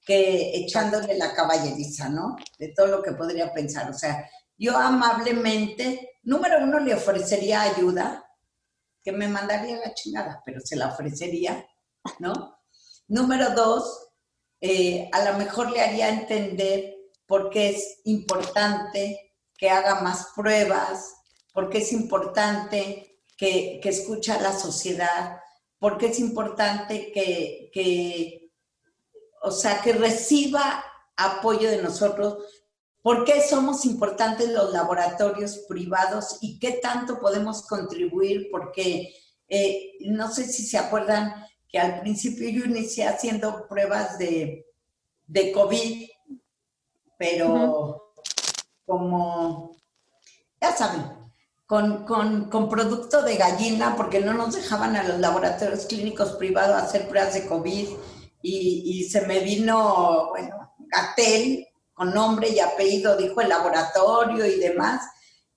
que 0.06 0.56
echándole 0.58 1.18
la 1.18 1.34
caballeriza, 1.34 2.10
¿no? 2.10 2.38
De 2.58 2.70
todo 2.70 2.88
lo 2.88 3.04
que 3.04 3.14
podría 3.14 3.54
pensar. 3.54 3.90
O 3.90 3.94
sea, 3.94 4.30
yo 4.58 4.78
amablemente, 4.78 6.18
número 6.24 6.60
uno, 6.62 6.80
le 6.80 6.94
ofrecería 6.94 7.62
ayuda, 7.62 8.23
que 9.04 9.12
me 9.12 9.28
mandaría 9.28 9.78
la 9.78 9.94
chingada, 9.94 10.42
pero 10.46 10.62
se 10.62 10.76
la 10.76 10.88
ofrecería, 10.88 11.68
¿no? 12.20 12.58
Número 13.08 13.52
dos, 13.52 14.10
eh, 14.62 15.10
a 15.12 15.30
lo 15.30 15.38
mejor 15.38 15.72
le 15.72 15.82
haría 15.82 16.10
entender 16.10 16.96
por 17.26 17.50
qué 17.50 17.70
es 17.70 18.00
importante 18.06 19.34
que 19.58 19.70
haga 19.70 20.02
más 20.02 20.28
pruebas, 20.36 21.14
por 21.54 21.70
qué 21.70 21.80
es 21.80 21.92
importante 21.92 23.20
que, 23.38 23.80
que 23.82 23.90
escucha 23.90 24.36
a 24.36 24.42
la 24.42 24.54
sociedad, 24.54 25.40
por 25.80 25.98
qué 25.98 26.08
es 26.08 26.20
importante 26.20 27.12
que, 27.12 27.70
que, 27.74 28.52
o 29.42 29.52
sea, 29.52 29.82
que 29.82 29.94
reciba 29.94 30.84
apoyo 31.18 31.70
de 31.70 31.82
nosotros, 31.82 32.38
¿Por 33.04 33.26
qué 33.26 33.42
somos 33.42 33.84
importantes 33.84 34.50
los 34.50 34.72
laboratorios 34.72 35.66
privados 35.68 36.38
y 36.40 36.58
qué 36.58 36.80
tanto 36.82 37.20
podemos 37.20 37.68
contribuir? 37.68 38.48
Porque 38.50 39.14
eh, 39.50 39.92
no 40.06 40.32
sé 40.32 40.46
si 40.46 40.64
se 40.66 40.78
acuerdan 40.78 41.46
que 41.68 41.80
al 41.80 42.00
principio 42.00 42.50
yo 42.50 42.64
inicié 42.64 43.06
haciendo 43.06 43.68
pruebas 43.68 44.18
de, 44.18 44.68
de 45.28 45.52
COVID, 45.52 46.08
pero 47.18 48.14
como, 48.86 49.76
ya 50.62 50.74
saben, 50.74 51.04
con, 51.66 52.06
con, 52.06 52.50
con, 52.50 52.70
producto 52.70 53.22
de 53.22 53.36
gallina, 53.36 53.98
porque 53.98 54.22
no 54.22 54.34
nos 54.34 54.56
dejaban 54.56 54.96
a 54.96 55.04
los 55.04 55.20
laboratorios 55.20 55.88
clínicos 55.88 56.34
privados 56.38 56.82
hacer 56.82 57.10
pruebas 57.10 57.34
de 57.34 57.48
COVID 57.48 57.90
y, 58.42 58.82
y 58.86 59.04
se 59.10 59.28
me 59.28 59.42
vino, 59.42 60.30
bueno, 60.30 60.74
Gatel 60.78 61.68
con 61.94 62.14
nombre 62.14 62.50
y 62.50 62.60
apellido, 62.60 63.16
dijo 63.18 63.42
el 63.42 63.50
laboratorio 63.50 64.46
y 64.46 64.60
demás. 64.60 65.04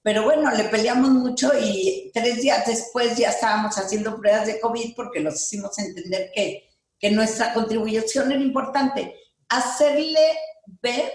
Pero 0.03 0.25
bueno, 0.25 0.51
le 0.53 0.65
peleamos 0.65 1.11
mucho 1.11 1.51
y 1.59 2.11
tres 2.15 2.41
días 2.41 2.65
después 2.67 3.17
ya 3.17 3.31
estábamos 3.31 3.77
haciendo 3.77 4.17
pruebas 4.17 4.47
de 4.47 4.61
COVID 4.61 4.95
porque 4.95 5.21
los 5.21 5.35
hicimos 5.35 5.77
entender 5.79 6.31
que, 6.35 6.69
que 6.99 7.11
nuestra 7.11 7.53
contribución 7.53 8.31
era 8.31 8.41
importante. 8.41 9.17
Hacerle 9.49 10.39
ver 10.81 11.13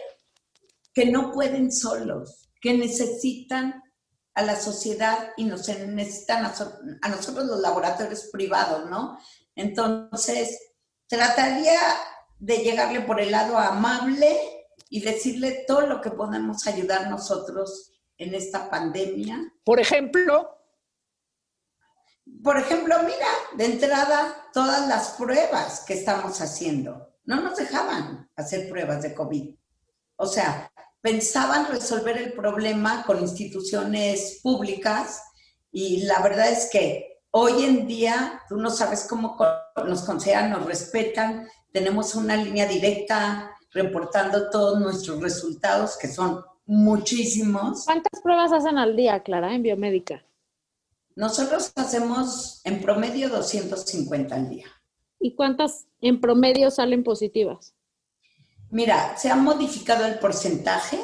que 0.93 1.05
no 1.05 1.31
pueden 1.31 1.71
solos, 1.71 2.49
que 2.61 2.73
necesitan 2.73 3.81
a 4.33 4.41
la 4.43 4.59
sociedad 4.59 5.31
y 5.37 5.45
nos 5.45 5.67
necesitan 5.67 6.45
a, 6.45 6.53
a 7.01 7.09
nosotros 7.09 7.45
los 7.45 7.59
laboratorios 7.59 8.29
privados, 8.31 8.89
¿no? 8.89 9.17
Entonces, 9.55 10.57
trataría 11.07 11.79
de 12.39 12.57
llegarle 12.57 13.01
por 13.01 13.19
el 13.19 13.31
lado 13.31 13.57
amable, 13.57 14.60
y 14.91 14.99
decirle 14.99 15.63
todo 15.65 15.87
lo 15.87 16.01
que 16.01 16.11
podemos 16.11 16.67
ayudar 16.67 17.09
nosotros 17.09 17.93
en 18.17 18.35
esta 18.35 18.69
pandemia. 18.69 19.39
Por 19.63 19.79
ejemplo. 19.79 20.49
Por 22.43 22.57
ejemplo, 22.57 22.97
mira, 23.03 23.27
de 23.55 23.65
entrada, 23.65 24.49
todas 24.53 24.89
las 24.89 25.11
pruebas 25.11 25.85
que 25.87 25.93
estamos 25.93 26.41
haciendo. 26.41 27.15
No 27.23 27.39
nos 27.39 27.55
dejaban 27.55 28.29
hacer 28.35 28.67
pruebas 28.69 29.01
de 29.01 29.15
COVID. 29.15 29.55
O 30.17 30.27
sea, 30.27 30.69
pensaban 30.99 31.67
resolver 31.67 32.17
el 32.17 32.33
problema 32.33 33.05
con 33.05 33.21
instituciones 33.21 34.41
públicas 34.43 35.23
y 35.71 36.03
la 36.03 36.21
verdad 36.21 36.51
es 36.51 36.69
que 36.69 37.21
hoy 37.31 37.63
en 37.63 37.87
día 37.87 38.41
tú 38.49 38.57
no 38.57 38.69
sabes 38.69 39.07
cómo 39.09 39.37
nos 39.85 40.03
consideran, 40.03 40.51
nos 40.51 40.65
respetan, 40.65 41.47
tenemos 41.71 42.13
una 42.13 42.35
línea 42.35 42.67
directa, 42.67 43.55
reportando 43.71 44.49
todos 44.49 44.79
nuestros 44.79 45.21
resultados, 45.21 45.97
que 45.97 46.07
son 46.07 46.43
muchísimos. 46.65 47.85
¿Cuántas 47.85 48.21
pruebas 48.21 48.51
hacen 48.51 48.77
al 48.77 48.95
día, 48.95 49.21
Clara, 49.23 49.53
en 49.53 49.63
biomédica? 49.63 50.23
Nosotros 51.15 51.71
hacemos 51.75 52.61
en 52.63 52.81
promedio 52.81 53.29
250 53.29 54.35
al 54.35 54.49
día. 54.49 54.67
¿Y 55.19 55.35
cuántas 55.35 55.87
en 55.99 56.19
promedio 56.19 56.71
salen 56.71 57.03
positivas? 57.03 57.75
Mira, 58.69 59.17
se 59.17 59.29
ha 59.29 59.35
modificado 59.35 60.05
el 60.05 60.17
porcentaje, 60.19 60.99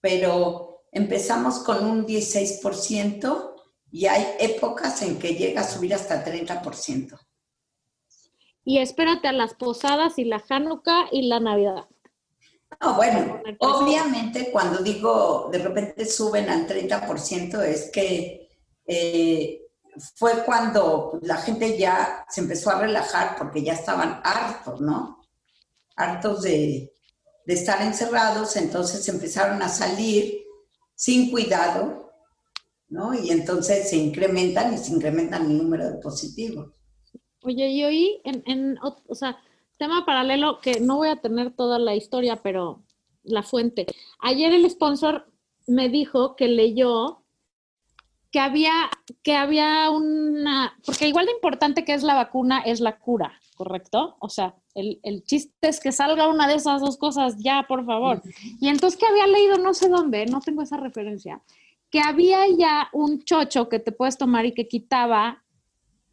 pero 0.00 0.84
empezamos 0.92 1.58
con 1.58 1.84
un 1.84 2.06
16% 2.06 3.54
y 3.90 4.06
hay 4.06 4.24
épocas 4.38 5.02
en 5.02 5.18
que 5.18 5.34
llega 5.34 5.62
a 5.62 5.68
subir 5.68 5.94
hasta 5.94 6.24
30% 6.24 7.18
y 8.70 8.78
espérate 8.78 9.26
a 9.26 9.32
las 9.32 9.54
posadas 9.54 10.16
y 10.16 10.24
la 10.24 10.40
Hanukkah 10.48 11.08
y 11.10 11.26
la 11.26 11.40
Navidad. 11.40 11.86
No, 12.80 12.94
bueno, 12.94 13.42
obviamente 13.58 14.52
cuando 14.52 14.78
digo 14.78 15.48
de 15.50 15.58
repente 15.58 16.06
suben 16.06 16.48
al 16.48 16.68
30% 16.68 17.62
es 17.64 17.90
que 17.90 18.48
eh, 18.86 19.66
fue 20.14 20.44
cuando 20.44 21.18
la 21.22 21.38
gente 21.38 21.76
ya 21.76 22.24
se 22.28 22.42
empezó 22.42 22.70
a 22.70 22.78
relajar 22.78 23.34
porque 23.36 23.64
ya 23.64 23.72
estaban 23.72 24.20
hartos, 24.22 24.80
¿no? 24.80 25.20
Hartos 25.96 26.42
de, 26.42 26.94
de 27.44 27.54
estar 27.54 27.82
encerrados, 27.82 28.54
entonces 28.54 29.08
empezaron 29.08 29.60
a 29.62 29.68
salir 29.68 30.44
sin 30.94 31.32
cuidado, 31.32 32.12
¿no? 32.86 33.14
Y 33.14 33.30
entonces 33.30 33.90
se 33.90 33.96
incrementan 33.96 34.72
y 34.74 34.78
se 34.78 34.92
incrementan 34.92 35.46
el 35.46 35.58
número 35.58 35.90
de 35.90 35.98
positivos. 35.98 36.79
Oye, 37.42 37.68
y 37.68 37.84
hoy, 37.84 38.20
en, 38.24 38.42
en, 38.46 38.78
o 38.82 39.14
sea, 39.14 39.38
tema 39.78 40.04
paralelo 40.04 40.60
que 40.60 40.78
no 40.80 40.96
voy 40.96 41.08
a 41.08 41.16
tener 41.16 41.52
toda 41.52 41.78
la 41.78 41.94
historia, 41.94 42.36
pero 42.36 42.82
la 43.22 43.42
fuente. 43.42 43.86
Ayer 44.20 44.52
el 44.52 44.68
sponsor 44.70 45.26
me 45.66 45.88
dijo 45.88 46.36
que 46.36 46.48
leyó 46.48 47.22
que 48.30 48.40
había, 48.40 48.72
que 49.22 49.34
había 49.36 49.90
una, 49.90 50.78
porque 50.84 51.08
igual 51.08 51.26
de 51.26 51.32
importante 51.32 51.84
que 51.84 51.94
es 51.94 52.02
la 52.02 52.14
vacuna 52.14 52.60
es 52.60 52.80
la 52.80 52.98
cura, 52.98 53.32
¿correcto? 53.56 54.16
O 54.20 54.28
sea, 54.28 54.54
el, 54.74 55.00
el, 55.02 55.24
chiste 55.24 55.68
es 55.68 55.80
que 55.80 55.90
salga 55.92 56.28
una 56.28 56.46
de 56.46 56.54
esas 56.54 56.80
dos 56.80 56.96
cosas 56.96 57.36
ya, 57.38 57.64
por 57.66 57.84
favor. 57.84 58.22
Y 58.60 58.68
entonces 58.68 58.98
que 58.98 59.06
había 59.06 59.26
leído 59.26 59.58
no 59.58 59.74
sé 59.74 59.88
dónde, 59.88 60.26
no 60.26 60.40
tengo 60.40 60.62
esa 60.62 60.76
referencia, 60.76 61.40
que 61.90 62.00
había 62.00 62.46
ya 62.56 62.88
un 62.92 63.24
chocho 63.24 63.68
que 63.68 63.80
te 63.80 63.92
puedes 63.92 64.16
tomar 64.16 64.46
y 64.46 64.52
que 64.52 64.68
quitaba 64.68 65.42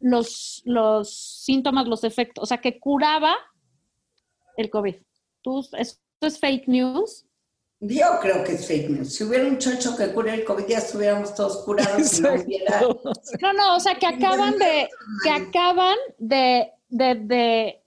los, 0.00 0.62
los 0.64 1.12
síntomas, 1.44 1.86
los 1.86 2.04
efectos, 2.04 2.42
o 2.42 2.46
sea, 2.46 2.58
que 2.58 2.78
curaba 2.78 3.34
el 4.56 4.70
COVID. 4.70 4.96
¿Tú, 5.42 5.66
¿Esto 5.76 5.98
es 6.20 6.38
fake 6.38 6.68
news? 6.68 7.24
Yo 7.80 8.06
creo 8.20 8.42
que 8.42 8.52
es 8.52 8.66
fake 8.66 8.90
news. 8.90 9.14
Si 9.14 9.22
hubiera 9.22 9.46
un 9.46 9.58
chocho 9.58 9.96
que 9.96 10.12
cure 10.12 10.34
el 10.34 10.44
COVID, 10.44 10.66
ya 10.66 10.78
estuviéramos 10.78 11.34
todos 11.34 11.58
curados. 11.64 12.20
no, 12.20 12.34
hubiera... 12.34 12.80
no, 12.80 13.52
no, 13.52 13.76
o 13.76 13.80
sea, 13.80 13.94
que 13.94 14.06
acaban 14.06 14.58
de, 14.58 14.88
que 15.22 15.30
acaban 15.30 15.96
de, 16.18 16.72
de, 16.88 17.14
de, 17.14 17.82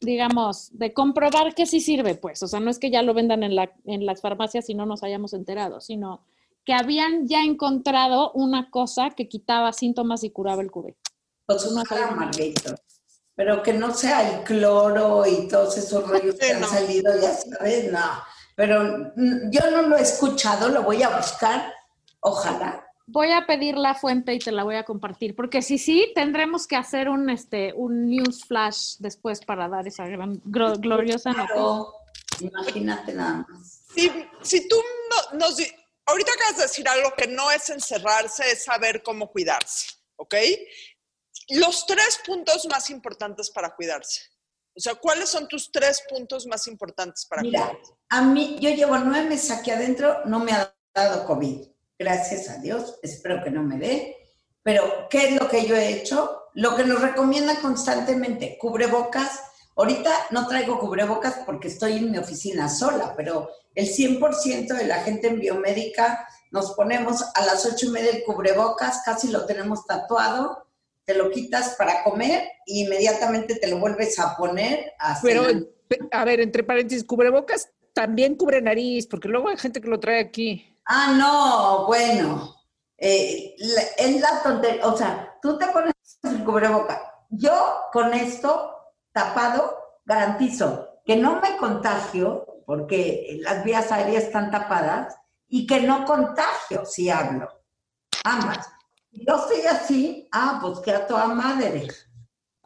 digamos, 0.00 0.76
de 0.76 0.92
comprobar 0.92 1.54
que 1.54 1.66
sí 1.66 1.80
sirve, 1.80 2.16
pues. 2.16 2.42
O 2.42 2.48
sea, 2.48 2.58
no 2.58 2.70
es 2.70 2.80
que 2.80 2.90
ya 2.90 3.02
lo 3.02 3.14
vendan 3.14 3.44
en, 3.44 3.54
la, 3.54 3.72
en 3.84 4.04
las 4.04 4.20
farmacias 4.20 4.68
y 4.68 4.74
no 4.74 4.84
nos 4.84 5.04
hayamos 5.04 5.32
enterado, 5.32 5.80
sino 5.80 6.22
que 6.64 6.72
habían 6.72 7.28
ya 7.28 7.42
encontrado 7.42 8.32
una 8.32 8.68
cosa 8.70 9.10
que 9.10 9.28
quitaba 9.28 9.72
síntomas 9.72 10.24
y 10.24 10.30
curaba 10.30 10.62
el 10.62 10.72
COVID. 10.72 10.94
Pues 11.50 11.66
una 11.66 11.82
Margarito. 12.14 12.74
Pero 13.34 13.62
que 13.62 13.72
no 13.72 13.92
sea 13.92 14.28
el 14.28 14.44
cloro 14.44 15.26
y 15.26 15.48
todos 15.48 15.76
esos 15.78 16.06
rollos 16.08 16.36
que 16.36 16.52
han 16.52 16.64
salido, 16.64 17.12
ya 17.20 17.32
sabes, 17.32 17.90
no 17.90 17.98
pero 18.54 19.10
yo 19.16 19.70
no 19.70 19.82
lo 19.88 19.96
he 19.96 20.02
escuchado, 20.02 20.68
lo 20.68 20.82
voy 20.82 21.02
a 21.02 21.16
buscar, 21.16 21.72
ojalá. 22.20 22.86
Voy 23.06 23.32
a 23.32 23.46
pedir 23.46 23.78
la 23.78 23.94
fuente 23.94 24.34
y 24.34 24.38
te 24.38 24.52
la 24.52 24.64
voy 24.64 24.76
a 24.76 24.84
compartir, 24.84 25.34
porque 25.34 25.62
si 25.62 25.78
sí, 25.78 26.12
tendremos 26.14 26.66
que 26.66 26.76
hacer 26.76 27.08
un, 27.08 27.30
este, 27.30 27.72
un 27.72 28.06
news 28.10 28.44
flash 28.44 28.96
después 28.98 29.40
para 29.42 29.66
dar 29.66 29.88
esa 29.88 30.06
gran, 30.06 30.42
gloriosa 30.44 31.32
claro. 31.32 31.94
Imagínate 32.38 33.14
nada 33.14 33.46
más. 33.48 33.82
Si, 33.94 34.12
si 34.42 34.68
tú 34.68 34.76
no, 35.08 35.38
nos... 35.38 35.56
Ahorita 36.04 36.32
acabas 36.32 36.58
de 36.58 36.62
decir 36.64 36.86
algo 36.86 37.14
que 37.16 37.28
no 37.28 37.50
es 37.50 37.70
encerrarse, 37.70 38.52
es 38.52 38.64
saber 38.64 39.02
cómo 39.02 39.30
cuidarse, 39.30 39.88
¿ok? 40.16 40.34
Los 41.50 41.86
tres 41.86 42.20
puntos 42.24 42.66
más 42.70 42.90
importantes 42.90 43.50
para 43.50 43.74
cuidarse. 43.74 44.22
O 44.76 44.80
sea, 44.80 44.94
¿cuáles 44.94 45.28
son 45.28 45.48
tus 45.48 45.70
tres 45.72 46.02
puntos 46.08 46.46
más 46.46 46.66
importantes 46.68 47.26
para 47.26 47.42
Mira, 47.42 47.72
a 48.08 48.22
mí, 48.22 48.56
yo 48.60 48.70
llevo 48.70 48.96
nueve 48.98 49.28
meses 49.28 49.50
aquí 49.50 49.70
adentro, 49.70 50.24
no 50.26 50.38
me 50.38 50.52
ha 50.52 50.74
dado 50.94 51.26
COVID. 51.26 51.66
Gracias 51.98 52.48
a 52.48 52.58
Dios, 52.58 52.98
espero 53.02 53.42
que 53.42 53.50
no 53.50 53.62
me 53.62 53.78
dé. 53.78 54.16
Pero, 54.62 55.08
¿qué 55.10 55.28
es 55.28 55.40
lo 55.40 55.48
que 55.48 55.66
yo 55.66 55.74
he 55.74 55.92
hecho? 55.92 56.44
Lo 56.54 56.76
que 56.76 56.84
nos 56.84 57.00
recomiendan 57.00 57.56
constantemente, 57.56 58.56
cubrebocas. 58.58 59.40
Ahorita 59.76 60.10
no 60.30 60.46
traigo 60.46 60.78
cubrebocas 60.78 61.40
porque 61.46 61.68
estoy 61.68 61.98
en 61.98 62.10
mi 62.10 62.18
oficina 62.18 62.68
sola, 62.68 63.14
pero 63.16 63.50
el 63.74 63.86
100% 63.86 64.74
de 64.74 64.86
la 64.86 65.02
gente 65.02 65.28
en 65.28 65.40
biomédica 65.40 66.28
nos 66.50 66.72
ponemos 66.72 67.24
a 67.34 67.44
las 67.44 67.64
ocho 67.66 67.86
y 67.86 67.90
media 67.90 68.10
el 68.10 68.24
cubrebocas, 68.24 69.02
casi 69.04 69.28
lo 69.28 69.46
tenemos 69.46 69.86
tatuado 69.86 70.69
te 71.10 71.18
lo 71.18 71.28
quitas 71.28 71.74
para 71.76 72.04
comer 72.04 72.44
e 72.66 72.78
inmediatamente 72.78 73.56
te 73.56 73.66
lo 73.66 73.78
vuelves 73.78 74.16
a 74.20 74.36
poner. 74.36 74.92
A 75.00 75.18
Pero, 75.20 75.44
a 76.12 76.24
ver, 76.24 76.40
entre 76.40 76.62
paréntesis, 76.62 77.02
cubrebocas 77.02 77.68
también 77.92 78.36
cubre 78.36 78.62
nariz, 78.62 79.08
porque 79.08 79.26
luego 79.26 79.48
hay 79.48 79.56
gente 79.56 79.80
que 79.80 79.88
lo 79.88 79.98
trae 79.98 80.20
aquí. 80.20 80.78
Ah, 80.86 81.16
no, 81.18 81.86
bueno. 81.88 82.54
Eh, 82.96 83.56
es 83.96 84.20
la 84.20 84.40
tontería. 84.40 84.86
O 84.86 84.96
sea, 84.96 85.36
tú 85.42 85.58
te 85.58 85.66
pones 85.66 85.94
el 86.22 86.44
cubrebocas. 86.44 87.00
Yo 87.30 87.80
con 87.92 88.14
esto 88.14 88.72
tapado 89.12 89.76
garantizo 90.04 91.00
que 91.04 91.16
no 91.16 91.40
me 91.40 91.56
contagio, 91.56 92.62
porque 92.66 93.40
las 93.40 93.64
vías 93.64 93.90
aéreas 93.90 94.24
están 94.24 94.52
tapadas, 94.52 95.16
y 95.48 95.66
que 95.66 95.80
no 95.80 96.04
contagio 96.04 96.84
si 96.84 97.10
hablo. 97.10 97.48
Ambas 98.22 98.68
yo 99.12 99.36
estoy 99.36 99.66
así, 99.66 100.28
ah, 100.32 100.58
pues 100.62 100.80
que 100.80 100.92
a 100.92 101.06
toda 101.06 101.26
madre. 101.26 101.88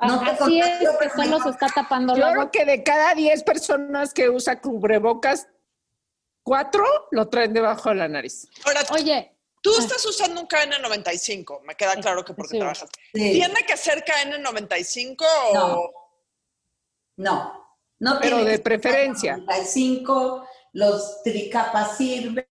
No 0.00 0.20
así 0.20 0.60
es 0.60 0.78
que 0.98 1.10
solo 1.10 1.40
se 1.40 1.50
está 1.50 1.68
tapando 1.68 2.16
Yo 2.16 2.30
creo 2.30 2.50
que 2.50 2.64
de 2.64 2.82
cada 2.82 3.14
10 3.14 3.42
personas 3.44 4.12
que 4.12 4.28
usa 4.28 4.60
cubrebocas, 4.60 5.48
cuatro 6.42 6.84
lo 7.10 7.28
traen 7.28 7.52
debajo 7.52 7.88
de 7.88 7.94
la 7.96 8.08
nariz. 8.08 8.46
Ahora, 8.64 8.80
Oye, 8.90 9.36
tú 9.62 9.70
ah. 9.74 9.80
estás 9.80 10.04
usando 10.04 10.40
un 10.40 10.48
KN95, 10.48 11.62
me 11.62 11.74
queda 11.74 11.96
claro 11.96 12.24
que 12.24 12.34
porque 12.34 12.58
trabajas. 12.58 12.90
¿Tiene 13.12 13.64
que 13.66 13.76
ser 13.76 14.04
KN95 14.04 15.16
o...? 15.22 15.54
No, 15.54 15.90
no, 17.16 17.78
no 18.00 18.18
Pero 18.20 18.44
de 18.44 18.58
preferencia. 18.58 19.36
95, 19.38 20.46
los 20.72 21.22
tricapas 21.22 21.96
sirven, 21.96 22.46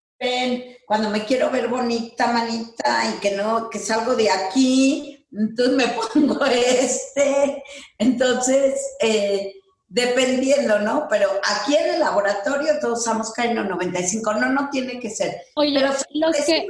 cuando 0.86 1.09
me 1.09 1.26
quiero 1.26 1.49
ver 1.49 1.67
bonita, 1.67 2.32
manita, 2.32 3.03
y 3.15 3.19
que 3.19 3.32
no, 3.32 3.69
que 3.69 3.80
salgo 3.80 4.15
de 4.15 4.30
aquí, 4.30 5.26
entonces 5.32 5.76
me 5.76 5.88
pongo 6.13 6.45
este. 6.45 7.63
Entonces, 7.97 8.80
eh, 8.99 9.55
dependiendo, 9.88 10.80
¿no? 10.80 11.07
Pero 11.09 11.30
aquí 11.43 11.76
en 11.76 11.95
el 11.95 11.99
laboratorio 11.99 12.80
todos 12.82 12.99
usamos 12.99 13.34
KN95. 13.34 14.39
No, 14.39 14.49
no 14.49 14.69
tiene 14.69 14.99
que 14.99 15.09
ser. 15.09 15.36
Oye, 15.55 15.80
Pero 15.80 15.93
los 16.11 16.36
que... 16.45 16.67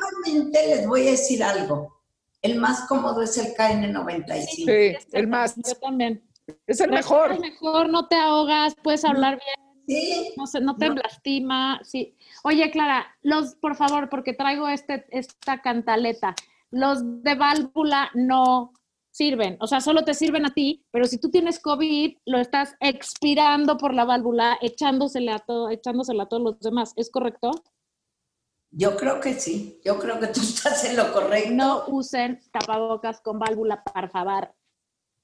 les 0.51 0.87
voy 0.87 1.07
a 1.07 1.11
decir 1.11 1.43
algo. 1.43 2.01
El 2.41 2.55
más 2.55 2.81
cómodo 2.87 3.21
es 3.21 3.37
el 3.37 3.53
KN95. 3.55 4.45
Sí, 4.47 5.07
el 5.13 5.27
más. 5.27 5.55
Yo 5.55 5.75
también. 5.75 6.21
Es 6.67 6.81
el 6.81 6.91
mejor. 6.91 7.31
Es 7.31 7.39
mejor, 7.39 7.89
no 7.89 8.07
te 8.07 8.15
ahogas, 8.15 8.75
puedes 8.83 9.05
hablar 9.05 9.39
bien. 9.39 9.62
Sí. 9.87 10.33
No, 10.37 10.47
se, 10.47 10.61
no 10.61 10.75
te 10.77 10.89
lastima. 10.89 11.79
Sí. 11.83 12.15
Oye, 12.43 12.71
Clara, 12.71 13.05
los, 13.21 13.55
por 13.55 13.75
favor, 13.75 14.09
porque 14.09 14.33
traigo 14.33 14.67
este, 14.67 15.05
esta 15.09 15.61
cantaleta. 15.61 16.35
Los 16.71 17.23
de 17.23 17.35
válvula 17.35 18.09
no 18.13 18.73
sirven, 19.13 19.57
o 19.59 19.67
sea, 19.67 19.79
solo 19.79 20.03
te 20.03 20.15
sirven 20.15 20.45
a 20.45 20.53
ti, 20.53 20.83
pero 20.89 21.05
si 21.05 21.19
tú 21.19 21.29
tienes 21.29 21.59
COVID, 21.59 22.17
lo 22.25 22.39
estás 22.39 22.75
expirando 22.79 23.77
por 23.77 23.93
la 23.93 24.05
válvula, 24.05 24.57
echándosela 24.59 25.35
a, 25.35 25.39
todo, 25.39 25.69
echándosela 25.69 26.23
a 26.23 26.25
todos 26.25 26.41
los 26.41 26.59
demás. 26.59 26.93
¿Es 26.95 27.11
correcto? 27.11 27.51
Yo 28.71 28.97
creo 28.97 29.19
que 29.19 29.35
sí, 29.35 29.79
yo 29.85 29.99
creo 29.99 30.19
que 30.19 30.27
tú 30.27 30.39
estás 30.41 30.83
en 30.85 30.97
lo 30.97 31.13
correcto. 31.13 31.51
No 31.53 31.83
usen 31.87 32.41
tapabocas 32.51 33.21
con 33.21 33.37
válvula, 33.37 33.83
por 33.83 34.09
favor. 34.09 34.51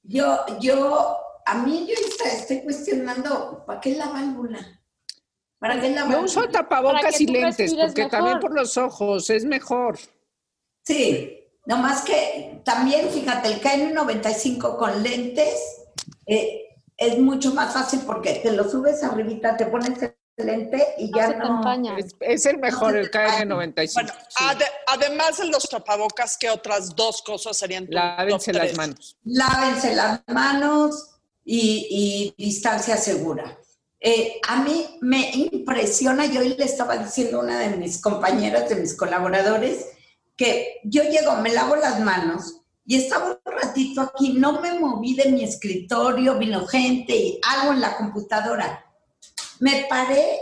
Yo, 0.03 0.45
yo, 0.61 1.17
a 1.45 1.55
mí 1.55 1.87
yo 1.87 1.95
estoy 2.25 2.61
cuestionando, 2.61 3.63
¿para 3.65 3.79
qué 3.79 3.95
la 3.95 4.07
válvula? 4.09 4.59
¿Para 5.59 5.79
qué 5.79 5.89
la 5.89 6.05
No 6.05 6.21
uso 6.21 6.47
tapabocas 6.47 7.19
y 7.19 7.27
lentes, 7.27 7.73
porque 7.73 8.05
también 8.05 8.39
por 8.39 8.53
los 8.53 8.77
ojos 8.77 9.29
es 9.29 9.43
mejor. 9.43 9.99
Sí, 10.85 11.47
nomás 11.65 12.01
que 12.03 12.61
también, 12.63 13.09
fíjate, 13.09 13.49
el 13.49 13.61
KN95 13.61 14.77
con 14.77 15.03
lentes 15.03 15.59
eh, 16.25 16.69
es 16.95 17.17
mucho 17.19 17.53
más 17.53 17.73
fácil 17.73 18.01
porque 18.05 18.35
te 18.35 18.51
lo 18.51 18.69
subes 18.69 19.03
arribita, 19.03 19.57
te 19.57 19.65
pones 19.65 20.01
el 20.01 20.45
lente 20.45 20.95
y 20.97 21.11
ya 21.13 21.35
no... 21.35 21.61
Es, 22.21 22.45
el 22.45 22.59
mejor, 22.59 22.95
el 22.95 23.11
KN95. 23.11 23.93
Bueno, 23.93 24.13
además 24.87 25.37
de 25.37 25.47
los 25.47 25.67
tapabocas, 25.67 26.37
¿qué 26.37 26.49
otras 26.49 26.95
dos 26.95 27.21
cosas 27.21 27.57
serían 27.57 27.87
Lávense 27.89 28.53
las 28.53 28.75
manos. 28.77 29.17
Lávense 29.23 29.93
las 29.95 30.21
manos 30.27 31.08
y 31.51 32.33
distancia 32.37 32.97
segura. 32.97 33.59
Eh, 34.01 34.39
a 34.47 34.63
mí 34.63 34.97
me 35.01 35.29
impresiona, 35.31 36.25
yo 36.25 36.41
le 36.41 36.63
estaba 36.63 36.95
diciendo 36.95 37.39
a 37.39 37.43
una 37.43 37.59
de 37.59 37.75
mis 37.75 38.01
compañeras, 38.01 38.69
de 38.69 38.75
mis 38.75 38.95
colaboradores, 38.95 39.87
que 40.37 40.79
yo 40.85 41.03
llego, 41.03 41.35
me 41.37 41.51
lavo 41.51 41.75
las 41.75 41.99
manos 41.99 42.61
y 42.85 42.95
estaba 42.95 43.37
un 43.45 43.53
ratito 43.53 44.01
aquí, 44.01 44.33
no 44.33 44.61
me 44.61 44.79
moví 44.79 45.15
de 45.15 45.29
mi 45.31 45.43
escritorio, 45.43 46.39
vino 46.39 46.65
gente 46.65 47.13
y 47.13 47.41
algo 47.45 47.73
en 47.73 47.81
la 47.81 47.97
computadora. 47.97 48.85
Me 49.59 49.85
paré 49.89 50.39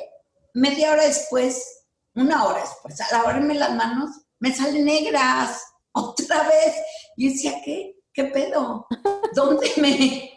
media 0.53 0.91
hora 0.91 1.08
después, 1.08 1.84
una 2.14 2.45
hora 2.45 2.62
después, 2.62 3.01
a 3.01 3.18
lavarme 3.18 3.55
las 3.55 3.74
manos, 3.74 4.12
me 4.39 4.53
salen 4.53 4.86
negras 4.86 5.64
otra 5.91 6.43
vez. 6.43 6.76
Y 7.16 7.30
decía, 7.30 7.60
¿qué? 7.66 7.95
¿Qué 8.14 8.26
pedo? 8.26 8.86
¿Dónde 9.34 9.72
me, 9.78 10.36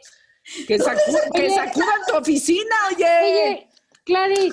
que, 0.66 0.78
sacudan 0.78 2.00
tu 2.08 2.16
oficina, 2.16 2.74
oye. 2.94 3.06
Oye, 3.22 3.68
Clary, 4.04 4.52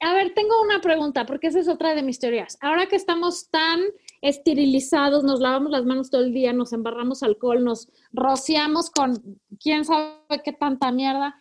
A 0.00 0.12
ver, 0.12 0.34
tengo 0.34 0.60
una 0.62 0.80
pregunta, 0.80 1.24
porque 1.24 1.46
esa 1.46 1.60
es 1.60 1.68
otra 1.68 1.94
de 1.94 2.02
mis 2.02 2.18
teorías. 2.18 2.58
Ahora 2.60 2.86
que 2.86 2.96
estamos 2.96 3.48
tan 3.50 3.80
esterilizados, 4.20 5.24
nos 5.24 5.40
lavamos 5.40 5.70
las 5.70 5.84
manos 5.84 6.10
todo 6.10 6.22
el 6.22 6.32
día, 6.32 6.52
nos 6.52 6.72
embarramos 6.72 7.22
alcohol, 7.22 7.64
nos 7.64 7.88
rociamos 8.12 8.90
con 8.90 9.40
quién 9.60 9.84
sabe 9.84 10.42
qué 10.44 10.52
tanta 10.52 10.92
mierda. 10.92 11.40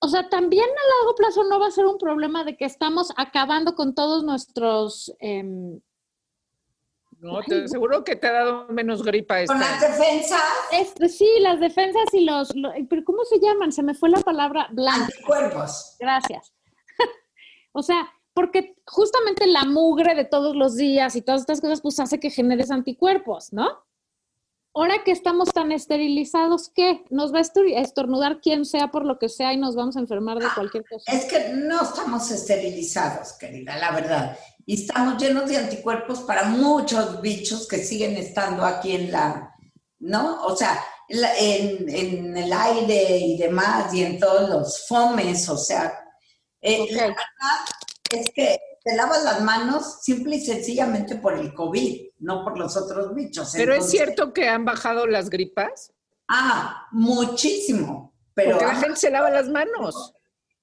O 0.00 0.08
sea, 0.08 0.28
también 0.28 0.64
a 0.64 0.98
largo 0.98 1.14
plazo 1.16 1.44
no 1.44 1.60
va 1.60 1.66
a 1.68 1.70
ser 1.70 1.86
un 1.86 1.98
problema 1.98 2.44
de 2.44 2.56
que 2.56 2.64
estamos 2.64 3.12
acabando 3.16 3.74
con 3.74 3.94
todos 3.94 4.24
nuestros... 4.24 5.14
em, 5.20 5.80
No, 7.20 7.40
te 7.42 7.64
aseguro 7.64 8.02
que 8.02 8.16
te 8.16 8.26
ha 8.26 8.32
dado 8.32 8.66
menos 8.68 9.02
gripa 9.02 9.40
esta. 9.40 9.52
Con 9.52 9.60
las 9.60 9.80
defensas, 9.80 10.40
este, 10.72 11.08
sí, 11.08 11.28
las 11.40 11.60
defensas 11.60 12.04
y 12.12 12.24
los, 12.24 12.54
lo- 12.56 12.72
pero 12.88 13.04
¿cómo 13.04 13.24
se 13.24 13.38
llaman? 13.38 13.72
Se 13.72 13.82
me 13.82 13.94
fue 13.94 14.08
la 14.08 14.20
palabra 14.20 14.68
blanca. 14.72 15.04
anticuerpos. 15.04 15.96
Gracias. 16.00 16.52
o 17.72 17.82
sea, 17.82 18.10
porque 18.32 18.74
justamente 18.86 19.46
la 19.46 19.64
mugre 19.64 20.14
de 20.14 20.24
todos 20.24 20.56
los 20.56 20.76
días 20.76 21.14
y 21.16 21.22
todas 21.22 21.42
estas 21.42 21.60
cosas, 21.60 21.80
pues 21.82 22.00
hace 22.00 22.18
que 22.20 22.30
generes 22.30 22.70
anticuerpos, 22.70 23.52
¿no? 23.52 23.68
Ahora 24.72 25.02
que 25.02 25.10
estamos 25.10 25.48
tan 25.52 25.72
esterilizados, 25.72 26.70
¿qué? 26.72 27.04
Nos 27.10 27.34
va 27.34 27.38
a 27.38 27.42
estor- 27.42 27.66
a 27.76 27.80
estornudar 27.80 28.40
quien 28.40 28.64
sea 28.64 28.88
por 28.92 29.04
lo 29.04 29.18
que 29.18 29.28
sea 29.28 29.52
y 29.52 29.56
nos 29.56 29.74
vamos 29.74 29.96
a 29.96 30.00
enfermar 30.00 30.38
de 30.38 30.46
cualquier 30.54 30.84
cosa. 30.88 31.10
Es 31.12 31.24
que 31.24 31.50
no 31.54 31.82
estamos 31.82 32.30
esterilizados, 32.30 33.32
querida, 33.32 33.76
la 33.78 33.90
verdad. 33.90 34.38
Y 34.70 34.82
estamos 34.82 35.20
llenos 35.20 35.48
de 35.48 35.56
anticuerpos 35.56 36.20
para 36.20 36.44
muchos 36.44 37.20
bichos 37.20 37.66
que 37.66 37.78
siguen 37.82 38.16
estando 38.16 38.64
aquí 38.64 38.92
en 38.94 39.10
la, 39.10 39.52
¿no? 39.98 40.44
O 40.44 40.54
sea, 40.54 40.80
en, 41.08 41.88
en 41.88 42.36
el 42.36 42.52
aire 42.52 43.18
y 43.18 43.36
demás, 43.36 43.92
y 43.92 44.04
en 44.04 44.20
todos 44.20 44.48
los 44.48 44.86
fomes, 44.86 45.48
o 45.48 45.56
sea, 45.56 45.92
eh, 46.60 46.82
Ok. 46.82 46.90
la 46.92 47.02
verdad 47.08 47.18
es 48.12 48.30
que 48.32 48.60
te 48.84 48.94
lavas 48.94 49.24
las 49.24 49.40
manos 49.40 50.02
simple 50.04 50.36
y 50.36 50.40
sencillamente 50.46 51.16
por 51.16 51.36
el 51.36 51.52
COVID, 51.52 52.02
no 52.20 52.44
por 52.44 52.56
los 52.56 52.76
otros 52.76 53.12
bichos. 53.12 53.50
Pero 53.56 53.72
es 53.72 53.78
Entonces- 53.78 53.90
cierto 54.00 54.32
que 54.32 54.48
han 54.48 54.64
bajado 54.64 55.08
las 55.08 55.30
gripas, 55.30 55.92
Ah, 56.28 56.86
muchísimo. 56.92 58.14
Pero 58.34 58.52
porque 58.52 58.66
la 58.66 58.76
gente 58.76 58.94
se 59.00 59.10
lava 59.10 59.30
las 59.30 59.48
manos. 59.48 60.14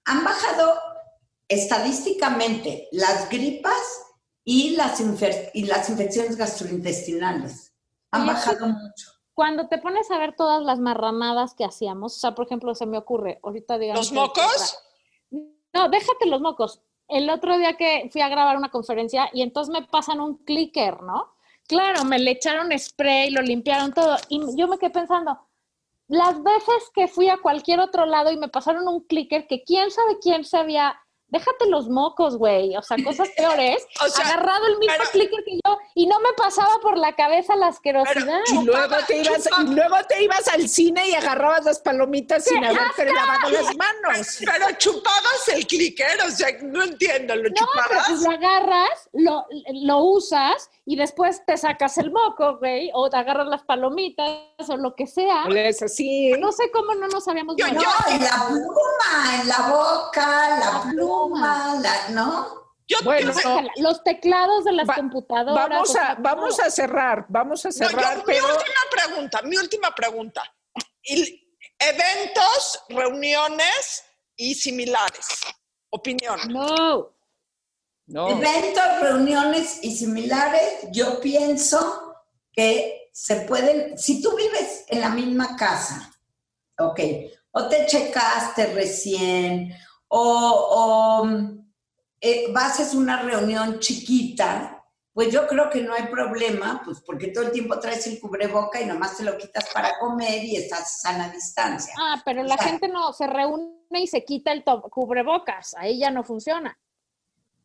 han 0.05 0.23
bajado 0.23 0.73
estadísticamente 1.47 2.87
las 2.91 3.29
gripas 3.29 4.05
y 4.43 4.71
las, 4.75 5.01
infer- 5.01 5.51
y 5.53 5.65
las 5.65 5.89
infecciones 5.89 6.35
gastrointestinales. 6.35 7.73
Han 8.11 8.27
bajado 8.27 8.67
mucho. 8.67 9.11
Cuando 9.33 9.67
te 9.67 9.77
pones 9.77 10.09
a 10.09 10.17
ver 10.17 10.35
todas 10.35 10.63
las 10.63 10.79
marranadas 10.79 11.53
que 11.53 11.65
hacíamos, 11.65 12.15
o 12.15 12.19
sea, 12.19 12.33
por 12.33 12.45
ejemplo, 12.45 12.73
se 12.73 12.85
me 12.85 12.97
ocurre, 12.97 13.39
ahorita 13.43 13.77
digamos... 13.77 14.11
¿Los 14.11 14.13
mocos? 14.13 14.79
No, 15.29 15.89
déjate 15.89 16.25
los 16.25 16.41
mocos. 16.41 16.81
El 17.07 17.29
otro 17.29 17.57
día 17.57 17.77
que 17.77 18.09
fui 18.11 18.21
a 18.21 18.29
grabar 18.29 18.57
una 18.57 18.71
conferencia 18.71 19.29
y 19.33 19.41
entonces 19.41 19.71
me 19.71 19.85
pasan 19.85 20.19
un 20.19 20.37
clicker, 20.43 21.01
¿no? 21.03 21.33
Claro, 21.67 22.03
me 22.05 22.17
le 22.17 22.31
echaron 22.31 22.77
spray, 22.77 23.29
lo 23.29 23.41
limpiaron 23.41 23.93
todo. 23.93 24.17
Y 24.29 24.41
yo 24.57 24.67
me 24.67 24.77
quedé 24.77 24.89
pensando, 24.89 25.39
las 26.07 26.41
veces 26.41 26.89
que 26.95 27.07
fui 27.07 27.29
a 27.29 27.37
cualquier 27.37 27.79
otro 27.79 28.05
lado 28.05 28.31
y 28.31 28.37
me 28.37 28.47
pasaron 28.47 28.87
un 28.87 29.01
clicker 29.01 29.45
que 29.47 29.63
quién 29.63 29.91
sabe 29.91 30.17
quién 30.19 30.45
se 30.45 30.57
había, 30.57 30.99
déjate 31.29 31.67
los 31.67 31.89
mocos, 31.89 32.37
güey, 32.37 32.75
o 32.77 32.81
sea, 32.81 32.97
cosas 33.03 33.29
peores, 33.35 33.85
O 34.05 34.07
sea, 34.09 34.25
agarrado 34.27 34.65
el 34.67 34.77
mismo 34.77 34.95
pero- 34.97 35.09
clicker 35.11 35.43
que 35.43 35.59
yo 35.65 35.77
y 35.95 36.07
no 36.07 36.19
me 36.19 36.29
pasaba 36.37 36.79
por 36.81 36.97
la 36.97 37.15
cabeza 37.15 37.55
la 37.55 37.67
asquerosidad. 37.67 38.39
Y 38.51 38.63
luego, 38.65 38.95
te 39.07 39.17
ibas, 39.21 39.47
y 39.61 39.73
luego 39.73 39.95
te 40.07 40.23
ibas 40.23 40.47
al 40.47 40.67
cine 40.69 41.09
y 41.09 41.15
agarrabas 41.15 41.65
las 41.65 41.79
palomitas 41.79 42.43
sin 42.45 42.63
haberte 42.63 43.05
lavado 43.05 43.49
las 43.49 43.75
manos. 43.75 44.37
Pero 44.39 44.65
chupabas 44.77 45.47
el 45.53 45.65
clicker, 45.67 46.21
o 46.25 46.29
sea, 46.31 46.47
no 46.63 46.83
entiendo, 46.83 47.35
¿lo 47.35 47.43
No, 47.49 47.55
pero 47.55 47.65
chupabas? 47.65 48.07
pues 48.07 48.21
lo 48.21 48.31
agarras, 48.31 49.09
lo, 49.13 49.45
lo 49.85 49.97
usas 50.03 50.69
y 50.89 50.95
después 50.95 51.43
te 51.45 51.57
sacas 51.57 51.97
el 51.97 52.11
moco, 52.11 52.57
güey, 52.59 52.89
o 52.93 53.09
te 53.09 53.17
agarras 53.17 53.45
las 53.47 53.63
palomitas 53.63 54.29
o 54.69 54.77
lo 54.77 54.95
que 54.95 55.05
sea. 55.05 55.43
Es 55.53 55.81
así. 55.81 56.31
No 56.39 56.53
sé 56.53 56.71
cómo 56.71 56.95
no 56.95 57.07
nos 57.09 57.27
habíamos 57.27 57.57
Yo- 57.57 57.67
en 57.67 57.75
la 57.75 58.45
pluma, 58.47 59.41
en 59.41 59.47
la 59.49 59.69
boca, 59.69 60.49
la, 60.49 60.59
La 60.59 60.81
pluma. 60.83 60.93
pluma, 60.93 61.75
la, 61.81 62.09
¿no? 62.09 62.47
Yo, 62.87 62.97
Bueno, 63.03 63.33
yo-. 63.43 63.61
Los 63.81 64.01
teclados 64.05 64.63
de 64.63 64.71
las 64.71 64.87
Va- 64.87 64.95
computadoras. 64.95 65.69
Vamos 65.69 65.95
a, 65.97 66.15
vamos 66.19 66.59
a 66.61 66.71
cerrar, 66.71 67.25
vamos 67.27 67.65
a 67.65 67.67
no, 67.67 67.73
yo- 67.75 67.89
cerrar, 67.89 68.17
mi 68.25 68.35
última 68.35 68.81
pregunta, 68.89 69.41
mi 69.43 69.57
última 69.57 69.91
pregunta. 69.93 70.41
Eventos, 71.79 72.81
reuniones 72.89 74.05
y 74.37 74.55
similares. 74.55 75.27
Opinión. 75.89 76.39
No. 76.49 77.13
No. 78.07 78.29
Eventos, 78.29 78.83
reuniones 79.01 79.79
y 79.83 79.95
similares, 79.95 80.87
yo 80.91 81.19
pienso 81.19 82.15
que 82.51 83.09
se 83.13 83.37
pueden, 83.41 83.97
si 83.97 84.21
tú 84.21 84.35
vives 84.35 84.85
en 84.87 85.01
la 85.01 85.09
misma 85.09 85.55
casa, 85.55 86.11
ok, 86.79 86.99
o 87.51 87.67
te 87.67 87.85
checaste 87.85 88.73
recién, 88.73 89.73
o, 90.07 91.21
o, 91.21 91.27
eh, 92.21 92.51
vas 92.51 92.79
a 92.79 92.97
una 92.97 93.21
reunión 93.21 93.79
chiquita, 93.79 94.73
pues 95.13 95.31
yo 95.31 95.47
creo 95.47 95.69
que 95.69 95.81
no 95.81 95.93
hay 95.95 96.03
problema, 96.07 96.81
pues 96.85 97.01
porque 97.01 97.27
todo 97.29 97.45
el 97.45 97.51
tiempo 97.51 97.79
traes 97.79 98.05
el 98.05 98.19
cubreboca 98.19 98.79
y 98.79 98.85
nomás 98.85 99.17
te 99.17 99.23
lo 99.23 99.35
quitas 99.35 99.65
para 99.73 99.97
comer 99.99 100.43
y 100.43 100.55
estás 100.57 100.81
a 100.81 100.85
sana 100.85 101.29
distancia. 101.29 101.93
Ah, 101.99 102.21
pero 102.23 102.43
la 102.43 102.53
O 102.53 102.57
sea- 102.57 102.67
gente 102.67 102.87
no 102.87 103.11
se 103.13 103.25
reúne 103.25 103.73
y 104.01 104.05
se 104.07 104.23
quita 104.23 104.51
el 104.51 104.63
cubrebocas. 104.63 105.73
Ahí 105.75 105.99
ya 105.99 106.11
no 106.11 106.23
funciona. 106.23 106.77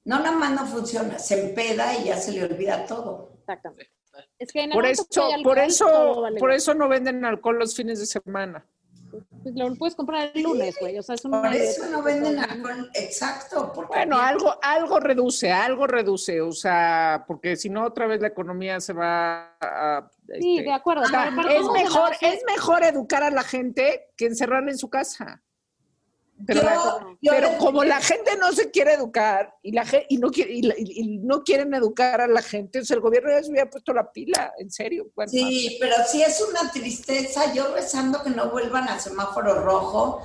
No, 0.04 0.18
nada 0.18 0.36
más 0.36 0.50
no 0.52 0.66
funciona, 0.66 1.18
se 1.18 1.48
empeda 1.48 1.96
y 1.96 2.04
ya 2.04 2.16
se 2.16 2.32
le 2.32 2.44
olvida 2.44 2.86
todo. 2.86 3.32
Exactamente. 3.40 3.92
Es 4.38 4.52
que 4.52 4.68
por 4.72 4.84
eso, 4.84 5.04
por 5.42 5.58
eso, 5.58 6.20
vale 6.20 6.38
por 6.38 6.52
eso 6.52 6.74
no 6.74 6.88
venden 6.88 7.24
alcohol 7.24 7.58
los 7.58 7.74
fines 7.74 7.98
de 7.98 8.06
semana. 8.06 8.66
Pues 9.42 9.54
Lo 9.54 9.74
puedes 9.74 9.94
comprar 9.94 10.30
el 10.34 10.42
lunes, 10.42 10.76
güey. 10.80 10.98
O 10.98 11.02
sea, 11.02 11.14
es 11.14 11.24
un 11.24 11.32
Por 11.32 11.54
eso 11.54 11.86
no 11.90 12.02
venden 12.02 12.38
alcohol, 12.38 12.90
exacto. 12.94 13.70
Porque 13.74 13.88
Bueno, 13.94 14.18
algo, 14.18 14.58
algo 14.62 15.00
reduce, 15.00 15.52
algo 15.52 15.86
reduce, 15.86 16.40
o 16.40 16.52
sea, 16.52 17.24
porque 17.26 17.56
si 17.56 17.68
no 17.68 17.84
otra 17.84 18.06
vez 18.06 18.20
la 18.20 18.28
economía 18.28 18.80
se 18.80 18.94
va 18.94 19.56
a... 19.60 20.10
Sí, 20.40 20.58
este, 20.58 20.62
de 20.64 20.72
acuerdo. 20.72 21.02
o 21.02 21.06
sea, 21.06 21.28
es 21.28 21.68
mejor, 21.70 22.12
es 22.20 22.42
mejor 22.46 22.84
educar 22.84 23.22
a 23.22 23.30
la 23.30 23.42
gente 23.42 24.12
que 24.16 24.26
encerrarla 24.26 24.70
en 24.70 24.78
su 24.78 24.88
casa. 24.88 25.42
Pero, 26.46 26.60
Yo- 26.60 26.66
la- 26.66 27.16
yo 27.20 27.32
pero 27.32 27.58
como 27.58 27.84
la 27.84 28.00
gente 28.00 28.36
no 28.38 28.52
se 28.52 28.70
quiere 28.70 28.94
educar 28.94 29.54
y 29.62 29.72
la 29.72 29.84
y 30.08 30.16
no 30.18 30.30
quiere, 30.30 30.52
y, 30.54 31.18
no 31.18 31.42
quieren 31.42 31.72
educar 31.74 32.20
a 32.20 32.26
la 32.26 32.42
gente, 32.42 32.80
o 32.80 32.84
sea, 32.84 32.96
el 32.96 33.00
gobierno 33.00 33.30
ya 33.30 33.42
se 33.42 33.50
hubiera 33.50 33.70
puesto 33.70 33.92
la 33.92 34.10
pila, 34.10 34.52
en 34.58 34.70
serio. 34.70 35.08
Bueno, 35.14 35.30
Sí, 35.30 35.76
pero 35.80 35.94
sí 36.06 36.22
es 36.22 36.40
una 36.40 36.70
tristeza. 36.72 37.52
Yo 37.54 37.74
rezando 37.74 38.22
que 38.22 38.30
no 38.30 38.50
vuelvan 38.50 38.88
a 38.88 38.98
semáforo 38.98 39.62
rojo. 39.62 40.22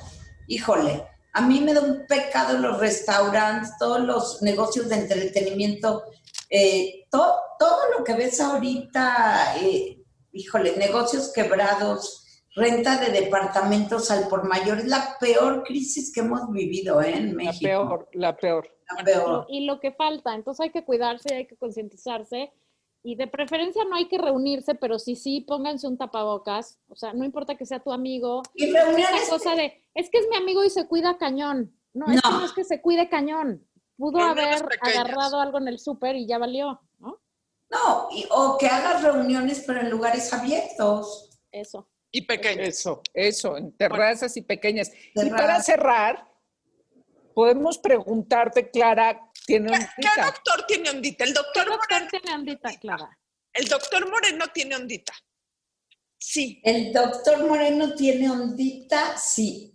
Híjole, 0.47 1.05
a 1.33 1.41
mí 1.41 1.61
me 1.61 1.73
da 1.73 1.81
un 1.81 2.05
pecado 2.07 2.57
los 2.57 2.79
restaurantes, 2.79 3.71
todos 3.77 3.99
los 4.01 4.41
negocios 4.41 4.89
de 4.89 4.95
entretenimiento, 4.95 6.03
eh, 6.49 7.05
to- 7.11 7.35
todo 7.59 7.79
lo 7.97 8.03
que 8.03 8.13
ves 8.13 8.39
ahorita, 8.39 9.57
eh, 9.61 10.01
híjole, 10.31 10.77
negocios 10.77 11.31
quebrados, 11.33 12.23
renta 12.57 12.97
de 12.97 13.11
departamentos 13.11 14.09
al 14.11 14.27
por 14.27 14.47
mayor, 14.47 14.79
es 14.79 14.87
la 14.87 15.15
peor 15.19 15.63
crisis 15.63 16.11
que 16.13 16.21
hemos 16.21 16.49
vivido 16.51 17.01
¿eh? 17.01 17.13
en 17.15 17.29
la 17.29 17.33
México. 17.35 17.61
peor, 17.69 18.09
la 18.13 18.35
peor. 18.35 18.67
La 18.97 19.03
peor. 19.03 19.45
y 19.49 19.65
lo 19.65 19.79
que 19.79 19.91
falta. 19.91 20.33
Entonces 20.33 20.63
hay 20.63 20.71
que 20.71 20.83
cuidarse, 20.85 21.35
hay 21.35 21.45
que 21.45 21.57
concientizarse 21.57 22.51
y 23.03 23.15
de 23.15 23.27
preferencia 23.27 23.83
no 23.85 23.95
hay 23.95 24.07
que 24.07 24.17
reunirse, 24.17 24.75
pero 24.75 24.97
sí, 24.97 25.15
sí, 25.15 25.41
pónganse 25.41 25.87
un 25.87 25.97
tapabocas. 25.97 26.79
O 26.89 26.95
sea, 26.95 27.13
no 27.13 27.23
importa 27.23 27.55
que 27.55 27.65
sea 27.65 27.79
tu 27.81 27.91
amigo. 27.91 28.41
Y 28.55 28.71
reuniones 28.71 29.29
cosa 29.29 29.55
de, 29.55 29.83
es 29.93 30.09
que 30.09 30.17
es 30.19 30.27
mi 30.29 30.37
amigo 30.37 30.63
y 30.63 30.69
se 30.69 30.87
cuida 30.87 31.17
cañón. 31.17 31.73
No, 31.93 32.05
es 32.07 32.21
que 32.21 32.29
No. 32.29 32.39
no 32.39 32.45
es 32.45 32.53
que 32.53 32.63
se 32.63 32.81
cuide 32.81 33.07
cañón. 33.09 33.65
Pudo 33.97 34.19
Reuniones 34.19 34.61
haber 34.61 34.67
pequeñas. 34.69 34.97
agarrado 34.99 35.39
algo 35.41 35.57
en 35.59 35.67
el 35.67 35.79
súper 35.79 36.15
y 36.15 36.27
ya 36.27 36.37
valió, 36.37 36.79
¿no? 36.99 37.19
No, 37.69 38.07
y- 38.11 38.25
o 38.31 38.57
que 38.57 38.67
hagas 38.67 39.03
reuniones 39.03 39.63
pero 39.67 39.81
en 39.81 39.89
lugares 39.89 40.31
abiertos. 40.33 41.39
Eso. 41.51 41.89
Y 42.11 42.21
pequeñas. 42.21 42.67
Eso, 42.69 43.01
eso, 43.13 43.57
en 43.57 43.75
terrazas 43.75 44.35
y 44.37 44.41
pequeñas. 44.41 44.91
Y 45.13 45.29
para 45.29 45.61
cerrar, 45.61 46.27
podemos 47.33 47.77
preguntarte, 47.77 48.69
Clara, 48.71 49.29
¿tiene 49.45 49.71
¿Qué, 49.97 50.21
doctor 50.21 50.65
tiene 50.67 50.89
ondita? 50.89 51.23
El 51.23 51.33
doctor, 51.33 51.63
¿Qué 51.65 51.69
doctor 51.69 51.89
Moreno, 51.99 52.09
tiene 52.09 52.35
ondita, 52.35 52.69
Clara? 52.79 53.19
el 53.53 53.67
doctor 53.67 54.09
Moreno 54.09 54.45
tiene 54.53 54.75
ondita. 54.75 55.13
Sí. 56.17 56.61
El 56.63 56.91
doctor 56.93 57.45
Moreno 57.45 57.93
tiene 57.93 58.29
ondita, 58.29 59.17
sí. 59.17 59.73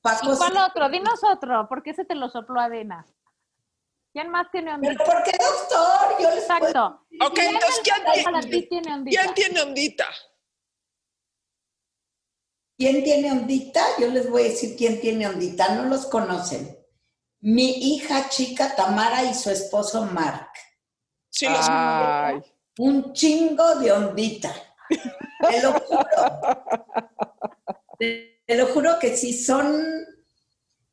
Paco, 0.00 0.32
¿Y 0.32 0.36
cuál 0.36 0.52
sí. 0.52 0.58
otro? 0.58 0.88
Dinos 0.88 1.20
otro, 1.24 1.66
porque 1.68 1.90
ese 1.90 2.04
te 2.04 2.14
lo 2.14 2.28
sopló 2.28 2.60
Adina. 2.60 3.04
¿Quién 4.12 4.28
más 4.30 4.50
tiene 4.50 4.72
Pero 4.80 4.88
ondita? 4.92 5.04
¿por 5.04 5.22
qué 5.24 5.32
doctor? 5.38 6.22
Yo 6.22 6.30
les 6.34 6.44
puedo- 6.44 6.58
Exacto. 6.58 7.06
Ok, 7.22 7.34
¿Quién 7.34 7.54
entonces, 7.54 7.80
¿quién 7.84 8.24
para 8.24 8.40
tiene, 8.40 8.60
ti 8.62 8.68
tiene 8.68 8.94
ondita? 8.94 9.20
¿quién 9.22 9.34
tiene 9.34 9.60
ondita? 9.62 10.06
¿Quién 12.80 13.04
tiene 13.04 13.30
ondita? 13.30 13.84
Yo 13.98 14.08
les 14.08 14.30
voy 14.30 14.40
a 14.40 14.44
decir 14.46 14.74
quién 14.74 15.02
tiene 15.02 15.28
ondita. 15.28 15.74
No 15.74 15.84
los 15.84 16.06
conocen. 16.06 16.78
mi 17.40 17.72
hija 17.72 18.30
chica 18.30 18.74
Tamara 18.74 19.22
y 19.24 19.34
su 19.34 19.50
esposo 19.50 20.06
Mark. 20.06 20.48
Sí, 21.28 21.46
los 21.46 21.66
Ay, 21.68 22.40
Un 22.78 23.12
chingo 23.12 23.74
de 23.74 23.92
ondita. 23.92 24.54
Te 24.88 25.62
lo 25.62 25.72
juro. 25.74 26.40
Te, 27.98 28.42
te 28.46 28.54
lo 28.56 28.66
juro 28.68 28.98
que 28.98 29.14
sí, 29.14 29.34
son. 29.34 29.78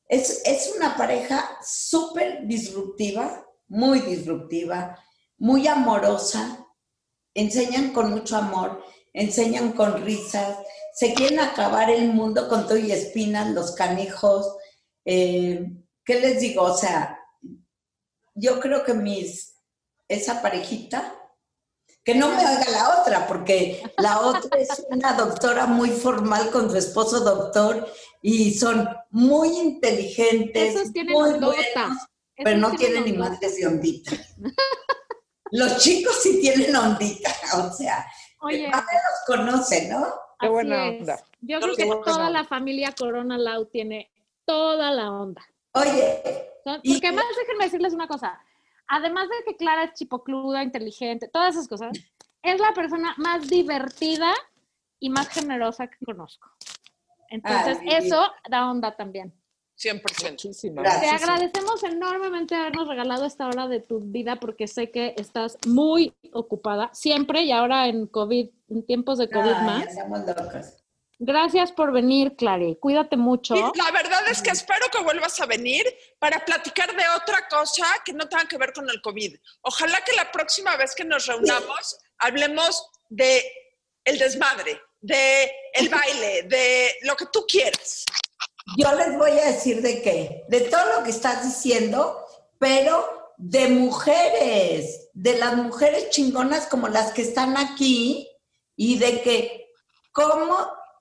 Es, 0.10 0.42
es 0.44 0.74
una 0.76 0.98
pareja 0.98 1.58
súper 1.66 2.46
disruptiva, 2.48 3.46
muy 3.70 4.02
disruptiva, 4.02 5.02
muy 5.38 5.70
amorosa. 5.70 6.66
Enseñan 7.34 7.94
con 7.94 8.10
mucho 8.12 8.36
amor, 8.36 8.84
enseñan 9.14 9.72
con 9.72 10.04
risas, 10.04 10.58
se 10.98 11.14
quieren 11.14 11.40
acabar 11.40 11.92
el 11.92 12.12
mundo 12.12 12.50
con 12.50 12.66
todo 12.66 12.76
y 12.76 12.92
espinas, 12.92 13.52
los 13.52 13.76
canijos. 13.76 14.56
Eh, 15.06 15.64
¿Qué 16.04 16.20
les 16.20 16.40
digo? 16.40 16.64
O 16.64 16.76
sea, 16.76 17.20
yo 18.34 18.60
creo 18.60 18.84
que 18.84 18.96
mis, 18.96 19.54
esa 20.08 20.42
parejita, 20.42 21.14
que 22.04 22.16
no 22.16 22.30
me 22.30 22.42
haga 22.42 22.72
la 22.72 23.00
otra, 23.00 23.28
porque 23.28 23.84
la 24.00 24.22
otra 24.22 24.60
es 24.60 24.88
una 24.90 25.14
doctora 25.14 25.68
muy 25.68 25.92
formal 25.92 26.50
con 26.50 26.68
su 26.72 26.78
esposo 26.78 27.20
doctor 27.20 27.88
y 28.24 28.56
son 28.56 28.90
muy 29.12 29.50
inteligentes, 29.50 30.74
Esos 30.74 30.92
tienen 30.94 31.14
muy 31.14 31.34
buenos, 31.34 32.08
pero 32.38 32.58
no 32.58 32.72
tienen 32.72 33.06
ni 33.06 33.12
ondota. 33.12 33.30
madres 33.30 33.56
de 33.56 33.68
ondita. 33.68 34.12
Los 35.52 35.78
chicos 35.78 36.24
sí 36.24 36.42
tienen 36.42 36.76
ondita, 36.76 37.32
o 37.54 37.72
sea, 37.72 38.04
Oye, 38.40 38.68
más 38.68 38.84
los 38.84 39.38
conocen, 39.38 39.90
¿no? 39.90 40.27
Qué 40.40 40.46
así 40.48 40.54
buena 40.54 40.88
es. 40.90 41.00
onda. 41.02 41.18
Yo 41.42 41.60
Qué 41.60 41.66
creo 41.74 41.76
que 41.76 42.04
toda 42.06 42.30
la 42.30 42.44
familia 42.44 42.94
Corona 42.98 43.38
Lau 43.38 43.66
tiene 43.66 44.12
toda 44.46 44.92
la 44.92 45.12
onda. 45.12 45.42
Oye, 45.74 46.22
Y- 46.84 46.92
Porque 46.94 47.08
además 47.08 47.26
déjenme 47.40 47.64
decirles 47.66 47.94
una 47.94 48.08
cosa. 48.08 48.40
Además 48.88 49.28
de 49.30 49.36
que 49.46 49.56
Clara 49.58 49.86
es 49.86 49.94
chipocluda, 49.94 50.64
inteligente, 50.64 51.28
todas 51.30 51.56
esas 51.56 51.68
cosas, 51.68 51.98
es 52.42 52.60
la 52.60 52.74
persona 52.74 53.14
más 53.18 53.48
divertida 53.48 54.34
y 55.00 55.10
más 55.10 55.30
generosa 55.30 55.88
que 55.88 55.98
conozco. 56.06 56.50
Entonces, 57.30 57.78
Ay, 57.82 57.90
eso 58.06 58.22
da 58.50 58.70
onda 58.70 58.96
también. 58.96 59.34
100%. 59.78 60.32
Muchísimas. 60.32 60.84
Gracias. 60.84 61.18
Te 61.22 61.24
agradecemos 61.26 61.84
enormemente 61.84 62.56
habernos 62.56 62.88
regalado 62.88 63.26
esta 63.26 63.48
hora 63.48 63.68
de 63.68 63.80
tu 63.80 64.00
vida 64.00 64.38
porque 64.38 64.68
sé 64.68 64.90
que 64.92 65.14
estás 65.18 65.58
muy 65.68 66.14
ocupada 66.34 66.90
siempre 66.94 67.44
y 67.44 67.52
ahora 67.52 67.88
en 67.88 68.08
COVID, 68.08 68.50
en 68.70 68.86
tiempos 68.86 69.18
de 69.18 69.30
COVID 69.30 69.54
ay, 69.54 69.66
más. 69.66 70.28
locos. 70.28 70.84
Gracias 71.20 71.72
por 71.72 71.92
venir, 71.92 72.36
Clary. 72.36 72.78
Cuídate 72.80 73.18
mucho. 73.18 73.56
Y 73.56 73.78
la 73.78 73.92
verdad 73.92 74.22
es 74.30 74.42
que 74.42 74.52
espero 74.52 74.86
que 74.92 75.02
vuelvas 75.02 75.40
a 75.42 75.48
venir 75.48 75.84
para 76.20 76.46
platicar 76.46 76.96
de 76.96 77.04
otra 77.16 77.48
cosa 77.50 77.86
que 78.06 78.14
no 78.14 78.30
tenga 78.30 78.48
que 78.48 78.58
ver 78.58 78.72
con 78.72 78.88
el 78.88 79.02
COVID. 79.02 79.36
Ojalá 79.62 80.00
que 80.02 80.14
la 80.16 80.32
próxima 80.32 80.76
vez 80.78 80.94
que 80.94 81.06
nos 81.06 81.26
reunamos 81.26 81.98
hablemos 82.20 82.88
de 83.10 83.44
el 84.04 84.20
desmadre, 84.20 84.80
de 85.02 85.52
el 85.74 85.90
baile, 85.90 86.44
de 86.44 86.92
lo 87.02 87.16
que 87.16 87.26
tú 87.32 87.46
quieras. 87.48 88.06
Yo 88.78 88.94
les 88.94 89.18
voy 89.18 89.32
a 89.32 89.46
decir 89.46 89.82
de 89.82 90.02
qué, 90.02 90.44
de 90.50 90.62
todo 90.62 90.98
lo 90.98 91.04
que 91.04 91.10
estás 91.10 91.44
diciendo, 91.44 92.26
pero 92.60 93.34
de 93.38 93.70
mujeres, 93.70 95.10
de 95.14 95.38
las 95.38 95.56
mujeres 95.56 96.10
chingonas 96.12 96.68
como 96.68 96.90
las 96.90 97.12
que 97.14 97.22
están 97.22 97.58
aquí 97.58 98.30
y 98.78 98.98
de 98.98 99.22
que 99.22 99.72
cómo, 100.14 100.56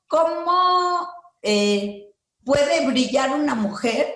cómo 0.08 1.08
eh, 1.42 2.12
puede 2.44 2.84
brillar 2.86 3.30
una 3.32 3.54
mujer 3.54 4.12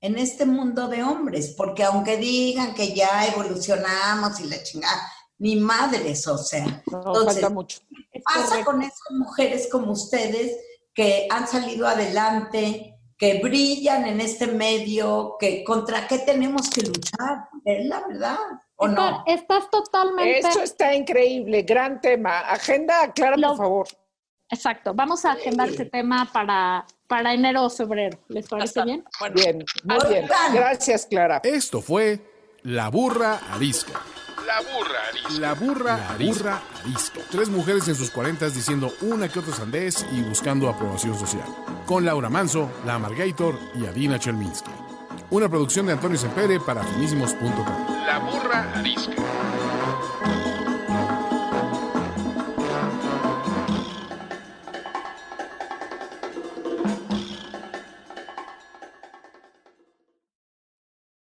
en 0.00 0.18
este 0.18 0.44
mundo 0.44 0.88
de 0.88 1.04
hombres, 1.04 1.54
porque 1.56 1.84
aunque 1.84 2.16
digan 2.16 2.74
que 2.74 2.92
ya 2.92 3.26
evolucionamos 3.28 4.40
y 4.40 4.48
la 4.48 4.60
chingada, 4.64 5.00
ni 5.38 5.56
madres, 5.56 6.26
o 6.26 6.38
sea. 6.38 6.82
No, 6.90 6.98
Entonces, 6.98 7.34
falta 7.34 7.50
mucho. 7.50 7.78
Es 8.10 8.22
pasa 8.24 8.46
correcto. 8.46 8.64
con 8.64 8.82
esas 8.82 9.10
mujeres 9.12 9.68
como 9.70 9.92
ustedes 9.92 10.56
que 10.94 11.28
han 11.30 11.46
salido 11.46 11.86
adelante, 11.86 12.92
que 13.16 13.40
brillan 13.40 14.06
en 14.06 14.20
este 14.20 14.48
medio, 14.48 15.36
que 15.38 15.62
contra 15.62 16.08
qué 16.08 16.18
tenemos 16.18 16.68
que 16.68 16.82
luchar? 16.82 17.48
Es 17.64 17.86
la 17.86 18.06
verdad, 18.08 18.38
¿o 18.82 18.88
Está- 18.88 19.10
no? 19.10 19.24
Estás 19.26 19.70
totalmente... 19.70 20.38
Eso 20.40 20.62
está 20.62 20.94
increíble, 20.94 21.62
gran 21.62 22.00
tema. 22.00 22.40
Agenda, 22.40 23.12
Clara, 23.12 23.36
Lo- 23.36 23.48
por 23.48 23.56
favor. 23.56 23.86
Exacto. 24.50 24.92
Vamos 24.94 25.24
a 25.24 25.32
agendar 25.32 25.68
ese 25.70 25.86
tema 25.86 26.28
para, 26.30 26.84
para 27.06 27.32
enero 27.32 27.64
o 27.64 27.70
febrero. 27.70 28.18
¿Les 28.28 28.46
parece 28.48 28.82
bien? 28.84 29.04
Bueno, 29.18 29.34
Bien, 29.34 29.64
muy 29.84 29.98
bien. 30.10 30.28
Gracias, 30.52 31.06
Clara. 31.06 31.40
Esto 31.42 31.80
fue 31.80 32.20
La 32.62 32.88
Burra 32.90 33.40
Arisca. 33.52 33.98
La 34.46 34.58
burra 34.60 34.98
arisca. 35.08 35.40
La 35.40 35.54
burra, 35.54 36.08
arisca. 36.10 36.60
arisca. 36.82 37.20
Tres 37.30 37.48
mujeres 37.48 37.86
en 37.86 37.94
sus 37.94 38.10
cuarentas 38.10 38.52
diciendo 38.54 38.92
una 39.02 39.28
que 39.28 39.38
otra 39.38 39.54
sandez 39.54 40.04
y 40.12 40.20
buscando 40.22 40.68
aprobación 40.68 41.16
social. 41.16 41.46
Con 41.86 42.04
Laura 42.04 42.28
Manso, 42.28 42.68
La 42.84 42.94
Amargator 42.94 43.56
y 43.76 43.86
Adina 43.86 44.18
Chelminsky. 44.18 44.70
Una 45.32 45.48
producción 45.48 45.86
de 45.86 45.92
Antonio 45.92 46.18
Sempere 46.18 46.60
para 46.60 46.84
finísimos.com. 46.84 48.04
La 48.06 48.18
burra 48.18 48.70
arisca. 48.74 49.12